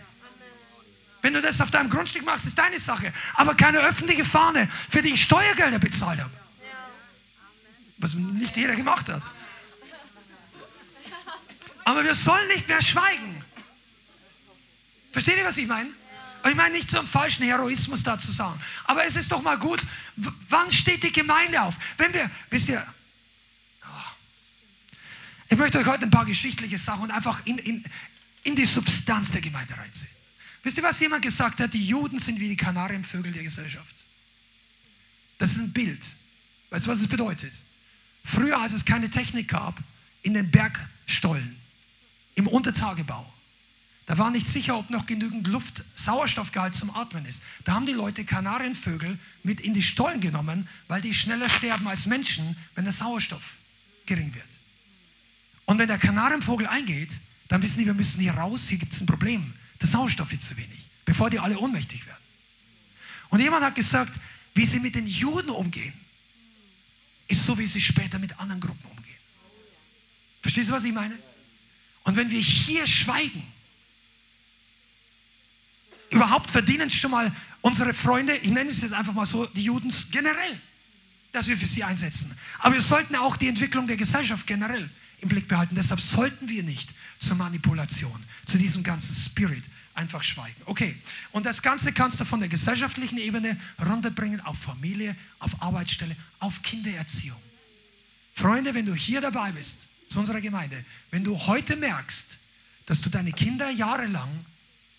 [1.24, 3.12] Wenn du das auf deinem Grundstück machst, ist deine Sache.
[3.34, 6.43] Aber keine öffentliche Fahne, für die ich Steuergelder bezahlt habe
[8.04, 9.24] was nicht jeder gemacht hat.
[11.86, 13.44] Aber wir sollen nicht mehr schweigen.
[15.12, 15.90] Versteht ihr, was ich meine?
[16.46, 18.60] Ich meine nicht einen falschen Heroismus dazu sagen.
[18.86, 19.82] Aber es ist doch mal gut,
[20.18, 21.76] wann steht die Gemeinde auf?
[21.98, 22.86] Wenn wir, wisst ihr,
[23.84, 23.88] oh,
[25.48, 27.84] ich möchte euch heute ein paar geschichtliche Sachen und einfach in, in,
[28.44, 30.12] in die Substanz der Gemeinde reinziehen.
[30.64, 31.74] Wisst ihr, was jemand gesagt hat?
[31.74, 33.96] Die Juden sind wie die Kanarienvögel der Gesellschaft.
[35.38, 36.06] Das ist ein Bild.
[36.70, 37.54] Weißt du, was es bedeutet?
[38.24, 39.80] Früher, als es keine Technik gab,
[40.22, 41.58] in den Bergstollen,
[42.36, 43.32] im Untertagebau,
[44.06, 47.44] da war nicht sicher, ob noch genügend Luft, Sauerstoffgehalt zum Atmen ist.
[47.64, 52.06] Da haben die Leute Kanarienvögel mit in die Stollen genommen, weil die schneller sterben als
[52.06, 53.54] Menschen, wenn der Sauerstoff
[54.06, 54.48] gering wird.
[55.66, 57.12] Und wenn der Kanarienvogel eingeht,
[57.48, 59.54] dann wissen die, wir müssen hier raus, hier gibt es ein Problem.
[59.80, 62.24] Der Sauerstoff ist zu wenig, bevor die alle ohnmächtig werden.
[63.30, 64.12] Und jemand hat gesagt,
[64.54, 65.94] wie sie mit den Juden umgehen
[67.28, 69.18] ist so, wie sie später mit anderen Gruppen umgehen.
[70.42, 71.18] Verstehst du, was ich meine?
[72.04, 73.44] Und wenn wir hier schweigen,
[76.10, 77.32] überhaupt verdienen schon mal
[77.62, 80.62] unsere Freunde, ich nenne es jetzt einfach mal so, die Juden generell,
[81.32, 82.38] dass wir für sie einsetzen.
[82.60, 84.90] Aber wir sollten auch die Entwicklung der Gesellschaft generell
[85.20, 85.76] im Blick behalten.
[85.76, 86.90] Deshalb sollten wir nicht
[87.20, 89.64] zur Manipulation, zu diesem ganzen Spirit
[89.96, 90.62] einfach schweigen.
[90.66, 90.96] Okay,
[91.32, 96.62] und das Ganze kannst du von der gesellschaftlichen Ebene runterbringen auf Familie, auf Arbeitsstelle, auf
[96.62, 97.42] Kindererziehung.
[98.34, 102.38] Freunde, wenn du hier dabei bist, zu unserer Gemeinde, wenn du heute merkst,
[102.86, 104.46] dass du deine Kinder jahrelang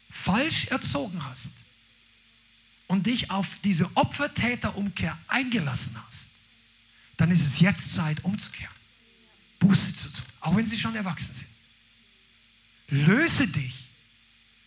[0.08, 1.54] falsch erzogen hast
[2.86, 6.30] und dich auf diese Opfertäterumkehr eingelassen hast,
[7.16, 8.74] dann ist es jetzt Zeit umzukehren.
[9.58, 11.48] Buße zu tun, auch wenn sie schon erwachsen sind.
[13.06, 13.83] Löse dich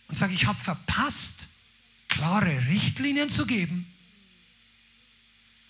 [0.08, 1.48] und sage, ich habe verpasst,
[2.08, 3.86] klare Richtlinien zu geben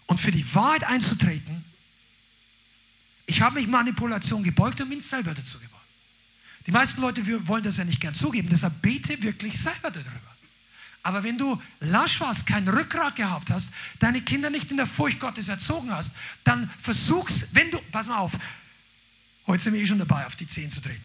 [0.07, 1.65] und für die Wahrheit einzutreten,
[3.27, 5.75] ich habe mich Manipulation gebeugt und bin selber dazu geworden.
[6.67, 10.37] Die meisten Leute wollen das ja nicht gern zugeben, deshalb bete wirklich selber darüber.
[11.03, 15.21] Aber wenn du lasch warst, kein Rückgrat gehabt hast, deine Kinder nicht in der Furcht
[15.21, 18.33] Gottes erzogen hast, dann versuchst, wenn du, pass mal auf,
[19.47, 21.05] heute sind wir eh schon dabei, auf die Zehen zu treten.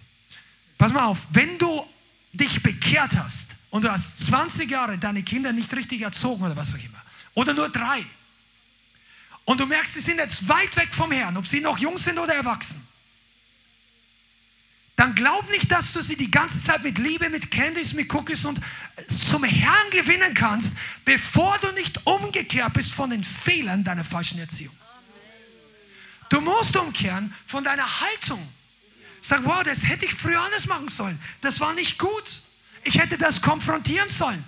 [0.77, 1.85] Pass mal auf, wenn du
[2.33, 6.73] dich bekehrt hast und du hast 20 Jahre deine Kinder nicht richtig erzogen oder was
[6.73, 7.01] auch immer,
[7.33, 8.03] oder nur drei,
[9.45, 12.17] und du merkst, sie sind jetzt weit weg vom Herrn, ob sie noch jung sind
[12.17, 12.87] oder erwachsen,
[14.95, 18.45] dann glaub nicht, dass du sie die ganze Zeit mit Liebe, mit Candies, mit Cookies
[18.45, 18.59] und
[19.07, 24.75] zum Herrn gewinnen kannst, bevor du nicht umgekehrt bist von den Fehlern deiner falschen Erziehung.
[26.29, 28.47] Du musst umkehren von deiner Haltung.
[29.25, 31.17] Sag, wow, das hätte ich früher anders machen sollen.
[31.41, 32.41] Das war nicht gut.
[32.83, 34.43] Ich hätte das konfrontieren sollen.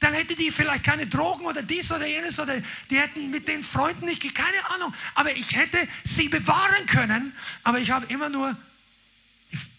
[0.00, 2.54] Dann hätte die vielleicht keine Drogen oder dies oder jenes oder
[2.88, 4.94] die hätten mit den Freunden nicht, keine Ahnung.
[5.16, 7.32] Aber ich hätte sie bewahren können.
[7.64, 8.56] Aber ich habe immer nur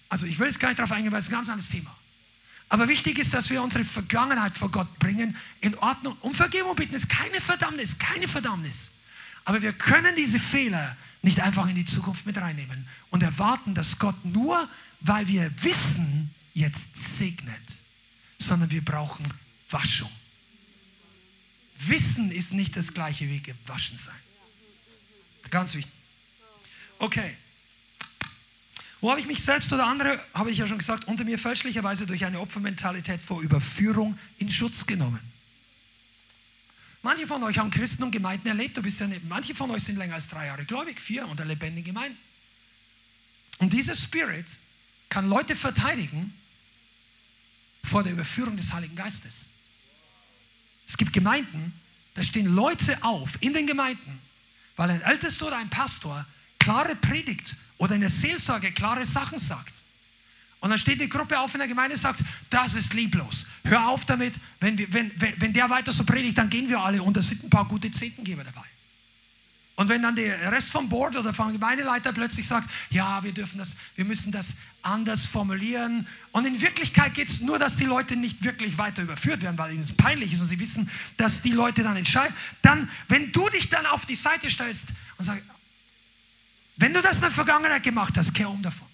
[0.09, 1.95] also ich will jetzt gar nicht darauf eingehen, weil es ein ganz anderes Thema.
[2.67, 6.17] Aber wichtig ist, dass wir unsere Vergangenheit vor Gott bringen, in Ordnung.
[6.21, 8.91] Um Vergebung bitten ist keine Verdammnis, keine Verdammnis.
[9.45, 13.99] Aber wir können diese Fehler nicht einfach in die Zukunft mit reinnehmen und erwarten, dass
[13.99, 14.69] Gott nur,
[15.01, 17.61] weil wir wissen, jetzt segnet,
[18.37, 19.25] sondern wir brauchen
[19.69, 20.09] Waschung.
[21.77, 24.19] Wissen ist nicht das gleiche wie gewaschen sein.
[25.49, 25.93] Ganz wichtig.
[26.99, 27.37] Okay.
[29.01, 32.05] Wo habe ich mich selbst oder andere, habe ich ja schon gesagt, unter mir fälschlicherweise
[32.05, 35.21] durch eine Opfermentalität vor Überführung in Schutz genommen?
[37.01, 38.77] Manche von euch haben Christen und Gemeinden erlebt.
[38.77, 41.45] Du bist ja nicht, manche von euch sind länger als drei Jahre gläubig, vier unter
[41.45, 42.17] lebendigen Gemeinden.
[43.59, 44.47] Und dieser Spirit
[45.07, 46.33] kann Leute verteidigen
[47.83, 49.51] vor der Überführung des Heiligen Geistes.
[50.87, 51.73] Es gibt Gemeinden,
[52.15, 54.19] da stehen Leute auf in den Gemeinden,
[54.75, 56.25] weil ein Ältester oder ein Pastor
[56.57, 59.73] klare Predigt oder in der Seelsorge klare Sachen sagt.
[60.59, 62.19] Und dann steht eine Gruppe auf in der Gemeinde und sagt,
[62.49, 63.47] das ist lieblos.
[63.63, 66.79] Hör auf damit, wenn, wir, wenn, wenn, wenn der weiter so predigt, dann gehen wir
[66.79, 68.65] alle und da sind ein paar gute Zehntengeber dabei.
[69.79, 73.59] Und wenn dann der Rest vom Board oder vom Gemeindeleiter plötzlich sagt, ja, wir dürfen
[73.59, 76.05] das, wir müssen das anders formulieren.
[76.33, 79.71] Und in Wirklichkeit geht es nur, dass die Leute nicht wirklich weiter überführt werden, weil
[79.71, 82.35] ihnen es peinlich ist und sie wissen, dass die Leute dann entscheiden.
[82.61, 85.43] Dann, wenn du dich dann auf die Seite stellst und sagst,
[86.75, 88.89] wenn du das in der Vergangenheit gemacht hast, kehr um davon.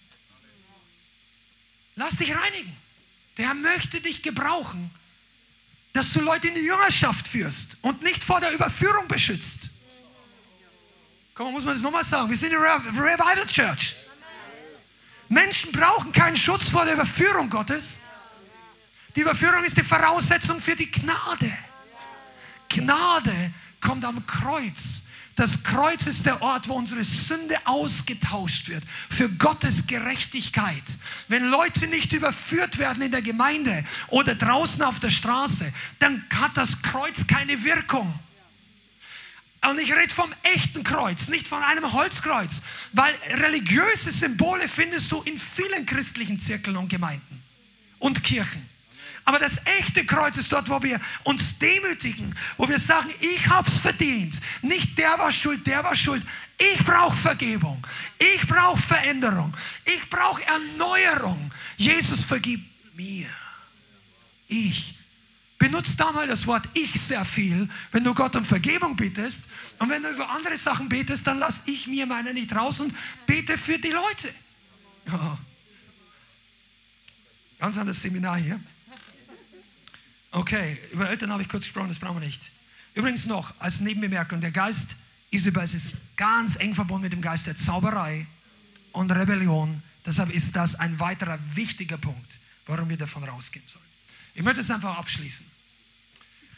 [1.95, 2.84] Lass dich reinigen.
[3.37, 4.91] Der möchte dich gebrauchen,
[5.93, 9.69] dass du Leute in die Jüngerschaft führst und nicht vor der Überführung beschützt.
[11.33, 12.29] Komm, muss man das nochmal sagen?
[12.29, 13.95] Wir sind eine Revival Church.
[15.27, 18.03] Menschen brauchen keinen Schutz vor der Überführung Gottes.
[19.15, 21.51] Die Überführung ist die Voraussetzung für die Gnade.
[22.69, 25.04] Gnade kommt am Kreuz.
[25.35, 30.83] Das Kreuz ist der Ort, wo unsere Sünde ausgetauscht wird für Gottes Gerechtigkeit.
[31.27, 36.55] Wenn Leute nicht überführt werden in der Gemeinde oder draußen auf der Straße, dann hat
[36.55, 38.17] das Kreuz keine Wirkung.
[39.69, 42.61] Und ich rede vom echten Kreuz, nicht von einem Holzkreuz,
[42.93, 47.43] weil religiöse Symbole findest du in vielen christlichen Zirkeln und Gemeinden
[47.99, 48.74] und Kirchen.
[49.25, 53.67] Aber das echte Kreuz ist dort, wo wir uns demütigen, wo wir sagen, ich habe
[53.67, 54.39] es verdient.
[54.61, 56.23] Nicht der war schuld, der war schuld.
[56.59, 57.85] Ich brauche Vergebung.
[58.19, 59.51] Ich brauche Veränderung.
[59.83, 61.51] Ich brauche Erneuerung.
[61.75, 62.61] Jesus vergib
[62.93, 63.27] mir.
[64.47, 64.99] Ich.
[65.57, 69.47] Benutzt da mal das Wort ich sehr viel, wenn du Gott um Vergebung bittest.
[69.79, 72.93] Und wenn du über andere Sachen betest, dann lass ich mir meine nicht raus und
[73.25, 74.33] bete für die Leute.
[75.11, 75.37] Oh.
[77.57, 78.59] Ganz anderes Seminar hier.
[80.35, 82.51] Okay, über Eltern habe ich kurz gesprochen, das brauchen wir nicht.
[82.93, 84.97] Übrigens noch als Nebenbemerkung, der Geist
[85.31, 88.27] Isabels ist ganz eng verbunden mit dem Geist der Zauberei
[88.91, 89.81] und Rebellion.
[90.05, 93.85] Deshalb ist das ein weiterer wichtiger Punkt, warum wir davon rausgehen sollen.
[94.33, 95.45] Ich möchte es einfach abschließen.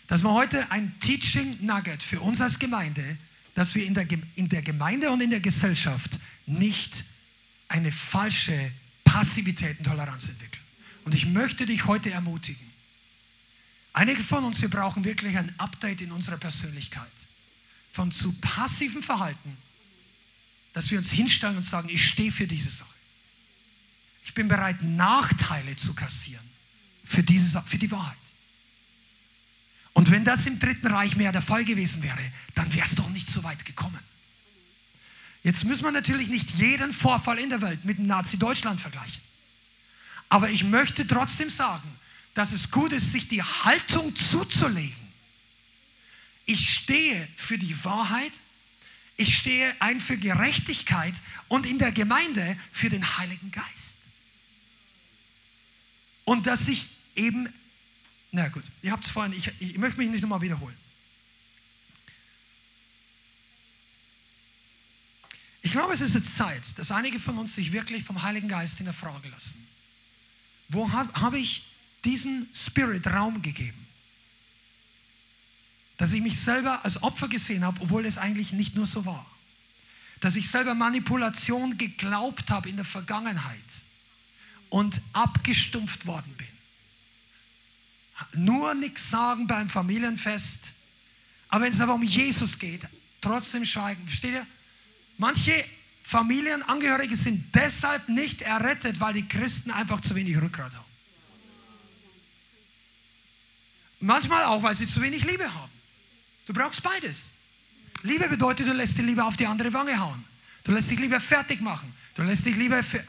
[0.08, 3.20] Dass wir heute ein Teaching Nugget für uns als Gemeinde,
[3.54, 6.18] dass wir in der, in der Gemeinde und in der Gesellschaft
[6.48, 7.06] nicht
[7.68, 8.72] eine falsche
[9.04, 10.64] Passivität und Toleranz entwickeln.
[11.06, 12.67] Und ich möchte dich heute ermutigen,
[13.98, 17.12] Einige von uns, wir brauchen wirklich ein Update in unserer Persönlichkeit.
[17.92, 19.58] Von zu passivem Verhalten,
[20.74, 22.94] dass wir uns hinstellen und sagen, ich stehe für diese Sache.
[24.24, 26.48] Ich bin bereit, Nachteile zu kassieren
[27.04, 28.16] für, diese, für die Wahrheit.
[29.94, 32.22] Und wenn das im Dritten Reich mehr der Fall gewesen wäre,
[32.54, 34.00] dann wäre es doch nicht so weit gekommen.
[35.42, 39.24] Jetzt müssen wir natürlich nicht jeden Vorfall in der Welt mit dem Nazi-Deutschland vergleichen.
[40.30, 41.97] Aber ich möchte trotzdem sagen,
[42.38, 44.96] dass es gut ist, sich die Haltung zuzulegen.
[46.46, 48.32] ich stehe für die Wahrheit,
[49.18, 51.16] ich stehe ein für Gerechtigkeit
[51.48, 54.04] und in der Gemeinde für den Heiligen Geist.
[56.26, 57.52] Und dass ich eben,
[58.32, 60.78] na gut, ihr habt es vorhin, ich, ich möchte mich nicht nochmal wiederholen.
[65.64, 68.78] Ich glaube, es ist jetzt Zeit, dass einige von uns sich wirklich vom Heiligen Geist
[68.78, 69.68] hinterfragen lassen.
[70.70, 71.66] Wo habe hab ich
[72.08, 73.86] diesen Spirit Raum gegeben?
[75.98, 79.26] Dass ich mich selber als Opfer gesehen habe, obwohl es eigentlich nicht nur so war.
[80.22, 83.60] Dass ich selber Manipulation geglaubt habe in der Vergangenheit
[84.70, 86.48] und abgestumpft worden bin.
[88.34, 90.74] Nur nichts sagen beim Familienfest.
[91.50, 92.82] Aber wenn es aber um Jesus geht,
[93.22, 94.06] trotzdem schweigen.
[94.08, 94.48] Versteht ihr?
[95.18, 95.64] Manche
[96.04, 100.87] Familienangehörige sind deshalb nicht errettet, weil die Christen einfach zu wenig Rückgrat haben.
[104.00, 105.72] Manchmal auch, weil sie zu wenig Liebe haben.
[106.46, 107.34] Du brauchst beides.
[108.04, 110.24] Liebe bedeutet, du lässt dich lieber auf die andere Wange hauen.
[110.64, 111.94] Du lässt dich lieber fertig machen.
[112.16, 113.04] Du lässt dich lieber ver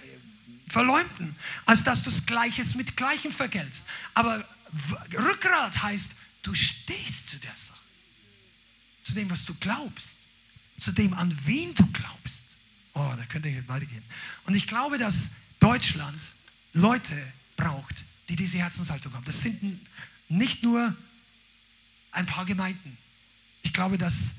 [0.70, 1.35] verleumden,
[1.65, 3.89] als dass du das Gleiches mit Gleichem vergeltst.
[4.12, 4.47] Aber
[5.15, 7.78] Rückgrat heißt, du stehst zu der Sache.
[9.02, 10.16] Zu dem, was du glaubst.
[10.78, 12.56] Zu dem, an wen du glaubst.
[12.93, 14.05] Oh, da könnte ich weitergehen.
[14.44, 16.20] Und ich glaube, dass Deutschland
[16.74, 17.16] Leute
[17.56, 19.24] braucht, die diese Herzenshaltung haben.
[19.24, 19.81] Das sind
[20.29, 20.97] nicht nur
[22.11, 22.97] ein paar Gemeinden.
[23.63, 24.37] Ich glaube, dass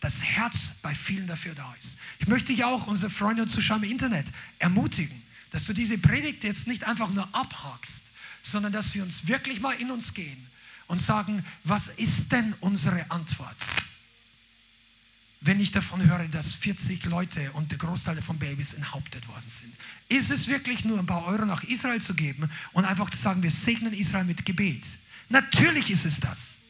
[0.00, 1.98] das Herz bei vielen dafür da ist.
[2.18, 4.26] Ich möchte dich auch, unsere Freunde und Zuschauer im Internet,
[4.58, 8.02] ermutigen, dass du diese Predigt jetzt nicht einfach nur abhakst,
[8.42, 10.46] sondern dass wir uns wirklich mal in uns gehen
[10.86, 13.56] und sagen, was ist denn unsere Antwort?
[15.40, 19.74] Wenn ich davon höre, dass 40 Leute und der Großteil von Babys enthauptet worden sind.
[20.08, 23.42] Ist es wirklich nur ein paar Euro nach Israel zu geben und einfach zu sagen,
[23.42, 24.84] wir segnen Israel mit Gebet?
[25.28, 26.60] Natürlich ist es das.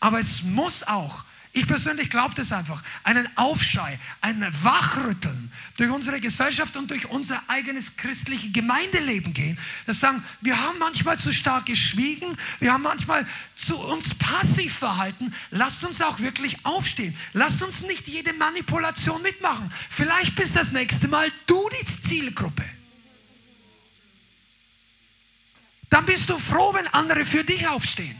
[0.00, 1.24] Aber es muss auch
[1.54, 2.82] ich persönlich glaube das einfach.
[3.04, 9.58] Einen Aufschrei, ein Wachrütteln durch unsere Gesellschaft und durch unser eigenes christliches Gemeindeleben gehen.
[9.86, 15.34] Das sagen, wir haben manchmal zu stark geschwiegen, wir haben manchmal zu uns passiv verhalten.
[15.50, 17.14] Lasst uns auch wirklich aufstehen.
[17.34, 19.70] Lasst uns nicht jede Manipulation mitmachen.
[19.90, 22.64] Vielleicht bist das nächste Mal du die Zielgruppe.
[25.92, 28.16] Dann bist du froh, wenn andere für dich aufstehen.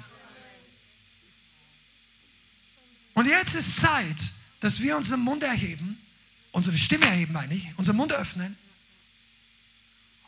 [3.14, 4.18] Und jetzt ist Zeit,
[4.60, 5.98] dass wir unseren Mund erheben,
[6.50, 8.58] unsere Stimme erheben, meine ich, unseren Mund öffnen.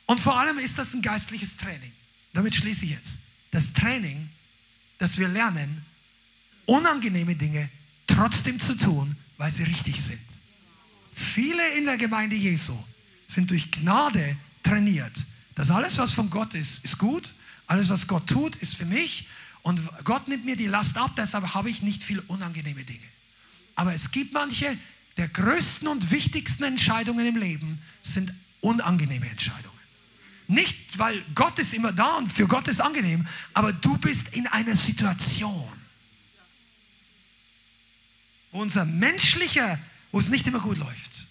[0.07, 1.93] Und vor allem ist das ein geistliches Training.
[2.33, 3.25] Damit schließe ich jetzt.
[3.51, 4.31] Das Training,
[4.97, 5.85] dass wir lernen,
[6.65, 7.69] unangenehme Dinge
[8.07, 10.25] trotzdem zu tun, weil sie richtig sind.
[11.13, 12.73] Viele in der Gemeinde Jesu
[13.27, 15.13] sind durch Gnade trainiert,
[15.55, 17.35] dass alles, was von Gott ist, ist gut.
[17.67, 19.29] Alles, was Gott tut, ist für mich.
[19.63, 23.07] Und Gott nimmt mir die Last ab, deshalb habe ich nicht viel unangenehme Dinge.
[23.77, 24.77] Aber es gibt manche
[25.17, 29.73] der größten und wichtigsten Entscheidungen im Leben sind unangenehme Entscheidungen.
[30.49, 34.47] Nicht, weil Gott ist immer da und für Gott ist angenehm, aber du bist in
[34.49, 35.73] einer Situation,
[38.51, 39.79] wo unser menschlicher,
[40.13, 41.29] wo es nicht immer gut läuft.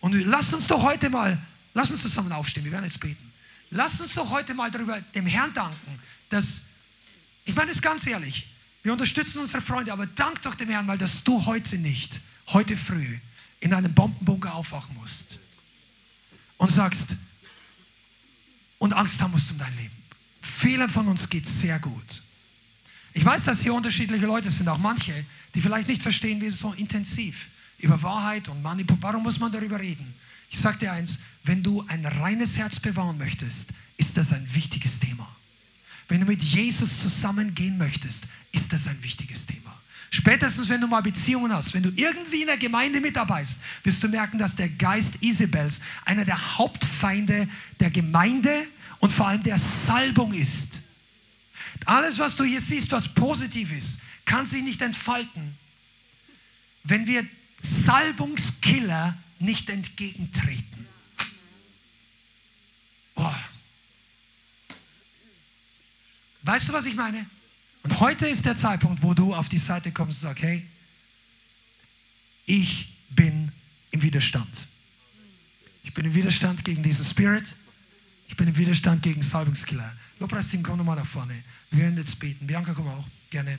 [0.00, 1.38] Und lasst uns doch heute mal,
[1.74, 3.31] lasst uns zusammen aufstehen, wir werden jetzt beten.
[3.74, 6.66] Lasst uns doch heute mal darüber dem Herrn danken, dass
[7.46, 8.48] ich meine es ganz ehrlich.
[8.82, 12.76] Wir unterstützen unsere Freunde, aber dank doch dem Herrn mal, dass du heute nicht, heute
[12.76, 13.18] früh,
[13.60, 15.40] in einem Bombenbunker aufwachen musst
[16.58, 17.16] und sagst
[18.78, 19.96] und Angst haben musst um dein Leben.
[20.42, 22.22] Vielen von uns geht es sehr gut.
[23.14, 25.24] Ich weiß, dass hier unterschiedliche Leute sind, auch manche,
[25.54, 29.50] die vielleicht nicht verstehen, wie es so intensiv über Wahrheit und Manipulation, warum muss man
[29.50, 30.14] darüber reden?
[30.52, 35.00] Ich sage dir eins, wenn du ein reines Herz bewahren möchtest, ist das ein wichtiges
[35.00, 35.26] Thema.
[36.08, 39.80] Wenn du mit Jesus zusammengehen möchtest, ist das ein wichtiges Thema.
[40.10, 44.08] Spätestens, wenn du mal Beziehungen hast, wenn du irgendwie in der Gemeinde mitarbeitest, wirst du
[44.08, 47.48] merken, dass der Geist Isabels einer der Hauptfeinde
[47.80, 48.66] der Gemeinde
[48.98, 50.82] und vor allem der Salbung ist.
[51.86, 55.56] Alles, was du hier siehst, was positiv ist, kann sich nicht entfalten,
[56.84, 57.26] wenn wir
[57.62, 60.86] Salbungskiller nicht entgegentreten.
[63.14, 63.38] Boah.
[66.42, 67.28] Weißt du, was ich meine?
[67.82, 70.66] Und heute ist der Zeitpunkt, wo du auf die Seite kommst und sagst, hey,
[72.46, 73.52] ich bin
[73.90, 74.68] im Widerstand.
[75.84, 77.54] Ich bin im Widerstand gegen diesen Spirit.
[78.28, 79.96] Ich bin im Widerstand gegen Salbungskiller.
[80.20, 81.42] Lobpreisteam, komm nochmal nach vorne.
[81.70, 82.46] Wir werden jetzt beten.
[82.46, 83.58] Bianca, komm auch gerne.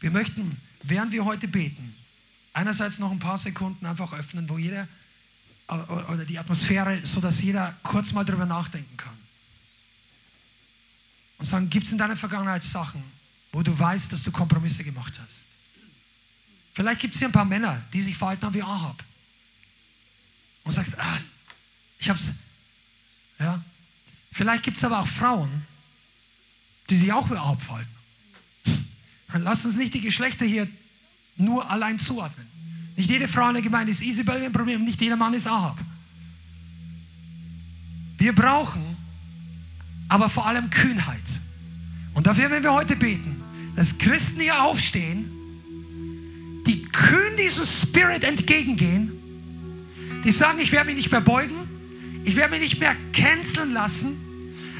[0.00, 1.94] Wir möchten, während wir heute beten,
[2.54, 4.88] einerseits noch ein paar Sekunden einfach öffnen, wo jeder,
[5.68, 9.16] oder die Atmosphäre, so dass jeder kurz mal drüber nachdenken kann
[11.38, 13.02] und sagen, gibt es in deiner Vergangenheit Sachen,
[13.52, 15.48] wo du weißt, dass du Kompromisse gemacht hast?
[16.72, 19.04] Vielleicht gibt es hier ein paar Männer, die sich verhalten haben wie Ahab.
[20.64, 21.18] Und sagst, ah,
[21.98, 22.30] ich hab's.
[23.38, 23.62] Ja.
[24.32, 25.66] Vielleicht gibt es aber auch Frauen,
[26.88, 27.90] die sich auch wie Ahab verhalten.
[29.34, 30.66] Lass uns nicht die Geschlechter hier
[31.36, 32.46] nur allein zuordnen.
[32.96, 35.78] Nicht jede Frau in der Gemeinde ist Isabel ein Problem, nicht jeder Mann ist Ahab.
[38.18, 38.82] Wir brauchen
[40.08, 41.40] aber vor allem Kühnheit.
[42.14, 43.42] Und dafür werden wir heute beten,
[43.74, 45.30] dass Christen hier aufstehen,
[46.66, 49.12] die kühn diesem Spirit entgegengehen,
[50.24, 51.54] die sagen, ich werde mich nicht mehr beugen,
[52.24, 54.16] ich werde mich nicht mehr canceln lassen,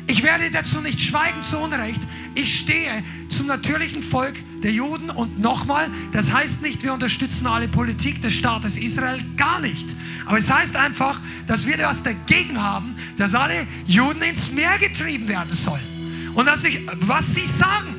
[0.06, 2.00] ich werde dazu nicht schweigen zu Unrecht,
[2.34, 7.68] ich stehe zum natürlichen Volk der Juden und nochmal, das heißt nicht, wir unterstützen alle
[7.68, 9.86] Politik des Staates Israel, gar nicht.
[10.26, 15.28] Aber es heißt einfach, dass wir was dagegen haben, dass alle Juden ins Meer getrieben
[15.28, 16.32] werden sollen.
[16.34, 17.94] Und dass ich, was sie sagen.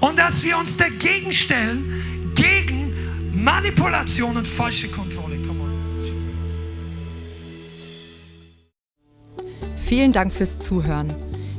[0.00, 2.94] Und dass wir uns dagegen stellen, gegen
[3.34, 5.36] Manipulation und falsche Kontrolle.
[9.86, 11.25] Vielen Dank fürs Zuhören.